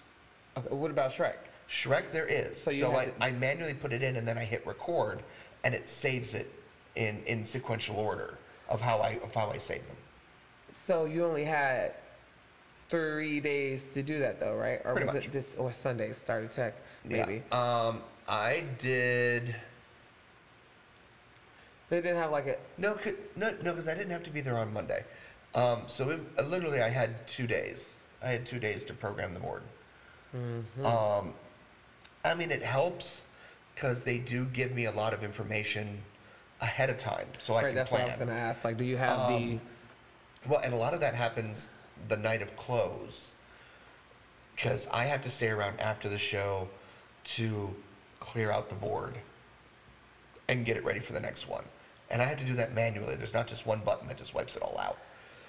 Okay, 0.57 0.73
what 0.73 0.89
about 0.89 1.11
Shrek? 1.11 1.35
Shrek, 1.69 2.11
there 2.11 2.25
is. 2.27 2.61
So 2.61 2.71
So, 2.71 2.91
you 2.91 2.97
I, 2.97 3.05
to- 3.05 3.23
I 3.23 3.31
manually 3.31 3.73
put 3.73 3.91
it 3.93 4.03
in, 4.03 4.15
and 4.17 4.27
then 4.27 4.37
I 4.37 4.45
hit 4.45 4.65
record, 4.67 5.23
and 5.63 5.73
it 5.73 5.89
saves 5.89 6.33
it 6.33 6.51
in 6.95 7.21
in 7.25 7.45
sequential 7.45 7.97
order 7.97 8.37
of 8.69 8.79
how 8.81 8.99
I 8.99 9.19
of 9.23 9.33
how 9.33 9.49
I 9.51 9.57
save 9.57 9.85
them. 9.87 9.97
So 10.85 11.05
you 11.05 11.25
only 11.25 11.43
had 11.43 11.93
three 12.89 13.39
days 13.39 13.83
to 13.93 14.03
do 14.03 14.19
that 14.19 14.39
though, 14.39 14.55
right? 14.55 14.79
Or 14.85 14.93
Pretty 14.93 15.07
was 15.07 15.15
much. 15.15 15.25
it 15.25 15.31
just 15.31 15.57
or 15.57 15.71
Sunday 15.71 16.13
start 16.13 16.23
started 16.23 16.51
tech 16.51 16.75
Yeah. 17.09 17.25
maybe? 17.25 17.43
Um, 17.51 18.01
I 18.27 18.63
did. 18.79 19.55
They 21.89 22.01
didn't 22.01 22.17
have 22.17 22.31
like 22.31 22.47
a. 22.47 22.57
No, 22.77 22.93
'cause- 22.95 23.13
no, 23.35 23.51
no, 23.61 23.71
because 23.73 23.87
I 23.87 23.93
didn't 23.93 24.11
have 24.11 24.23
to 24.23 24.29
be 24.31 24.41
there 24.41 24.57
on 24.57 24.71
Monday. 24.73 25.03
Um, 25.53 25.83
so 25.87 26.09
it, 26.09 26.19
uh, 26.37 26.41
literally, 26.43 26.81
I 26.81 26.89
had 26.89 27.27
two 27.27 27.47
days. 27.47 27.95
I 28.21 28.29
had 28.29 28.45
two 28.45 28.59
days 28.59 28.83
to 28.85 28.93
program 28.93 29.33
the 29.33 29.39
board. 29.39 29.61
Mm-hmm. 30.35 30.85
Um, 30.85 31.33
I 32.25 32.33
mean, 32.33 32.51
it 32.51 32.63
helps 32.63 33.25
because 33.73 34.01
they 34.01 34.17
do 34.17 34.45
give 34.45 34.71
me 34.71 34.85
a 34.85 34.91
lot 34.91 35.13
of 35.13 35.23
information 35.23 35.99
ahead 36.61 36.89
of 36.89 36.97
time, 36.97 37.27
so 37.39 37.53
I 37.55 37.57
Right, 37.63 37.67
can 37.69 37.75
that's 37.75 37.89
plan. 37.89 38.01
what 38.03 38.07
I 38.07 38.17
was 38.17 38.19
gonna 38.19 38.39
ask. 38.39 38.63
Like, 38.63 38.77
do 38.77 38.85
you 38.85 38.97
have 38.97 39.19
Um, 39.19 39.61
Well, 40.47 40.59
and 40.59 40.73
a 40.73 40.77
lot 40.77 40.93
of 40.93 41.01
that 41.01 41.13
happens 41.15 41.71
the 42.07 42.17
night 42.17 42.41
of 42.41 42.55
close 42.55 43.33
because 44.55 44.87
I 44.91 45.05
have 45.05 45.21
to 45.23 45.29
stay 45.29 45.49
around 45.49 45.79
after 45.79 46.07
the 46.07 46.17
show 46.19 46.69
to 47.35 47.75
clear 48.19 48.51
out 48.51 48.69
the 48.69 48.75
board 48.75 49.15
and 50.47 50.65
get 50.65 50.77
it 50.77 50.83
ready 50.83 50.99
for 50.99 51.13
the 51.13 51.19
next 51.19 51.47
one. 51.47 51.63
And 52.09 52.21
I 52.21 52.25
have 52.25 52.37
to 52.37 52.45
do 52.45 52.53
that 52.53 52.73
manually. 52.73 53.15
There's 53.15 53.33
not 53.33 53.47
just 53.47 53.65
one 53.65 53.79
button 53.79 54.07
that 54.07 54.17
just 54.17 54.33
wipes 54.35 54.55
it 54.55 54.61
all 54.61 54.77
out. 54.77 54.97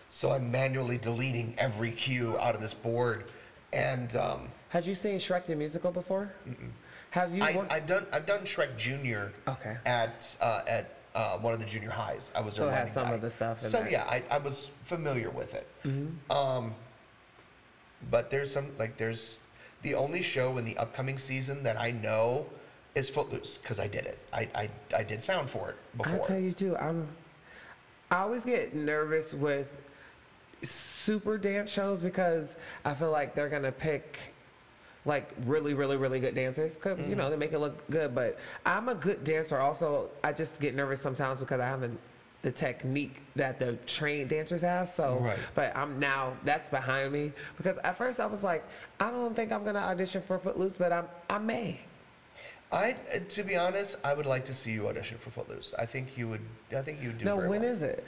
So 0.08 0.32
I'm 0.32 0.50
manually 0.50 0.96
deleting 0.98 1.54
every 1.58 1.90
cue 1.92 2.38
out 2.38 2.54
of 2.54 2.60
this 2.62 2.72
board. 2.74 3.24
And 3.72 4.14
um. 4.16 4.48
Had 4.68 4.86
you 4.86 4.94
seen 4.94 5.16
Shrek 5.18 5.46
the 5.46 5.54
musical 5.56 5.90
before? 5.90 6.30
Have 7.10 7.34
you? 7.34 7.42
I, 7.42 7.54
worked- 7.56 7.72
I've 7.72 7.86
done 7.86 8.06
I've 8.12 8.26
done 8.26 8.40
Shrek 8.42 8.76
Junior 8.76 9.32
Okay. 9.48 9.76
at 9.86 10.36
uh, 10.40 10.62
at 10.66 10.94
uh, 11.14 11.38
one 11.38 11.52
of 11.54 11.60
the 11.60 11.66
junior 11.66 11.90
highs. 11.90 12.30
I 12.34 12.40
was 12.40 12.54
So 12.54 12.66
a 12.66 12.68
it 12.68 12.72
has 12.74 12.92
some 12.92 13.08
guy. 13.08 13.14
of 13.14 13.20
the 13.22 13.30
stuff 13.30 13.62
in 13.62 13.68
So 13.70 13.78
there. 13.80 13.90
yeah, 13.90 14.04
I, 14.04 14.22
I 14.30 14.38
was 14.38 14.70
familiar 14.84 15.30
with 15.30 15.54
it. 15.54 15.66
Mm-hmm. 15.84 16.30
Um, 16.32 16.74
but 18.10 18.28
there's 18.30 18.52
some 18.52 18.70
like 18.78 18.96
there's 18.98 19.40
the 19.82 19.94
only 19.94 20.20
show 20.22 20.58
in 20.58 20.64
the 20.64 20.76
upcoming 20.78 21.16
season 21.18 21.62
that 21.62 21.78
I 21.80 21.90
know 21.92 22.46
is 22.94 23.08
Footloose 23.08 23.58
because 23.58 23.78
I 23.78 23.86
did 23.88 24.04
it. 24.06 24.18
I, 24.32 24.48
I 24.54 24.70
I 24.96 25.02
did 25.02 25.22
sound 25.22 25.48
for 25.50 25.70
it 25.70 25.76
before. 25.96 26.22
I 26.24 26.26
tell 26.26 26.38
you 26.38 26.52
too, 26.52 26.76
I'm. 26.76 27.06
I 28.10 28.18
always 28.18 28.44
get 28.44 28.74
nervous 28.74 29.34
with 29.34 29.68
super 30.66 31.38
dance 31.38 31.70
shows 31.70 32.02
because 32.02 32.56
I 32.84 32.94
feel 32.94 33.10
like 33.10 33.34
they're 33.34 33.48
gonna 33.48 33.72
pick 33.72 34.18
like 35.04 35.30
really, 35.44 35.72
really, 35.74 35.96
really 35.96 36.18
good 36.20 36.34
dancers 36.34 36.74
because 36.74 36.98
you 37.00 37.10
Mm-hmm. 37.12 37.18
know 37.18 37.30
they 37.30 37.36
make 37.36 37.52
it 37.52 37.58
look 37.60 37.88
good. 37.90 38.14
But 38.14 38.38
I'm 38.64 38.88
a 38.88 38.94
good 38.94 39.22
dancer. 39.24 39.58
Also, 39.58 40.10
I 40.24 40.32
just 40.32 40.60
get 40.60 40.74
nervous 40.74 41.00
sometimes 41.00 41.38
because 41.40 41.60
I 41.60 41.66
haven't 41.66 41.98
the 42.42 42.52
technique 42.52 43.16
that 43.34 43.58
the 43.58 43.72
trained 43.86 44.30
dancers 44.30 44.62
have. 44.62 44.88
So, 44.88 45.18
Right. 45.18 45.38
but 45.54 45.76
I'm 45.76 45.98
now 45.98 46.32
that's 46.44 46.68
behind 46.68 47.12
me 47.12 47.32
because 47.56 47.76
at 47.78 47.96
first 47.96 48.20
I 48.20 48.26
was 48.26 48.44
like, 48.44 48.64
I 49.00 49.10
don't 49.10 49.34
think 49.34 49.52
I'm 49.52 49.64
gonna 49.64 49.78
audition 49.80 50.22
for 50.22 50.38
Footloose, 50.38 50.72
but 50.72 50.92
I'm 50.92 51.06
I 51.30 51.38
may. 51.38 51.80
I 52.72 52.96
to 53.30 53.42
be 53.44 53.54
honest, 53.56 53.96
I 54.04 54.12
would 54.12 54.26
like 54.26 54.44
to 54.46 54.54
see 54.54 54.72
you 54.72 54.88
audition 54.88 55.18
for 55.18 55.30
Footloose. 55.30 55.72
I 55.78 55.86
think 55.86 56.16
you 56.18 56.28
would. 56.28 56.40
I 56.76 56.82
think 56.82 57.00
you 57.00 57.08
would 57.08 57.18
do 57.18 57.24
No, 57.26 57.36
when 57.36 57.62
well. 57.62 57.72
is 57.72 57.82
it? 57.82 58.04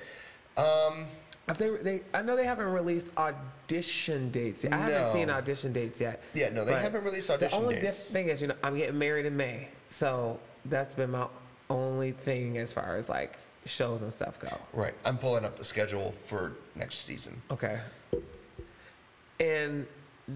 Um, 0.57 1.07
If 1.49 1.57
they, 1.59 1.71
they, 1.77 2.01
I 2.13 2.23
know 2.23 2.37
they 2.37 2.45
haven't 2.45 2.67
released 2.73 3.07
audition 3.17 4.31
dates. 4.31 4.65
Yet. 4.65 4.73
I 4.73 4.77
haven't 4.79 5.13
seen 5.13 5.31
audition 5.31 5.73
dates 5.73 6.01
yet. 6.01 6.23
Yeah, 6.35 6.51
no, 6.51 6.65
they 6.65 6.73
But 6.73 6.83
haven't 6.83 7.05
released 7.05 7.31
audition 7.31 7.41
dates. 7.49 7.53
The 7.53 7.57
audition 7.57 7.63
only 7.65 7.75
dates. 7.81 7.97
diff- 8.05 8.13
thing 8.13 8.29
is, 8.29 8.41
you 8.43 8.49
know, 8.49 8.55
I'm 8.63 8.77
getting 8.77 8.99
married 8.99 9.25
in 9.27 9.37
May, 9.37 9.69
so 9.89 10.39
that's 10.67 10.93
been 10.95 11.11
my 11.11 11.27
only 11.71 12.13
thing 12.13 12.59
as 12.59 12.73
far 12.73 12.97
as 12.97 13.09
like 13.09 13.37
shows 13.65 14.03
and 14.03 14.13
stuff 14.13 14.39
go. 14.41 14.49
right. 14.73 14.95
I'm 15.05 15.19
pulling 15.19 15.45
up 15.45 15.59
the 15.59 15.65
schedule 15.65 16.15
for 16.27 16.53
next 16.75 17.05
season. 17.07 17.41
Okay. 17.51 17.81
And 19.41 19.87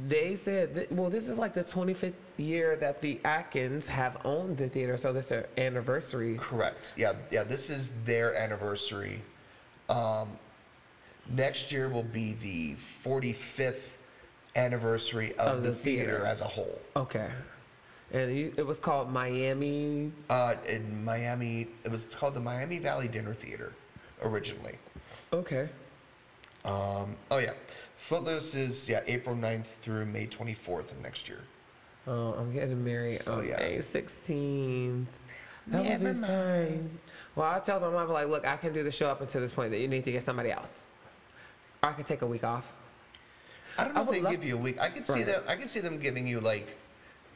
they 0.08 0.36
said, 0.36 0.74
that, 0.74 0.92
well, 0.92 1.10
this 1.10 1.28
is 1.28 1.36
like 1.38 1.52
the 1.54 1.64
25th 1.64 2.12
year 2.38 2.76
that 2.76 3.00
the 3.02 3.20
Atkins 3.24 3.88
have 3.88 4.18
owned 4.24 4.56
the 4.56 4.68
theater, 4.68 4.96
so 4.96 5.12
this 5.12 5.24
is 5.26 5.30
their 5.30 5.48
anniversary. 5.58 6.36
Correct. 6.38 6.94
Yeah, 6.96 7.12
yeah. 7.30 7.42
This 7.44 7.68
is 7.68 7.92
their 8.06 8.34
anniversary. 8.34 9.20
Um, 9.90 10.28
next 11.30 11.72
year 11.72 11.88
will 11.88 12.02
be 12.02 12.34
the 12.34 12.76
45th 13.04 13.90
anniversary 14.56 15.32
of, 15.38 15.58
Of 15.58 15.62
the, 15.62 15.70
the 15.70 15.74
theater. 15.74 16.04
theater. 16.12 16.26
as 16.26 16.40
a 16.40 16.46
whole. 16.46 16.80
Okay. 16.96 17.30
And 18.12 18.36
you, 18.36 18.52
it 18.56 18.66
was 18.66 18.78
called 18.78 19.10
Miami. 19.10 20.12
Uh, 20.28 20.56
in 20.68 21.02
Miami, 21.04 21.68
it 21.84 21.90
was 21.90 22.06
called 22.06 22.34
the 22.34 22.40
Miami 22.40 22.78
Valley 22.78 23.08
Dinner 23.08 23.32
Theater 23.32 23.72
originally. 24.22 24.76
Okay. 25.32 25.68
Um, 26.66 27.16
oh 27.30 27.38
yeah, 27.38 27.54
Footloose 27.96 28.54
is 28.54 28.88
yeah 28.88 29.00
April 29.06 29.34
9th 29.34 29.64
through 29.80 30.04
May 30.06 30.26
24th 30.26 30.90
of 30.92 31.00
next 31.02 31.28
year. 31.28 31.40
Oh, 32.06 32.34
I'm 32.34 32.52
getting 32.52 32.84
married 32.84 33.20
So, 33.22 33.34
on 33.38 33.48
yeah. 33.48 33.56
May 33.58 33.78
16th. 33.78 35.06
That 35.68 35.84
Never 35.84 36.04
would 36.08 36.20
be 36.20 36.26
fine. 36.26 36.98
Well, 37.34 37.46
I'll 37.46 37.60
tell 37.62 37.80
them, 37.80 37.94
I'm 37.96 38.08
like, 38.10 38.28
look, 38.28 38.44
I 38.46 38.56
can 38.56 38.72
do 38.72 38.82
the 38.82 38.90
show 38.90 39.08
up 39.08 39.20
until 39.22 39.40
this 39.40 39.52
point 39.52 39.70
that 39.70 39.78
you 39.78 39.88
need 39.88 40.04
to 40.04 40.12
get 40.12 40.22
somebody 40.24 40.50
else. 40.50 40.86
I 41.82 41.92
could 41.92 42.06
take 42.06 42.22
a 42.22 42.26
week 42.26 42.44
off. 42.44 42.72
I 43.76 43.84
don't 43.84 43.96
I 43.96 44.00
know 44.00 44.04
if 44.06 44.10
they 44.12 44.20
love- 44.20 44.32
give 44.32 44.44
you 44.44 44.54
a 44.54 44.58
week. 44.60 44.78
I 44.80 44.88
could 44.88 45.06
see 45.06 45.14
Right. 45.14 45.26
them. 45.26 45.42
I 45.48 45.56
could 45.56 45.68
see 45.68 45.80
them 45.80 45.98
giving 45.98 46.26
you 46.26 46.40
like 46.40 46.68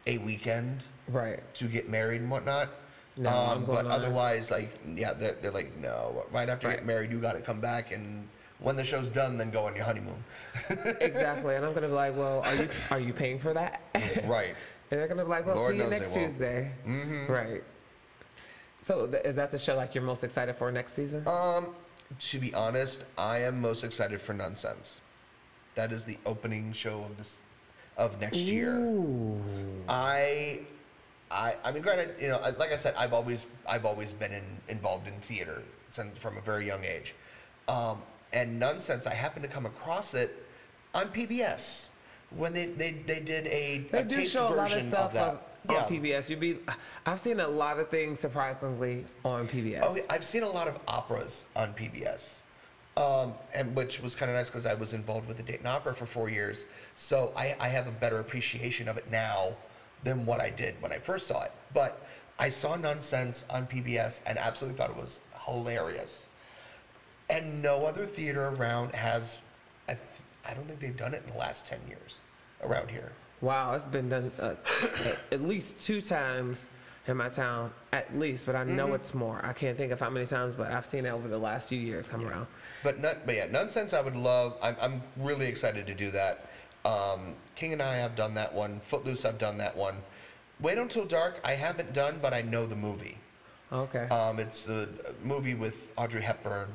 a 0.07 0.19
weekend 0.19 0.85
Right. 1.09 1.43
to 1.55 1.65
get 1.67 1.89
married 1.89 2.21
and 2.21 2.31
whatnot. 2.31 2.69
No, 3.17 3.31
I'm 3.31 3.65
but 3.65 3.73
going 3.73 3.87
on. 3.87 3.93
otherwise, 3.93 4.51
like, 4.51 4.71
yeah, 4.95 5.15
they're, 5.15 5.33
they're 5.41 5.51
like, 5.51 5.75
no. 5.79 6.27
Right 6.31 6.49
after 6.49 6.67
you 6.67 6.71
Right. 6.73 6.77
get 6.79 6.87
married, 6.87 7.11
you 7.11 7.19
got 7.19 7.33
to 7.33 7.41
come 7.41 7.61
back, 7.61 7.91
and 7.91 8.29
when 8.59 8.77
the 8.77 8.85
show's 8.85 9.09
done, 9.09 9.37
then 9.39 9.51
go 9.51 9.65
on 9.67 9.75
your 9.75 9.85
honeymoon. 9.87 10.23
exactly. 11.01 11.57
And 11.57 11.65
I'm 11.65 11.73
going 11.73 11.83
to 11.83 11.89
be 11.89 11.95
like, 11.95 12.15
well, 12.17 12.43
are 12.45 12.55
you 12.55 12.69
are 12.91 13.01
you 13.01 13.13
paying 13.13 13.39
for 13.41 13.53
that? 13.55 13.81
Right. 13.95 14.17
And 14.19 14.31
right. 14.31 14.55
they're 14.91 15.09
going 15.09 15.19
to 15.19 15.25
be 15.25 15.31
like, 15.31 15.47
well, 15.47 15.57
Lord 15.57 15.71
see 15.73 15.77
you 15.79 15.83
knows 15.83 15.91
they 15.91 15.97
next 15.99 16.15
won't. 16.15 16.29
Tuesday. 16.29 16.73
Mm-hmm. 16.87 17.33
Right. 17.33 17.65
So 18.85 19.07
th- 19.09 19.25
is 19.25 19.35
that 19.35 19.51
the 19.51 19.59
show 19.59 19.75
like 19.75 19.95
you're 19.95 20.05
most 20.05 20.23
excited 20.23 20.55
for 20.57 20.71
next 20.71 20.95
season? 20.95 21.27
Um, 21.27 21.75
to 22.19 22.39
be 22.39 22.55
honest, 22.55 23.05
I 23.19 23.39
am 23.39 23.61
most 23.61 23.85
excited 23.85 24.21
for 24.21 24.33
Nonsense. 24.33 25.01
That 25.75 25.93
is 25.93 26.05
the 26.05 26.19
opening 26.25 26.73
show 26.73 27.05
of 27.05 27.17
this 27.17 27.39
of 27.97 28.21
next 28.21 28.37
year. 28.39 28.77
I, 29.89 30.61
I, 31.31 31.57
I 31.65 31.73
mean, 31.73 31.83
granted, 31.83 32.15
you 32.21 32.29
know, 32.29 32.41
like 32.59 32.73
I 32.73 32.77
said, 32.77 32.95
I've 32.97 33.13
always, 33.13 33.47
I've 33.67 33.85
always 33.87 34.13
been 34.13 34.33
in, 34.33 34.45
involved 34.69 35.07
in 35.07 35.15
theater 35.21 35.63
since 35.91 36.19
from 36.19 36.37
a 36.37 36.41
very 36.41 36.67
young 36.67 36.85
age, 36.85 37.15
um, 37.69 38.03
and 38.33 38.59
nonsense. 38.59 39.07
I 39.07 39.15
happened 39.15 39.45
to 39.45 39.51
come 39.51 39.67
across 39.67 40.15
it 40.15 40.45
on 40.95 41.09
PBS 41.09 41.89
when 42.31 42.53
they, 42.53 42.67
they, 42.67 42.93
they 43.07 43.21
did 43.21 43.47
a, 43.47 43.87
They 43.91 43.99
a 43.99 44.05
do 44.05 44.17
taped 44.17 44.31
show 44.31 44.53
a 44.53 44.55
lot 44.55 44.73
of 44.73 44.87
stuff 44.89 45.13
that. 45.15 45.43
On, 45.69 45.77
on 45.77 45.85
PBS. 45.85 46.29
You'd 46.29 46.41
be, 46.41 46.59
I've 47.05 47.21
seen 47.21 47.41
a 47.41 47.49
lot 47.49 47.79
of 47.79 47.89
things 47.89 48.21
surprisingly 48.21 49.05
on 49.25 49.49
PBS. 49.49 49.81
Oh, 49.83 49.99
I've 50.11 50.25
seen 50.25 50.43
a 50.43 50.49
lot 50.49 50.69
of 50.69 50.79
operas 50.87 51.45
on 51.55 51.73
PBS, 51.75 52.41
um, 52.97 53.35
and 53.55 53.75
which 53.75 54.01
was 54.01 54.15
kind 54.15 54.31
of 54.31 54.37
nice 54.37 54.49
because 54.49 54.67
I 54.67 54.75
was 54.75 54.93
involved 54.93 55.29
with 55.29 55.37
the 55.37 55.43
Dayton 55.43 55.67
Opera 55.67 55.95
for 55.95 56.07
four 56.07 56.29
years, 56.29 56.65
so 56.97 57.33
I, 57.37 57.57
I 57.61 57.69
have 57.69 57.87
a 57.87 57.93
better 57.93 58.21
appreciation 58.21 58.89
of 58.89 58.97
it 58.97 59.11
now 59.11 59.53
than 60.05 60.27
what 60.27 60.41
I 60.41 60.51
did 60.51 60.81
when 60.81 60.93
I 60.93 60.99
first 60.99 61.27
saw 61.27 61.43
it. 61.43 61.53
But 61.75 62.07
I 62.39 62.51
saw 62.51 62.77
Nonsense 62.77 63.45
on 63.49 63.67
PBS 63.67 64.21
and 64.27 64.39
absolutely 64.39 64.77
thought 64.77 64.91
it 64.91 64.97
was 64.97 65.21
hilarious. 65.47 66.27
And 67.29 67.63
no 67.63 67.87
other 67.87 68.07
theater 68.07 68.49
around 68.49 68.95
has, 68.95 69.43
I, 69.89 69.95
th- 69.95 70.07
I 70.45 70.55
don't 70.55 70.67
think 70.69 70.81
they've 70.81 70.97
done 70.97 71.15
it 71.15 71.23
in 71.27 71.33
the 71.33 71.39
last 71.39 71.67
ten 71.67 71.81
years 71.89 72.19
around 72.63 72.91
here. 72.91 73.13
Wow, 73.41 73.75
it's 73.75 73.87
been 73.87 74.09
done 74.09 74.33
uh, 74.39 74.55
at 75.33 75.43
least 75.43 75.79
two 75.81 76.01
times 76.01 76.69
in 77.07 77.17
my 77.17 77.29
town, 77.29 77.71
at 77.93 78.19
least, 78.19 78.47
but 78.47 78.57
I 78.57 78.65
know 78.65 78.95
it's 78.95 79.15
more. 79.15 79.41
I 79.45 79.53
can't 79.53 79.77
think 79.77 79.93
of 79.93 80.01
how 80.01 80.11
many 80.11 80.27
times, 80.27 80.55
but 80.57 80.73
I've 80.73 80.87
seen 80.87 81.07
it 81.07 81.11
over 81.11 81.29
the 81.29 81.39
last 81.39 81.69
few 81.69 81.79
years 81.79 82.09
come 82.09 82.27
around. 82.27 82.47
But 82.83 83.01
not, 83.01 83.27
but 83.27 83.37
yeah, 83.37 83.47
nonsense. 83.47 83.93
I 83.93 84.01
would 84.01 84.17
love. 84.17 84.57
I'm, 84.63 84.77
I'm 84.81 85.03
really 85.17 85.47
excited 85.47 85.87
to 85.87 85.95
do 85.95 86.11
that. 86.11 86.47
Um, 86.85 87.35
King 87.55 87.73
and 87.73 87.83
I 87.83 87.97
have 87.97 88.17
done 88.17 88.35
that 88.35 88.53
one. 88.53 88.81
Footloose, 88.81 89.25
I've 89.25 89.39
done 89.39 89.59
that 89.59 89.77
one. 89.77 89.97
Wait 90.61 90.79
until 90.79 91.05
dark. 91.05 91.41
I 91.45 91.55
haven't 91.55 91.93
done, 91.93 92.19
but 92.23 92.33
I 92.33 92.43
know 92.43 92.67
the 92.67 92.77
movie. 92.77 93.19
Okay. 93.73 94.09
Um, 94.09 94.39
it's 94.39 94.69
a 94.69 94.89
movie 95.23 95.55
with 95.55 95.93
Audrey 95.97 96.23
Hepburn. 96.23 96.69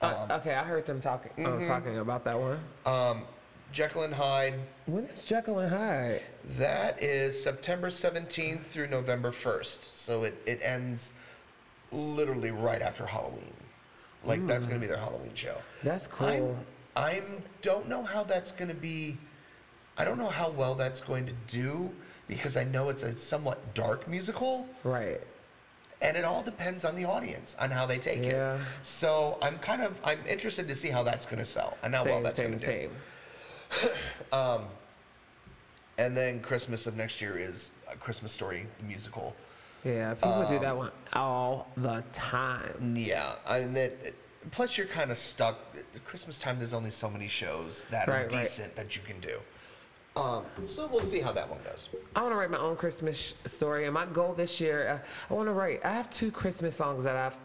Uh, 0.00 0.26
okay, 0.32 0.54
I 0.54 0.64
heard 0.64 0.84
them 0.84 1.00
talking 1.00 1.46
uh, 1.46 1.62
talking 1.62 1.98
about 1.98 2.24
that 2.24 2.38
one. 2.38 2.58
Um, 2.84 3.24
Jekyll 3.72 4.02
and 4.02 4.14
Hyde. 4.14 4.54
When 4.86 5.04
is 5.06 5.20
Jekyll 5.20 5.58
and 5.60 5.70
Hyde? 5.72 6.22
That 6.58 7.02
is 7.02 7.40
September 7.42 7.88
17th 7.88 8.64
through 8.66 8.88
November 8.88 9.30
1st. 9.30 9.94
So 9.96 10.24
it, 10.24 10.40
it 10.46 10.60
ends 10.62 11.12
literally 11.90 12.50
right 12.50 12.82
after 12.82 13.06
Halloween. 13.06 13.52
Like 14.24 14.46
that's 14.46 14.66
going 14.66 14.80
to 14.80 14.80
be 14.80 14.86
their 14.86 15.00
Halloween 15.00 15.34
show. 15.34 15.56
That's 15.82 16.06
cool. 16.06 16.56
I'm, 16.94 17.04
I'm 17.04 17.42
don't 17.60 17.88
know 17.88 18.04
how 18.04 18.22
that's 18.22 18.52
going 18.52 18.68
to 18.68 18.74
be. 18.74 19.18
I 19.98 20.04
don't 20.04 20.16
know 20.18 20.28
how 20.28 20.50
well 20.50 20.74
that's 20.76 21.00
going 21.00 21.26
to 21.26 21.32
do 21.48 21.90
because 22.28 22.56
I 22.56 22.62
know 22.64 22.88
it's 22.88 23.02
a 23.02 23.16
somewhat 23.16 23.74
dark 23.74 24.06
musical, 24.08 24.66
right. 24.84 25.20
and 26.00 26.16
it 26.16 26.24
all 26.24 26.42
depends 26.42 26.84
on 26.84 26.94
the 26.94 27.04
audience 27.04 27.56
on 27.60 27.70
how 27.70 27.84
they 27.84 27.98
take 27.98 28.22
Yeah. 28.22 28.54
it. 28.54 28.60
So 28.84 29.38
I'm 29.42 29.58
kind 29.58 29.82
of 29.82 29.96
I'm 30.04 30.20
interested 30.26 30.68
to 30.68 30.76
see 30.76 30.88
how 30.88 31.02
that's 31.02 31.26
going 31.26 31.40
to 31.40 31.44
sell 31.44 31.76
and 31.82 31.92
how 31.92 32.04
well 32.04 32.14
Same, 32.14 32.22
that's 32.22 32.36
same, 32.36 32.46
going 32.50 32.60
to 32.60 32.66
do. 32.88 32.90
Same. 33.72 34.60
And 35.98 36.16
then 36.16 36.40
Christmas 36.40 36.86
of 36.86 36.96
next 36.96 37.20
year 37.20 37.36
is 37.38 37.70
a 37.90 37.96
Christmas 37.96 38.32
Story 38.32 38.66
musical. 38.86 39.36
Yeah, 39.84 40.14
people 40.14 40.46
do 40.48 40.58
that 40.58 40.76
one 40.76 40.90
all 41.12 41.68
the 41.76 42.02
time. 42.12 42.94
Yeah, 42.96 43.34
and 43.46 43.76
that. 43.76 43.92
Plus, 44.50 44.76
you're 44.78 44.86
kind 44.86 45.10
of 45.10 45.18
stuck. 45.18 45.58
At 45.94 46.04
Christmas 46.04 46.38
time, 46.38 46.58
there's 46.58 46.72
only 46.72 46.90
so 46.90 47.10
many 47.10 47.28
shows 47.28 47.86
that 47.90 48.08
are 48.08 48.12
Right, 48.12 48.32
right. 48.32 48.42
decent 48.44 48.74
that 48.74 48.96
you 48.96 49.02
can 49.06 49.20
do. 49.20 49.38
Um, 50.16 50.44
so 50.64 50.86
we'll 50.88 51.00
see 51.00 51.20
how 51.20 51.30
that 51.32 51.48
one 51.48 51.60
goes. 51.62 51.88
I 52.16 52.22
want 52.22 52.32
to 52.32 52.36
write 52.36 52.50
my 52.50 52.58
own 52.58 52.76
Christmas 52.76 53.16
sh- 53.44 53.48
story, 53.48 53.84
and 53.84 53.92
my 53.94 54.06
goal 54.06 54.32
this 54.32 54.60
year, 54.60 54.88
uh, 54.88 54.98
I 55.30 55.34
want 55.34 55.48
to 55.48 55.52
write. 55.52 55.84
I 55.84 55.90
have 55.92 56.10
two 56.10 56.30
Christmas 56.30 56.74
songs 56.74 57.04
that 57.04 57.16
I've 57.16 57.36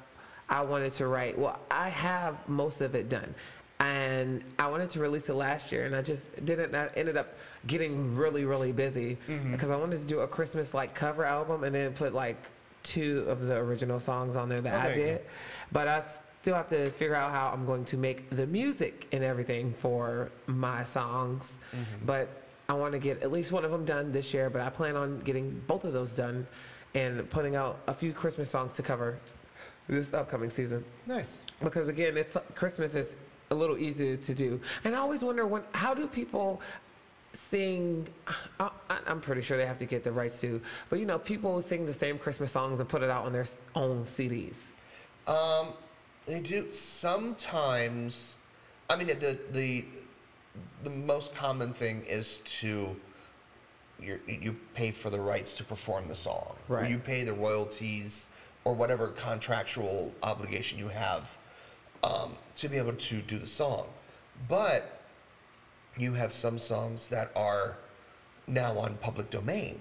I 0.50 0.62
wanted 0.62 0.94
to 0.94 1.08
write. 1.08 1.38
Well, 1.38 1.60
I 1.70 1.90
have 1.90 2.36
most 2.48 2.80
of 2.82 2.96
it 2.96 3.10
done, 3.10 3.36
and 3.80 4.44
I 4.58 4.68
wanted 4.68 4.90
to 4.92 5.00
release 5.00 5.30
it 5.30 5.34
last 5.34 5.72
year, 5.72 5.86
and 5.86 5.96
I 5.96 6.02
just 6.02 6.28
didn't. 6.46 6.74
I 6.74 6.90
ended 6.96 7.18
up 7.18 7.36
getting 7.68 8.16
really, 8.16 8.46
really 8.46 8.72
busy 8.72 9.18
because 9.52 9.70
I 9.70 9.76
wanted 9.76 10.00
to 10.00 10.06
do 10.06 10.22
a 10.22 10.28
Christmas 10.28 10.74
like 10.74 10.96
cover 10.96 11.24
album, 11.26 11.64
and 11.64 11.74
then 11.76 11.94
put 11.94 12.14
like 12.14 12.38
two 12.84 13.26
of 13.28 13.42
the 13.42 13.56
original 13.56 14.00
songs 14.00 14.36
on 14.36 14.50
there 14.50 14.62
that 14.62 14.74
Oh, 14.74 14.80
I 14.80 14.94
there 14.94 14.96
did. 14.96 15.22
But 15.72 15.88
I 15.88 16.04
still 16.42 16.56
have 16.56 16.70
to 16.70 16.90
figure 16.92 17.16
out 17.16 17.32
how 17.32 17.50
I'm 17.50 17.66
going 17.66 17.86
to 17.86 17.98
make 17.98 18.30
the 18.30 18.48
music 18.48 19.08
and 19.12 19.24
everything 19.24 19.74
for 19.78 20.32
my 20.48 20.84
songs. 20.84 21.58
Mm-hmm. 21.72 22.06
But 22.06 22.30
I 22.70 22.74
want 22.74 22.94
to 22.94 23.00
get 23.00 23.22
at 23.22 23.32
least 23.32 23.52
one 23.52 23.66
of 23.66 23.72
them 23.72 23.86
done 23.86 24.12
this 24.12 24.34
year. 24.34 24.50
But 24.50 24.62
I 24.62 24.70
plan 24.70 24.96
on 24.96 25.20
getting 25.20 25.62
both 25.68 25.84
of 25.84 25.94
those 25.94 26.14
done 26.14 26.48
and 26.96 27.30
putting 27.30 27.56
out 27.56 27.80
a 27.88 27.94
few 27.94 28.14
Christmas 28.14 28.50
songs 28.50 28.74
to 28.74 28.82
cover 28.82 29.20
this 29.88 30.14
upcoming 30.14 30.50
season. 30.50 30.84
Nice. 31.06 31.42
Because 31.62 31.90
again, 31.90 32.18
it's 32.18 32.38
Christmas 32.56 32.96
is 32.96 33.16
a 33.52 33.56
little 33.56 33.78
easier 33.78 34.18
to 34.18 34.34
do. 34.34 34.60
And 34.84 34.96
I 34.96 35.00
always 35.00 35.24
wonder 35.24 35.46
when 35.46 35.64
how 35.74 35.94
do 35.94 36.08
people 36.08 36.62
sing 37.34 38.08
I, 38.60 38.70
I- 38.90 39.00
I'm 39.06 39.22
pretty 39.22 39.42
sure 39.42 39.58
they 39.58 39.66
have 39.66 39.78
to 39.80 39.86
get 39.86 40.04
the 40.04 40.12
rights 40.12 40.40
to, 40.42 40.62
but 40.90 41.00
you 41.00 41.06
know, 41.06 41.20
people 41.20 41.62
sing 41.62 41.86
the 41.86 41.94
same 41.94 42.18
Christmas 42.18 42.52
songs 42.52 42.80
and 42.80 42.90
put 42.90 43.04
it 43.04 43.10
out 43.10 43.26
on 43.26 43.34
their 43.34 43.46
own 43.76 44.06
CDs. 44.06 44.56
Um, 45.28 45.74
they 46.26 46.40
do 46.40 46.72
sometimes. 46.72 48.38
I 48.90 48.96
mean, 48.96 49.08
the 49.08 49.40
the 49.52 49.86
the 50.84 50.90
most 50.90 51.36
common 51.36 51.74
thing 51.74 52.04
is 52.08 52.40
to 52.60 52.96
you 54.02 54.20
you 54.28 54.56
pay 54.74 54.92
for 54.92 55.10
the 55.10 55.20
rights 55.20 55.56
to 55.56 55.64
perform 55.64 56.08
the 56.08 56.16
song, 56.16 56.56
Right. 56.68 56.90
you 56.90 56.98
pay 56.98 57.24
the 57.24 57.34
royalties 57.34 58.28
or 58.64 58.74
whatever 58.74 59.10
contractual 59.10 60.12
obligation 60.24 60.78
you 60.80 60.88
have 60.90 61.38
um, 62.04 62.36
to 62.56 62.68
be 62.70 62.78
able 62.78 62.94
to 62.94 63.22
do 63.22 63.38
the 63.40 63.48
song. 63.48 63.86
But 64.48 65.00
you 65.98 66.14
have 66.14 66.32
some 66.34 66.60
songs 66.60 67.08
that 67.10 67.32
are 67.36 67.76
now 68.48 68.78
on 68.78 68.96
public 68.96 69.30
domain 69.30 69.80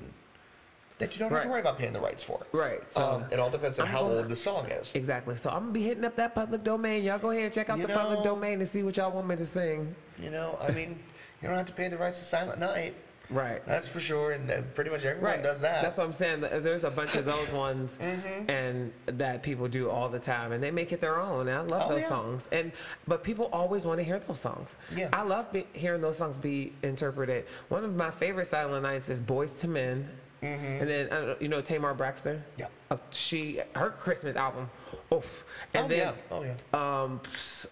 that 0.98 1.12
you 1.14 1.18
don't 1.18 1.30
have 1.30 1.42
to 1.42 1.48
worry 1.50 1.60
about 1.60 1.78
paying 1.78 1.92
the 1.92 2.00
rights 2.00 2.24
for. 2.24 2.46
Right, 2.52 2.80
so 2.90 3.02
um, 3.02 3.24
it 3.30 3.38
all 3.38 3.50
depends 3.50 3.78
on 3.78 3.86
I'm 3.86 3.92
how 3.92 4.00
gonna- 4.00 4.14
old 4.14 4.28
the 4.30 4.36
song 4.36 4.66
is. 4.70 4.94
Exactly. 4.94 5.36
So 5.36 5.50
I'm 5.50 5.60
gonna 5.60 5.72
be 5.72 5.82
hitting 5.82 6.04
up 6.06 6.16
that 6.16 6.34
public 6.34 6.64
domain. 6.64 7.04
Y'all 7.04 7.18
go 7.18 7.30
ahead 7.30 7.44
and 7.44 7.52
check 7.52 7.68
out 7.68 7.78
You 7.78 7.86
the 7.86 7.92
public 7.92 8.22
domain 8.22 8.60
and 8.60 8.68
see 8.68 8.82
what 8.82 8.96
y'all 8.96 9.12
want 9.12 9.26
me 9.26 9.36
to 9.36 9.44
sing. 9.46 9.94
You 10.18 10.30
know, 10.30 10.58
I 10.60 10.70
mean, 10.70 10.98
you 11.42 11.48
don't 11.48 11.56
have 11.58 11.66
to 11.66 11.72
pay 11.74 11.88
the 11.88 11.98
rights 11.98 12.18
to 12.20 12.24
Silent 12.24 12.58
Night. 12.58 12.94
Right. 13.29 13.64
That's 13.66 13.89
for 13.89 13.99
sure, 14.01 14.33
and 14.33 14.51
uh, 14.51 14.62
pretty 14.74 14.91
much 14.91 15.05
everyone 15.05 15.33
Right. 15.33 15.43
does 15.43 15.61
that. 15.61 15.83
That's 15.83 15.97
what 15.97 16.07
I'm 16.07 16.12
saying. 16.12 16.41
There's 16.41 16.85
a 16.85 16.91
bunch 16.91 17.16
of 17.16 17.24
those 17.24 17.51
ones, 17.53 17.99
Mm-hmm. 18.01 18.51
and 18.51 18.93
that 19.07 19.43
people 19.43 19.66
do 19.68 19.91
all 19.91 20.09
the 20.09 20.20
time, 20.20 20.53
and 20.53 20.62
they 20.62 20.70
make 20.70 20.93
it 20.93 21.01
their 21.01 21.18
own. 21.20 21.49
And 21.49 21.57
I 21.59 21.61
love 21.62 21.83
Oh, 21.87 21.95
those 21.95 22.03
yeah. 22.03 22.09
songs. 22.09 22.43
And 22.53 22.72
but 23.09 23.24
people 23.24 23.49
always 23.53 23.85
want 23.85 23.99
to 23.99 24.05
hear 24.05 24.18
those 24.20 24.39
songs. 24.41 24.77
Yeah. 24.95 25.09
I 25.12 25.22
love 25.22 25.51
be- 25.53 25.66
hearing 25.72 26.01
those 26.01 26.16
songs 26.18 26.39
be 26.39 26.72
interpreted. 26.83 27.47
One 27.68 27.85
of 27.85 27.95
my 27.97 28.11
favorite 28.11 28.47
Silent 28.47 28.83
Nights 28.85 29.09
is 29.09 29.20
"Boyz 29.20 29.62
II 29.64 29.70
Men," 29.70 30.09
and 30.43 30.89
then 30.89 31.07
I 31.07 31.16
don't 31.16 31.27
know, 31.27 31.37
you 31.41 31.49
know 31.49 31.61
Tamar 31.61 31.95
Braxton. 31.95 32.37
Mm-hmm. 32.37 32.61
Yeah. 32.61 32.66
Uh, 32.91 32.97
she 33.11 33.61
her 33.74 33.91
Christmas 33.91 34.37
album. 34.37 34.70
Oof. 35.12 35.45
And 35.74 35.87
oh 35.87 35.89
then 35.89 35.99
yeah, 35.99 36.12
oh 36.31 36.45
yeah. 36.45 37.03
um, 37.03 37.20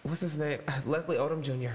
what's 0.03 0.19
his 0.21 0.37
name? 0.37 0.59
Leslie 0.85 1.15
Odom 1.17 1.41
Jr. 1.41 1.73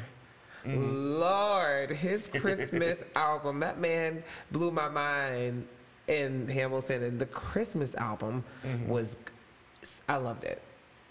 Mm-hmm. 0.67 1.19
Lord, 1.21 1.91
his 1.91 2.29
Christmas 2.35 2.99
album, 3.17 3.61
that 3.61 3.79
man 3.79 4.23
blew 4.51 4.71
my 4.71 4.89
mind 4.89 5.67
in 6.09 6.49
Hamilton. 6.49 7.03
And 7.03 7.19
the 7.19 7.27
Christmas 7.27 7.95
album 7.95 8.45
Mm-hmm. 8.65 8.89
was, 8.89 9.17
I 10.09 10.17
loved 10.17 10.45
it. 10.45 10.61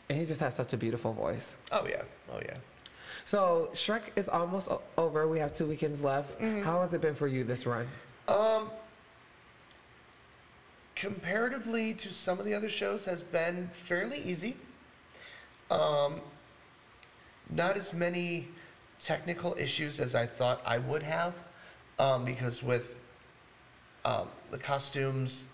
And 0.10 0.18
he 0.20 0.26
just 0.26 0.40
has 0.40 0.56
such 0.56 0.74
a 0.74 0.78
beautiful 0.78 1.14
voice. 1.14 1.56
Oh 1.72 1.86
yeah, 1.88 2.02
oh 2.34 2.40
yeah. 2.44 2.58
So 3.26 3.70
Shrek 3.74 4.02
is 4.16 4.28
almost 4.28 4.68
o- 4.70 4.82
over. 4.98 5.28
We 5.28 5.38
have 5.40 5.54
two 5.54 5.68
weekends 5.68 6.02
left. 6.04 6.40
Mm-hmm. 6.40 6.64
How 6.64 6.82
has 6.82 6.94
it 6.94 7.02
been 7.02 7.14
for 7.16 7.28
you 7.28 7.44
this 7.44 7.66
run? 7.68 7.88
Um, 8.28 8.72
comparatively 10.96 11.94
to 11.94 12.10
some 12.14 12.40
of 12.40 12.46
the 12.46 12.54
other 12.54 12.70
shows, 12.70 13.06
has 13.06 13.24
been 13.24 13.70
fairly 13.74 14.20
easy. 14.20 14.56
Um, 15.72 16.22
not 17.50 17.78
as 17.78 17.94
many 17.94 18.48
technical 19.00 19.56
issues 19.58 20.00
as 20.00 20.16
I 20.16 20.26
thought 20.26 20.62
I 20.66 20.78
would 20.78 21.04
have, 21.04 21.34
um, 21.98 22.26
because 22.26 22.62
with 22.62 22.96
um, 24.06 24.28
the 24.52 24.58
costumes, 24.58 25.48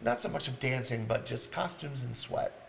not 0.00 0.20
so 0.20 0.28
much 0.28 0.48
of 0.48 0.60
dancing, 0.60 1.06
but 1.06 1.26
just 1.26 1.50
costumes 1.50 2.02
and 2.02 2.16
sweat. 2.16 2.68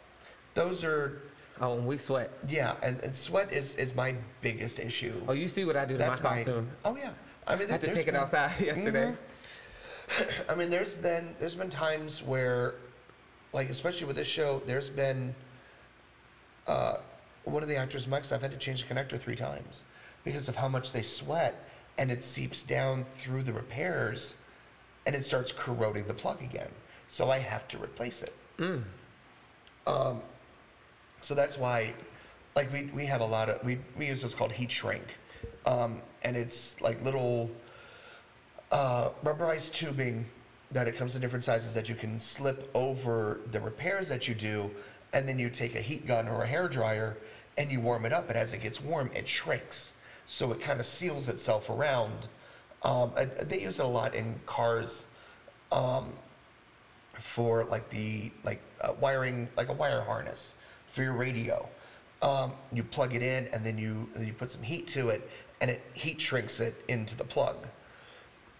Those 0.53 0.84
are 0.84 1.22
Oh, 1.60 1.74
and 1.74 1.88
we 1.88 1.97
sweat. 1.97 2.32
yeah, 2.47 2.76
and, 2.84 3.01
and 3.01 3.16
sweat 3.16 3.51
is 3.51 3.76
is 3.78 3.95
my 3.95 4.16
biggest 4.41 4.80
issue. 4.80 5.14
Oh, 5.28 5.34
you 5.34 5.47
see 5.47 5.66
what 5.66 5.76
I 5.76 5.86
do 5.86 5.97
to 5.97 6.08
my 6.08 6.16
costume. 6.16 6.70
Oh 6.86 6.95
yeah, 6.95 7.12
I 7.47 7.55
mean 7.55 7.68
I 7.70 7.74
had 7.74 7.82
to 7.82 7.93
take 7.93 8.08
it 8.08 8.16
outside 8.16 8.60
yesterday. 8.60 9.14
I 10.49 10.55
mean, 10.55 10.70
there's 10.70 10.93
been 10.93 11.36
there's 11.39 11.55
been 11.55 11.70
times 11.70 12.22
where, 12.22 12.76
like 13.53 13.70
especially 13.70 14.05
with 14.05 14.16
this 14.16 14.28
show, 14.28 14.62
there's 14.68 14.89
been 14.89 15.34
uh, 16.68 16.97
one 17.43 17.64
of 17.64 17.70
the 17.70 17.76
actors' 17.76 18.05
mics. 18.05 18.32
I've 18.32 18.41
had 18.41 18.51
to 18.51 18.58
change 18.58 18.88
the 18.88 18.93
connector 18.93 19.20
three 19.20 19.36
times 19.36 19.84
because 20.28 20.50
of 20.50 20.58
how 20.58 20.68
much 20.68 20.92
they 20.92 21.02
sweat, 21.02 21.56
and 21.98 22.12
it 22.12 22.22
seeps 22.22 22.62
down 22.62 23.06
through 23.16 23.44
the 23.44 23.54
repairs, 23.54 24.36
and 25.06 25.16
it 25.16 25.24
starts 25.24 25.54
corroding 25.54 26.06
the 26.06 26.14
plug 26.14 26.42
again. 26.44 26.68
So 27.08 27.32
I 27.32 27.40
have 27.40 27.66
to 27.70 27.78
replace 27.82 28.22
it. 28.22 28.34
Um, 29.88 30.22
so 31.22 31.34
that's 31.34 31.58
why, 31.58 31.94
like 32.58 32.72
we 32.74 32.90
we 32.94 33.06
have 33.06 33.22
a 33.22 33.26
lot 33.26 33.48
of 33.50 33.64
we 33.64 33.80
we 33.98 34.08
use 34.08 34.22
what's 34.22 34.36
called 34.36 34.52
heat 34.52 34.70
shrink, 34.70 35.16
um, 35.66 36.02
and 36.24 36.36
it's 36.36 36.80
like 36.82 37.02
little 37.02 37.50
uh, 38.72 39.10
rubberized 39.24 39.72
tubing 39.72 40.26
that 40.72 40.90
it 40.90 40.98
comes 40.98 41.16
in 41.16 41.22
different 41.22 41.46
sizes 41.46 41.74
that 41.74 41.88
you 41.88 41.96
can 41.96 42.20
slip 42.20 42.70
over 42.74 43.40
the 43.54 43.62
repairs 43.62 44.10
that 44.10 44.28
you 44.28 44.36
do, 44.36 44.70
and 45.14 45.26
then 45.26 45.40
you 45.40 45.50
take 45.50 45.76
a 45.76 45.82
heat 45.82 46.06
gun 46.06 46.28
or 46.28 46.44
a 46.44 46.48
hair 46.48 46.68
dryer 46.68 47.16
and 47.58 47.72
you 47.72 47.80
warm 47.80 48.06
it 48.06 48.14
up, 48.14 48.30
and 48.30 48.38
as 48.38 48.54
it 48.54 48.62
gets 48.62 48.80
warm, 48.80 49.10
it 49.16 49.28
shrinks, 49.28 49.94
so 50.28 50.52
it 50.52 50.62
kind 50.62 50.80
of 50.80 50.86
seals 50.86 51.30
itself 51.30 51.70
around. 51.70 52.28
Um, 52.84 53.12
and 53.18 53.32
they 53.50 53.62
use 53.62 53.80
it 53.80 53.86
a 53.86 53.88
lot 53.88 54.14
in 54.14 54.40
cars 54.46 55.08
um, 55.72 56.14
for 57.20 57.66
like 57.66 57.90
the 57.90 58.32
like 58.44 58.62
uh, 58.82 58.94
wiring, 59.00 59.50
like 59.58 59.70
a 59.70 59.74
wire 59.74 60.02
harness 60.02 60.54
for 60.92 61.02
your 61.02 61.14
radio. 61.14 61.68
Um, 62.22 62.54
you 62.72 62.84
plug 62.84 63.16
it 63.16 63.24
in, 63.24 63.48
and 63.48 63.66
then 63.66 63.78
you 63.78 64.08
you 64.20 64.34
put 64.34 64.52
some 64.52 64.62
heat 64.62 64.88
to 64.90 65.10
it, 65.10 65.28
and 65.62 65.72
it 65.72 65.82
heat 65.94 66.22
shrinks 66.22 66.60
it 66.60 66.76
into 66.88 67.16
the 67.16 67.24
plug. 67.24 67.58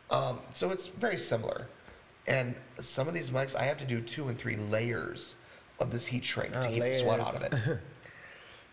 Um, 0.10 0.40
so 0.54 0.72
it's 0.72 0.88
very 0.88 1.18
similar. 1.18 1.68
And 2.28 2.56
some 2.82 3.08
of 3.08 3.14
these 3.14 3.30
mics, 3.30 3.56
I 3.56 3.64
have 3.64 3.78
to 3.78 3.86
do 3.86 4.02
two 4.02 4.28
and 4.28 4.38
three 4.38 4.58
layers 4.58 5.36
of 5.80 5.92
this 5.92 6.06
heat 6.06 6.26
shrink 6.26 6.52
to 6.54 6.68
Oh, 6.68 6.72
keep 6.72 6.84
the 6.84 6.94
sweat 6.94 7.20
out 7.20 7.36
of 7.36 7.44
it. 7.44 7.80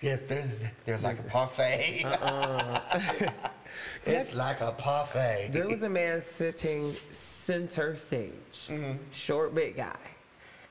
yes, 0.04 0.24
they're 0.26 0.48
they're 0.84 0.98
like 0.98 1.18
a 1.18 1.22
parfait. 1.22 2.04
it's 4.06 4.34
like 4.34 4.60
a 4.60 4.72
parfait. 4.72 5.48
There 5.50 5.66
was 5.66 5.82
a 5.82 5.88
man 5.88 6.20
sitting 6.20 6.94
center 7.10 7.96
stage, 7.96 8.32
Mm-hmm. 8.68 8.92
short, 9.12 9.54
big 9.54 9.76
guy. 9.76 9.96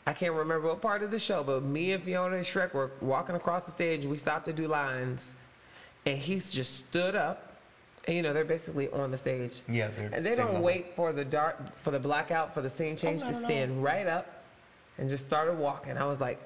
I 0.05 0.13
can't 0.13 0.33
remember 0.33 0.67
what 0.67 0.81
part 0.81 1.01
of 1.01 1.11
the 1.11 1.19
show, 1.19 1.43
but 1.43 1.63
me 1.63 1.93
and 1.93 2.03
Fiona 2.03 2.35
and 2.35 2.45
Shrek 2.45 2.73
were 2.73 2.91
walking 3.01 3.35
across 3.35 3.63
the 3.65 3.71
stage. 3.71 4.05
We 4.05 4.17
stopped 4.17 4.45
to 4.45 4.53
do 4.53 4.67
lines, 4.67 5.31
and 6.05 6.17
he 6.17 6.35
just 6.35 6.75
stood 6.77 7.15
up. 7.15 7.49
And 8.05 8.17
you 8.17 8.21
know 8.21 8.33
they're 8.33 8.43
basically 8.43 8.89
on 8.89 9.11
the 9.11 9.17
stage. 9.17 9.61
Yeah, 9.69 9.89
they're. 9.95 10.09
And 10.13 10.25
they 10.25 10.35
don't 10.35 10.47
level. 10.55 10.61
wait 10.63 10.93
for 10.95 11.13
the 11.13 11.23
dark 11.23 11.57
for 11.83 11.91
the 11.91 11.99
blackout 11.99 12.53
for 12.53 12.61
the 12.61 12.69
scene 12.69 12.97
change 12.97 13.21
no, 13.21 13.27
to 13.27 13.31
no, 13.33 13.39
no. 13.39 13.45
stand 13.45 13.83
right 13.83 14.07
up 14.07 14.43
and 14.97 15.09
just 15.09 15.25
started 15.25 15.57
walking. 15.57 15.97
I 15.97 16.05
was 16.05 16.19
like, 16.19 16.39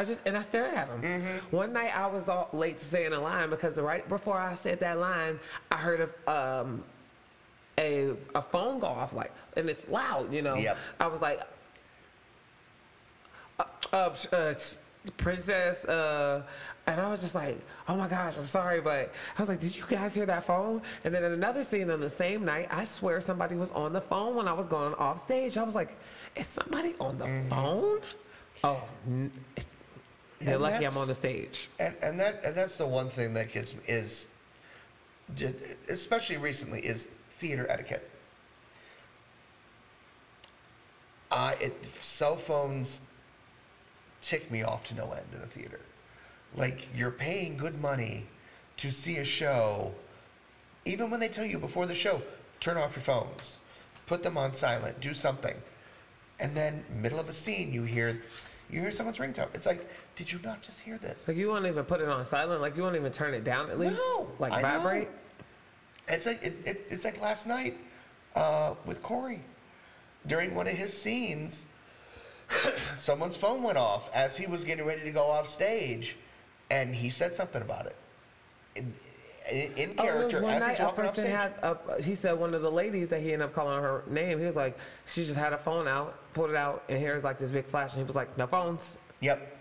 I 0.00 0.04
just 0.04 0.20
and 0.24 0.34
I 0.34 0.40
stared 0.40 0.72
at 0.72 0.88
him. 0.88 1.02
Mm-hmm. 1.02 1.54
One 1.54 1.74
night 1.74 1.94
I 1.94 2.06
was 2.06 2.26
all 2.26 2.48
late 2.54 2.78
to 2.78 2.84
saying 2.84 3.12
a 3.12 3.20
line 3.20 3.50
because 3.50 3.78
right 3.78 4.08
before 4.08 4.38
I 4.38 4.54
said 4.54 4.80
that 4.80 4.98
line, 4.98 5.38
I 5.70 5.76
heard 5.76 6.00
of 6.00 6.10
um, 6.26 6.82
a 7.76 8.12
a 8.34 8.40
phone 8.40 8.80
go 8.80 8.86
off 8.86 9.12
like, 9.12 9.30
and 9.58 9.68
it's 9.68 9.86
loud, 9.90 10.32
you 10.32 10.40
know. 10.40 10.54
Yep. 10.54 10.78
I 11.00 11.06
was 11.06 11.20
like, 11.20 11.42
uh, 13.58 13.64
uh, 13.92 14.14
uh, 14.32 14.54
princess, 15.18 15.84
uh, 15.84 16.44
and 16.86 16.98
I 16.98 17.10
was 17.10 17.20
just 17.20 17.34
like, 17.34 17.58
oh 17.86 17.94
my 17.94 18.08
gosh, 18.08 18.38
I'm 18.38 18.46
sorry, 18.46 18.80
but 18.80 19.12
I 19.36 19.42
was 19.42 19.50
like, 19.50 19.60
did 19.60 19.76
you 19.76 19.84
guys 19.86 20.14
hear 20.14 20.24
that 20.24 20.46
phone? 20.46 20.80
And 21.04 21.14
then 21.14 21.24
in 21.24 21.32
another 21.32 21.62
scene 21.62 21.90
on 21.90 22.00
the 22.00 22.08
same 22.08 22.42
night, 22.42 22.68
I 22.70 22.84
swear 22.84 23.20
somebody 23.20 23.54
was 23.54 23.70
on 23.72 23.92
the 23.92 24.00
phone 24.00 24.34
when 24.34 24.48
I 24.48 24.54
was 24.54 24.66
going 24.66 24.94
off 24.94 25.20
stage. 25.22 25.58
I 25.58 25.62
was 25.62 25.74
like, 25.74 25.94
is 26.36 26.46
somebody 26.46 26.94
on 26.98 27.18
the 27.18 27.28
phone? 27.50 28.00
Oh, 28.64 28.82
n- 29.06 29.30
they're 30.40 30.54
And 30.54 30.62
lucky 30.62 30.84
I'm 30.86 30.96
on 30.96 31.08
the 31.08 31.14
stage. 31.14 31.68
And, 31.78 31.94
and 32.02 32.18
that 32.20 32.42
and 32.44 32.54
that's 32.54 32.76
the 32.76 32.86
one 32.86 33.10
thing 33.10 33.34
that 33.34 33.52
gets 33.52 33.74
is, 33.86 34.28
just, 35.34 35.54
especially 35.88 36.38
recently, 36.38 36.80
is 36.80 37.08
theater 37.30 37.66
etiquette. 37.68 38.08
I 41.30 41.52
it, 41.54 41.84
cell 42.00 42.36
phones 42.36 43.00
tick 44.22 44.50
me 44.50 44.62
off 44.62 44.84
to 44.88 44.94
no 44.94 45.12
end 45.12 45.26
in 45.34 45.40
a 45.42 45.46
theater. 45.46 45.80
Like 46.56 46.88
you're 46.94 47.10
paying 47.10 47.56
good 47.56 47.80
money 47.80 48.26
to 48.78 48.90
see 48.90 49.18
a 49.18 49.24
show, 49.24 49.92
even 50.84 51.10
when 51.10 51.20
they 51.20 51.28
tell 51.28 51.44
you 51.44 51.58
before 51.58 51.86
the 51.86 51.94
show, 51.94 52.22
turn 52.60 52.76
off 52.76 52.96
your 52.96 53.02
phones, 53.02 53.58
put 54.06 54.22
them 54.22 54.36
on 54.36 54.52
silent, 54.54 55.00
do 55.00 55.14
something, 55.14 55.54
and 56.40 56.56
then 56.56 56.84
middle 56.94 57.20
of 57.20 57.28
a 57.28 57.32
scene 57.32 57.72
you 57.72 57.82
hear, 57.82 58.22
you 58.70 58.80
hear 58.80 58.90
someone's 58.90 59.18
ringtone. 59.18 59.48
It's 59.54 59.66
like, 59.66 59.86
did 60.20 60.30
you 60.30 60.38
not 60.44 60.60
just 60.60 60.80
hear 60.80 60.98
this? 60.98 61.26
Like 61.26 61.38
you 61.38 61.48
won't 61.48 61.64
even 61.64 61.82
put 61.86 62.02
it 62.02 62.08
on 62.08 62.22
silent. 62.26 62.60
Like 62.60 62.76
you 62.76 62.82
won't 62.82 62.94
even 62.94 63.10
turn 63.10 63.32
it 63.32 63.42
down 63.42 63.70
at 63.70 63.78
least. 63.80 63.96
No, 63.96 64.28
Like 64.38 64.52
I 64.52 64.56
know. 64.60 64.68
vibrate. 64.80 65.08
It's 66.08 66.26
like 66.26 66.42
it, 66.42 66.58
it, 66.66 66.86
it's 66.90 67.06
like 67.06 67.18
last 67.22 67.46
night 67.46 67.78
uh, 68.36 68.74
with 68.84 69.02
Corey. 69.02 69.40
During 70.26 70.54
one 70.54 70.66
of 70.68 70.74
his 70.76 70.92
scenes, 70.92 71.64
someone's 72.96 73.34
phone 73.34 73.62
went 73.62 73.78
off 73.78 74.10
as 74.12 74.36
he 74.36 74.46
was 74.46 74.62
getting 74.62 74.84
ready 74.84 75.00
to 75.04 75.10
go 75.10 75.22
off 75.24 75.48
stage, 75.48 76.16
and 76.70 76.94
he 76.94 77.08
said 77.08 77.34
something 77.34 77.62
about 77.62 77.86
it. 77.86 77.96
In, 78.76 78.92
in, 79.50 79.72
in 79.78 79.94
Oh, 79.96 80.02
character, 80.02 80.42
one 80.42 80.52
as 80.56 80.60
night 80.60 80.70
he's 80.76 80.80
walking 80.80 81.04
off 81.06 81.14
stage. 81.16 81.30
had. 81.30 81.54
A, 81.62 82.02
he 82.02 82.14
said 82.14 82.38
one 82.38 82.52
of 82.52 82.60
the 82.60 82.70
ladies 82.70 83.08
that 83.08 83.22
he 83.22 83.32
ended 83.32 83.48
up 83.48 83.54
calling 83.54 83.82
her 83.82 84.02
name. 84.06 84.38
He 84.38 84.44
was 84.44 84.54
like, 84.54 84.76
she 85.06 85.22
just 85.24 85.36
had 85.38 85.54
a 85.54 85.58
phone 85.58 85.88
out, 85.88 86.14
pulled 86.34 86.50
it 86.50 86.56
out, 86.56 86.84
and 86.90 86.98
here's 86.98 87.24
like 87.24 87.38
this 87.38 87.50
big 87.50 87.64
flash, 87.64 87.94
and 87.94 88.02
he 88.02 88.06
was 88.06 88.16
like, 88.16 88.36
no 88.36 88.46
phones. 88.46 88.98
Yep. 89.20 89.56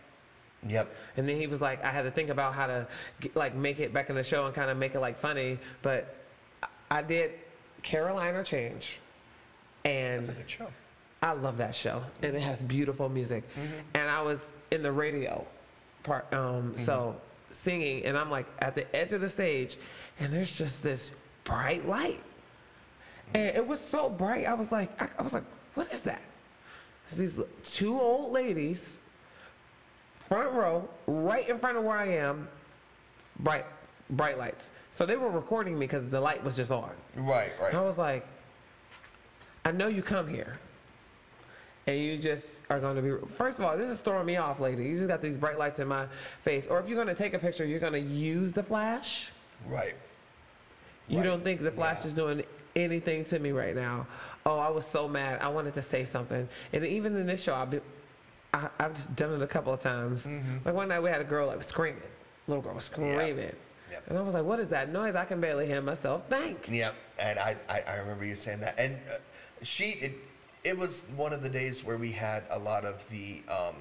Yep. 0.67 0.93
And 1.17 1.27
then 1.29 1.37
he 1.37 1.47
was 1.47 1.61
like, 1.61 1.83
I 1.83 1.89
had 1.89 2.01
to 2.03 2.11
think 2.11 2.29
about 2.29 2.53
how 2.53 2.67
to 2.67 2.87
get, 3.21 3.35
like 3.35 3.55
make 3.55 3.79
it 3.79 3.93
back 3.93 4.09
in 4.09 4.15
the 4.15 4.23
show 4.23 4.45
and 4.45 4.53
kind 4.53 4.69
of 4.69 4.77
make 4.77 4.93
it 4.95 4.99
like 4.99 5.17
funny. 5.17 5.57
But 5.81 6.15
I- 6.91 7.01
did 7.01 7.31
Caroline, 7.81 8.35
or 8.35 8.43
Change, 8.43 8.99
and 9.85 10.21
It's 10.21 10.29
a 10.29 10.33
good 10.33 10.49
show. 10.49 10.67
I 11.23 11.31
love 11.33 11.57
that 11.57 11.73
show, 11.75 12.03
and 12.21 12.35
it 12.35 12.41
has 12.41 12.61
beautiful 12.63 13.07
music. 13.09 13.43
And 13.93 14.09
I 14.09 14.21
was 14.21 14.49
in 14.71 14.83
the 14.83 14.91
radio 14.91 15.45
part, 16.03 16.31
um, 16.33 16.75
so 16.77 17.15
singing, 17.51 18.05
and 18.05 18.17
I'm 18.17 18.29
like 18.29 18.45
at 18.59 18.75
the 18.75 18.93
edge 18.95 19.11
of 19.13 19.21
the 19.21 19.29
stage, 19.29 19.77
and 20.19 20.31
there's 20.31 20.57
just 20.57 20.83
this 20.83 21.11
bright 21.45 21.87
light, 21.87 22.21
and 23.33 23.55
it 23.55 23.65
was 23.65 23.79
so 23.81 24.09
bright. 24.09 24.45
I 24.45 24.53
was 24.53 24.71
like, 24.71 25.01
I, 25.01 25.09
I 25.17 25.21
was 25.21 25.33
like, 25.33 25.43
what 25.75 25.91
is 25.93 26.01
that? 26.01 26.21
It's 27.07 27.17
these 27.17 27.39
two 27.65 27.99
old 27.99 28.31
ladies, 28.31 28.97
front 30.29 30.51
row, 30.51 30.87
right 31.07 31.49
in 31.49 31.59
front 31.59 31.77
of 31.77 31.83
where 31.83 31.97
I 31.97 32.07
am, 32.07 32.47
bright, 33.39 33.65
bright 34.11 34.37
lights. 34.37 34.67
So 34.93 35.05
they 35.05 35.17
were 35.17 35.29
recording 35.29 35.73
me 35.77 35.85
because 35.85 36.07
the 36.07 36.21
light 36.21 36.43
was 36.43 36.55
just 36.55 36.71
on. 36.71 36.91
Right. 37.15 37.51
Right. 37.59 37.69
And 37.69 37.77
I 37.77 37.81
was 37.81 37.97
like, 37.97 38.25
I 39.65 39.71
know 39.71 39.87
you 39.87 40.01
come 40.01 40.27
here. 40.27 40.59
And 41.87 41.97
you 41.99 42.17
just 42.17 42.61
are 42.69 42.79
going 42.79 42.95
to 42.97 43.01
be. 43.01 43.27
First 43.35 43.57
of 43.57 43.65
all, 43.65 43.75
this 43.75 43.89
is 43.89 43.99
throwing 43.99 44.25
me 44.27 44.35
off, 44.37 44.59
lady. 44.59 44.83
You 44.83 44.95
just 44.97 45.07
got 45.07 45.21
these 45.21 45.37
bright 45.37 45.57
lights 45.57 45.79
in 45.79 45.87
my 45.87 46.05
face. 46.43 46.67
Or 46.67 46.79
if 46.79 46.87
you're 46.87 47.03
going 47.03 47.13
to 47.15 47.19
take 47.21 47.33
a 47.33 47.39
picture, 47.39 47.65
you're 47.65 47.79
going 47.79 47.93
to 47.93 47.99
use 47.99 48.51
the 48.51 48.61
flash. 48.61 49.31
Right. 49.67 49.95
You 51.07 51.17
Right. 51.17 51.23
don't 51.25 51.43
think 51.43 51.61
the 51.61 51.71
flash 51.71 52.01
Yeah. 52.01 52.07
is 52.07 52.13
doing 52.13 52.43
anything 52.75 53.23
to 53.25 53.39
me 53.39 53.51
right 53.51 53.75
now. 53.75 54.05
Oh, 54.45 54.59
I 54.59 54.69
was 54.69 54.85
so 54.85 55.07
mad. 55.07 55.41
I 55.41 55.47
wanted 55.47 55.73
to 55.75 55.81
say 55.81 56.05
something. 56.05 56.47
And 56.73 56.85
even 56.85 57.15
in 57.15 57.25
this 57.25 57.41
show, 57.41 57.55
I've 57.55 57.71
been, 57.71 57.81
I, 58.53 58.69
I've 58.79 58.95
just 58.95 59.15
done 59.15 59.33
it 59.33 59.41
a 59.41 59.47
couple 59.47 59.73
of 59.73 59.79
times. 59.79 60.27
Like 60.65 60.73
one 60.73 60.87
night 60.87 61.01
we 61.01 61.09
had 61.09 61.21
a 61.21 61.25
girl 61.25 61.47
like 61.47 61.63
screaming. 61.63 62.01
Little 62.47 62.63
girl 62.63 62.75
was 62.75 62.85
screaming. 62.85 63.37
Yep. 63.91 64.03
And 64.07 64.17
I 64.17 64.21
was 64.21 64.33
like, 64.35 64.43
what 64.43 64.59
is 64.59 64.67
that 64.69 64.91
noise? 64.91 65.15
I 65.15 65.25
can 65.25 65.41
barely 65.41 65.65
hear 65.65 65.81
myself 65.81 66.27
think. 66.29 66.67
Yep, 66.69 66.95
and 67.17 67.39
I, 67.39 67.55
I, 67.67 67.81
I 67.81 67.95
remember 67.97 68.25
you 68.25 68.35
saying 68.35 68.59
that. 68.59 68.75
And 68.77 68.95
uh, 69.11 69.17
she, 69.63 69.91
it, 69.91 70.13
it 70.63 70.77
was 70.77 71.05
one 71.15 71.33
of 71.33 71.41
the 71.41 71.49
days 71.49 71.83
where 71.83 71.97
we 71.97 72.11
had 72.11 72.43
a 72.51 72.59
lot 72.59 72.85
of 72.85 73.07
the 73.09 73.41
um, 73.49 73.75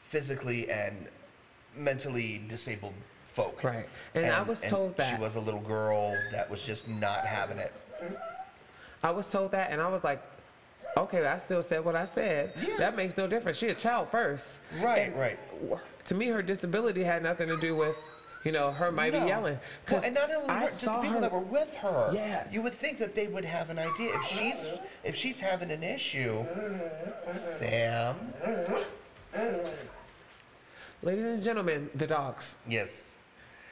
physically 0.00 0.70
and 0.70 1.08
mentally 1.76 2.42
disabled 2.48 2.94
folk. 3.32 3.62
Right. 3.62 3.88
And 4.14 4.26
I 4.26 4.42
was 4.42 4.60
told 4.60 4.96
that. 4.96 5.16
She 5.16 5.20
was 5.20 5.34
a 5.36 5.40
little 5.40 5.60
girl 5.60 6.16
that 6.32 6.48
was 6.48 6.62
just 6.62 6.88
not 6.88 7.26
having 7.26 7.58
it. 7.58 7.72
I 9.02 9.10
was 9.10 9.28
told 9.28 9.52
that, 9.52 9.70
and 9.70 9.80
I 9.80 9.88
was 9.88 10.02
like, 10.02 10.22
okay, 10.98 11.26
I 11.26 11.36
still 11.38 11.62
said 11.62 11.84
what 11.84 11.96
I 11.96 12.04
said. 12.04 12.52
That 12.78 12.96
makes 12.96 13.16
no 13.16 13.26
difference. 13.26 13.58
She 13.58 13.68
a 13.68 13.74
child 13.74 14.08
first. 14.10 14.60
Right, 14.80 15.08
And 15.12 15.18
right. 15.18 15.38
To 16.06 16.14
me, 16.14 16.28
her 16.28 16.42
disability 16.42 17.02
had 17.02 17.22
nothing 17.22 17.48
to 17.48 17.56
do 17.58 17.76
with, 17.76 17.96
you 18.44 18.52
know, 18.52 18.70
her 18.72 18.90
might 18.90 19.12
No. 19.12 19.20
be 19.20 19.26
yelling. 19.26 19.58
Well, 19.90 20.00
and 20.02 20.14
not 20.14 20.30
only 20.30 20.48
I 20.48 20.60
her, 20.60 20.66
just 20.68 20.80
the 20.84 20.92
people 20.96 21.10
her- 21.12 21.20
that 21.20 21.32
were 21.32 21.38
with 21.40 21.74
her. 21.76 22.10
Yeah. 22.14 22.46
You 22.50 22.62
would 22.62 22.74
think 22.74 22.98
that 22.98 23.14
they 23.14 23.26
would 23.26 23.44
have 23.44 23.70
an 23.70 23.78
idea. 23.78 24.14
If 24.14 24.24
she's 24.24 24.68
if 25.04 25.14
she's 25.14 25.38
having 25.40 25.70
an 25.70 25.82
issue, 25.82 26.44
Sam. 27.30 28.16
Ladies 31.02 31.24
and 31.24 31.42
gentlemen, 31.42 31.90
the 31.94 32.06
dogs. 32.06 32.56
Yes. 32.66 33.10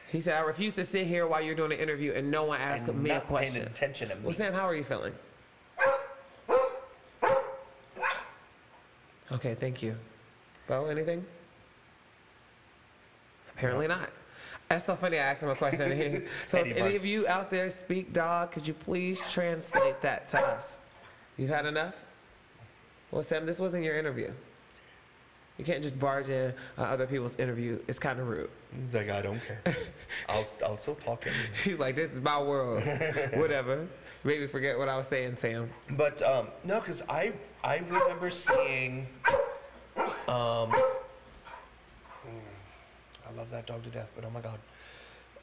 He 0.09 0.21
said, 0.21 0.37
I 0.37 0.41
refuse 0.41 0.75
to 0.77 0.85
sit 0.85 1.07
here 1.09 1.27
while 1.27 1.43
you're 1.43 1.57
doing 1.57 1.73
an 1.73 1.79
interview 1.79 2.13
and 2.13 2.31
no 2.31 2.45
one 2.45 2.61
asks 2.61 2.89
And 2.89 3.03
me 3.03 3.11
a 3.11 3.15
not 3.15 3.29
paying 3.29 3.57
attention 3.57 4.11
to 4.11 4.15
me. 4.15 4.21
Well, 4.23 4.33
Sam, 4.35 4.53
how 4.53 4.69
are 4.69 4.75
you 4.77 4.85
feeling? 4.85 5.13
Okay, 9.33 9.55
thank 9.55 9.83
you. 9.83 9.97
Bo, 10.69 10.87
anything? 10.87 11.25
Apparently 13.57 13.89
not. 13.89 14.11
That's 14.69 14.85
so 14.85 14.97
funny. 14.97 15.19
I 15.19 15.23
asked 15.23 15.43
him 15.43 15.49
a 15.49 15.55
question. 15.55 15.93
and 15.93 15.93
he- 15.95 16.27
so, 16.47 16.59
if 16.59 16.67
Eddie 16.67 16.81
any 16.81 16.97
of 16.97 17.05
you 17.05 17.27
out 17.29 17.51
there 17.51 17.71
speak 17.71 18.13
dog, 18.13 18.51
could 18.51 18.67
you 18.67 18.75
please 18.75 19.21
translate 19.31 20.01
that 20.03 20.27
to 20.29 20.41
us? 20.41 20.79
You 21.37 21.47
had 21.47 21.67
enough? 21.67 21.95
Well, 23.11 23.23
Sam, 23.23 23.47
this 23.47 23.59
wasn't 23.59 23.85
your 23.85 23.97
interview. 23.99 24.33
You 25.59 25.65
can't 25.65 25.83
just 25.83 25.99
barge 25.99 26.29
in 26.29 26.53
uh, 26.77 26.83
other 26.83 27.07
people's 27.07 27.37
interview. 27.37 27.79
It's 27.89 27.99
kind 27.99 28.21
of 28.21 28.29
rude. 28.29 28.51
He's 28.79 28.93
like, 28.93 29.09
I 29.09 29.23
don't 29.23 29.41
care. 29.47 29.61
I'll, 30.29 30.45
I'll 30.65 30.77
still 30.77 30.97
talk 30.97 31.27
anyway. 31.27 31.43
He's 31.65 31.79
like, 31.79 31.97
this 31.97 32.11
is 32.11 32.21
my 32.21 32.41
world. 32.43 32.83
Whatever. 33.35 33.87
Made 34.25 34.41
me 34.41 34.47
forget 34.47 34.79
what 34.79 34.89
I 34.89 34.97
was 34.97 35.07
saying, 35.07 35.37
Sam. 35.37 35.71
But 35.91 36.21
um, 36.23 36.49
no, 36.65 36.81
because 36.81 37.03
I 37.09 37.33
I 37.63 37.79
remember 37.79 38.31
seeing. 38.31 39.07
Um, 40.29 40.73
I 43.29 43.37
love 43.37 43.51
that 43.51 43.67
dog 43.67 43.83
to 43.85 43.91
death, 43.91 44.11
but 44.17 44.25
oh 44.25 44.31
my 44.31 44.41
god. 44.41 44.59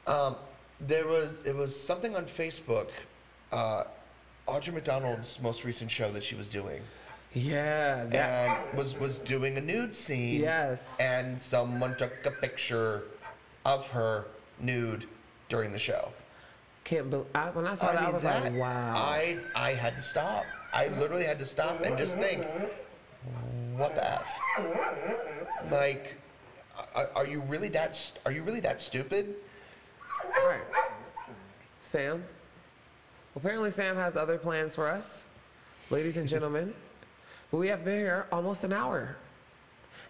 Um, 0.06 0.36
there 0.80 1.06
was 1.06 1.38
it 1.44 1.54
was 1.54 1.78
something 1.78 2.14
on 2.16 2.26
Facebook. 2.26 2.88
Uh, 3.52 3.84
Audra 4.48 4.74
McDonald's 4.74 5.40
most 5.40 5.64
recent 5.64 5.90
show 5.90 6.10
that 6.12 6.22
she 6.22 6.34
was 6.34 6.48
doing, 6.50 6.82
Yeah, 7.32 8.04
that. 8.06 8.68
and 8.68 8.78
was 8.78 8.98
was 8.98 9.18
doing 9.18 9.56
a 9.56 9.60
nude 9.60 9.96
scene. 9.96 10.40
Yes. 10.40 10.82
And 11.00 11.40
someone 11.40 11.96
took 11.96 12.12
a 12.26 12.30
picture 12.30 13.04
of 13.64 13.86
her 13.88 14.26
nude 14.60 15.06
during 15.48 15.72
the 15.72 15.78
show. 15.78 16.08
Can't 16.84 17.08
believe. 17.10 17.26
I, 17.34 17.50
when 17.50 17.66
I 17.66 17.74
saw 17.74 17.92
that, 17.92 18.02
I 18.02 18.10
was 18.10 18.22
that- 18.22 18.44
like, 18.44 18.54
wow. 18.54 18.94
I 18.96 19.38
I 19.56 19.72
had 19.74 19.96
to 19.96 20.02
stop. 20.02 20.44
I 20.72 20.88
literally 20.88 21.24
had 21.24 21.38
to 21.38 21.46
stop 21.46 21.80
and 21.82 21.96
just 21.96 22.18
think, 22.18 22.44
what 23.76 23.94
the 23.94 24.04
f? 24.12 24.26
Like, 25.70 26.14
are, 26.94 27.08
are 27.14 27.26
you 27.26 27.40
really 27.42 27.68
that? 27.70 27.96
st- 27.96 28.20
Are 28.26 28.32
you 28.32 28.42
really 28.42 28.60
that 28.60 28.82
stupid? 28.82 29.34
Right. 30.44 30.60
Sam. 31.82 32.24
Apparently, 33.36 33.70
Sam 33.70 33.96
has 33.96 34.16
other 34.16 34.36
plans 34.36 34.74
for 34.74 34.88
us, 34.88 35.28
ladies 35.90 36.16
and 36.16 36.28
gentlemen. 36.28 36.74
but 37.50 37.56
we 37.58 37.68
have 37.68 37.84
been 37.84 37.98
here 37.98 38.26
almost 38.30 38.62
an 38.64 38.72
hour, 38.72 39.16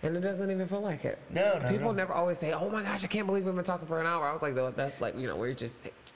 and 0.03 0.17
it 0.17 0.21
doesn't 0.21 0.51
even 0.51 0.67
feel 0.69 0.81
like 0.83 1.05
it. 1.05 1.19
No, 1.31 1.59
no, 1.59 1.69
People 1.71 1.87
no. 1.87 1.93
never 1.93 2.13
always 2.13 2.39
say, 2.39 2.53
"Oh 2.53 2.69
my 2.69 2.83
gosh, 2.83 3.05
I 3.05 3.07
can't 3.07 3.27
believe 3.27 3.45
we've 3.45 3.55
been 3.55 3.65
talking 3.65 3.87
for 3.87 4.01
an 4.01 4.07
hour." 4.07 4.27
I 4.27 4.33
was 4.33 4.43
like, 4.43 4.55
"Though 4.55 4.71
that's 4.71 5.01
like 5.01 5.17
you 5.17 5.27
know 5.29 5.37
we're 5.37 5.55
just." 5.55 5.75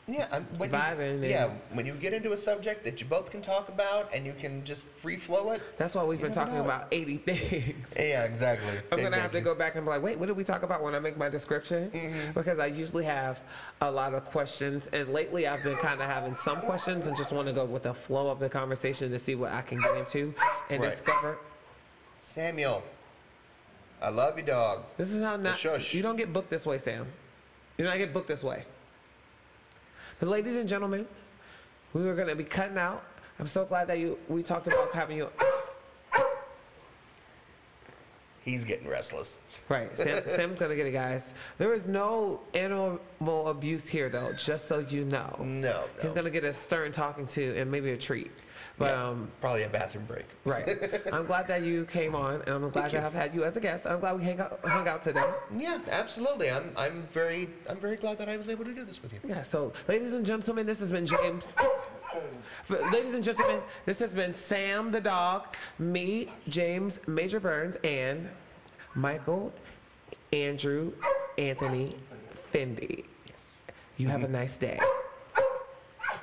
Yeah, 0.09 0.27
I'm, 0.33 0.45
when 0.57 0.71
Vibing 0.71 1.23
You, 1.23 1.29
yeah, 1.29 1.51
when 1.75 1.85
you 1.85 1.93
get 1.93 2.15
into 2.15 2.33
a 2.33 2.37
subject 2.37 2.83
that 2.85 2.99
you 2.99 3.07
both 3.07 3.31
can 3.31 3.43
talk 3.43 3.69
about 3.69 4.09
and 4.15 4.25
you 4.25 4.33
can 4.41 4.65
just 4.65 4.87
free 5.03 5.17
flow 5.17 5.51
it. 5.51 5.61
That's 5.77 5.95
why 5.95 6.03
we've 6.03 6.21
been 6.21 6.33
talking 6.33 6.55
know. 6.55 6.65
about 6.65 6.89
80 6.91 7.17
things. 7.19 7.75
Yeah, 7.97 8.25
exactly. 8.25 8.71
I'm 8.91 9.03
gonna 9.03 9.21
have 9.21 9.33
to 9.33 9.43
go 9.43 9.55
back 9.55 9.77
and 9.77 9.85
be 9.85 9.91
like, 9.91 10.03
wait, 10.03 10.19
what 10.19 10.27
did 10.27 10.37
we 10.37 10.45
talk 10.45 10.63
about 10.63 10.83
when 10.83 10.95
I 10.95 10.99
make 10.99 11.19
my 11.19 11.29
description? 11.29 11.91
Mm-hmm. 11.91 12.33
Because 12.33 12.59
I 12.59 12.67
usually 12.67 13.05
have 13.05 13.41
a 13.83 13.91
lot 13.91 14.15
of 14.15 14.25
questions, 14.25 14.89
and 14.95 15.11
lately 15.11 15.47
I've 15.47 15.63
been 15.63 15.77
kind 15.77 16.01
of 16.01 16.07
having 16.07 16.37
some 16.37 16.61
questions 16.63 17.07
and 17.07 17.15
just 17.15 17.33
want 17.33 17.47
to 17.49 17.53
go 17.53 17.67
with 17.67 17.83
the 17.83 17.93
flow 17.95 18.31
of 18.31 18.39
the 18.39 18.49
conversation 18.49 19.11
to 19.11 19.19
see 19.19 19.35
what 19.35 19.53
I 19.53 19.61
can 19.61 19.79
get 19.79 19.95
into 19.97 20.35
and 20.71 20.81
Right. 20.81 20.91
discover. 20.91 21.37
Samuel. 22.21 22.83
I 24.01 24.09
love 24.11 24.39
you, 24.39 24.45
dog. 24.45 24.85
This 24.97 25.11
is 25.11 25.23
how 25.23 25.37
not. 25.37 25.59
shush. 25.59 25.93
You 25.93 26.03
don't 26.03 26.17
get 26.17 26.33
booked 26.33 26.51
this 26.51 26.65
way, 26.65 26.79
Sam. 26.79 27.07
You 27.77 27.85
don't 27.85 27.99
get 27.99 28.13
booked 28.15 28.29
this 28.29 28.43
way. 28.45 28.65
But 30.21 30.29
ladies 30.29 30.57
and 30.57 30.69
gentlemen, 30.69 31.07
we 31.93 32.03
were 32.03 32.15
gonna 32.15 32.35
be 32.35 32.45
cutting 32.45 32.79
out. 32.79 33.05
I'm 33.39 33.47
so 33.47 33.65
glad 33.65 33.87
that 33.89 33.99
you. 33.99 34.19
We 34.29 34.43
talked 34.43 34.67
about 34.67 34.93
having 34.93 35.17
you. 35.17 35.29
He's 38.45 38.65
getting 38.65 38.89
restless. 38.89 39.39
Right, 39.69 39.97
Sam, 39.97 40.23
Sam's 40.27 40.59
gonna 40.59 40.75
get 40.75 40.87
it, 40.87 40.93
guys. 40.93 41.35
There 41.59 41.75
is 41.75 41.87
no 41.87 42.41
animal 42.55 42.99
abuse 43.49 43.89
here, 43.89 44.09
though. 44.09 44.33
Just 44.33 44.67
so 44.67 44.79
you 44.89 45.05
know. 45.05 45.37
No, 45.39 45.45
no. 45.45 45.85
He's 46.01 46.13
gonna 46.13 46.31
get 46.31 46.45
a 46.45 46.53
stern 46.53 46.91
talking 46.91 47.27
to 47.27 47.57
and 47.57 47.71
maybe 47.71 47.91
a 47.91 47.97
treat. 47.97 48.31
But 48.79 48.93
Yeah, 48.93 49.09
um, 49.09 49.29
probably 49.41 49.65
a 49.65 49.69
bathroom 49.69 50.05
break. 50.05 50.25
right. 50.45 50.79
I'm 51.13 51.27
glad 51.27 51.49
that 51.49 51.63
you 51.63 51.85
came 51.87 52.15
on, 52.15 52.37
and 52.43 52.51
I'm 52.51 52.71
glad 52.71 52.91
to 52.91 52.97
you. 52.97 53.03
have 53.03 53.13
had 53.13 53.35
you 53.35 53.43
as 53.45 53.57
a 53.57 53.61
guest. 53.61 53.87
I'm 53.87 53.99
glad 53.99 54.17
we 54.17 54.23
hang 54.25 54.39
out, 54.39 54.61
hung 54.65 54.87
out 54.87 55.03
today. 55.03 55.25
Yeah, 55.57 55.79
absolutely. 55.91 56.49
I'm 56.51 56.71
I'm 56.77 57.03
very 57.11 57.49
I'm 57.69 57.79
very 57.79 57.97
glad 57.97 58.19
that 58.19 58.29
I 58.29 58.37
was 58.37 58.49
able 58.49 58.65
to 58.65 58.73
do 58.73 58.85
this 58.85 59.03
with 59.03 59.13
you. 59.13 59.19
Yeah, 59.27 59.43
so 59.43 59.73
ladies 59.89 60.13
and 60.13 60.25
gentlemen, 60.25 60.65
this 60.65 60.79
has 60.79 60.93
been 60.93 61.07
James. 61.07 61.53
Ladies 62.93 63.13
and 63.15 63.23
gentlemen, 63.23 63.61
this 63.85 63.99
has 63.99 64.15
been 64.15 64.35
Sam 64.35 64.91
the 64.91 65.01
dog, 65.01 65.57
me, 65.79 66.31
James 66.49 67.01
Major 67.07 67.39
Burns, 67.39 67.77
and 67.85 68.29
Michael 68.95 69.53
Andrew 70.33 70.93
Anthony 71.37 71.95
Fendi. 72.53 73.05
Yes. 73.27 73.53
You 73.99 74.09
have 74.09 74.23
a 74.25 74.29
nice 74.29 74.57
day. 74.57 74.79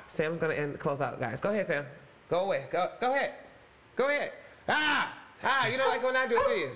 Sam's 0.08 0.38
gonna 0.38 0.54
end 0.54 0.78
close 0.80 1.00
out, 1.00 1.20
guys. 1.20 1.40
Go 1.40 1.50
ahead, 1.50 1.66
Sam. 1.66 1.86
Go 2.28 2.40
away. 2.40 2.64
Go 2.70 2.90
go 3.00 3.14
ahead. 3.14 3.34
Go 3.94 4.08
ahead. 4.08 4.32
Ah! 4.68 5.12
Ah, 5.42 5.66
you 5.66 5.76
don't 5.76 5.88
like 5.88 6.02
when 6.02 6.16
I 6.16 6.26
do 6.26 6.36
it, 6.36 6.46
do 6.46 6.52
you? 6.54 6.70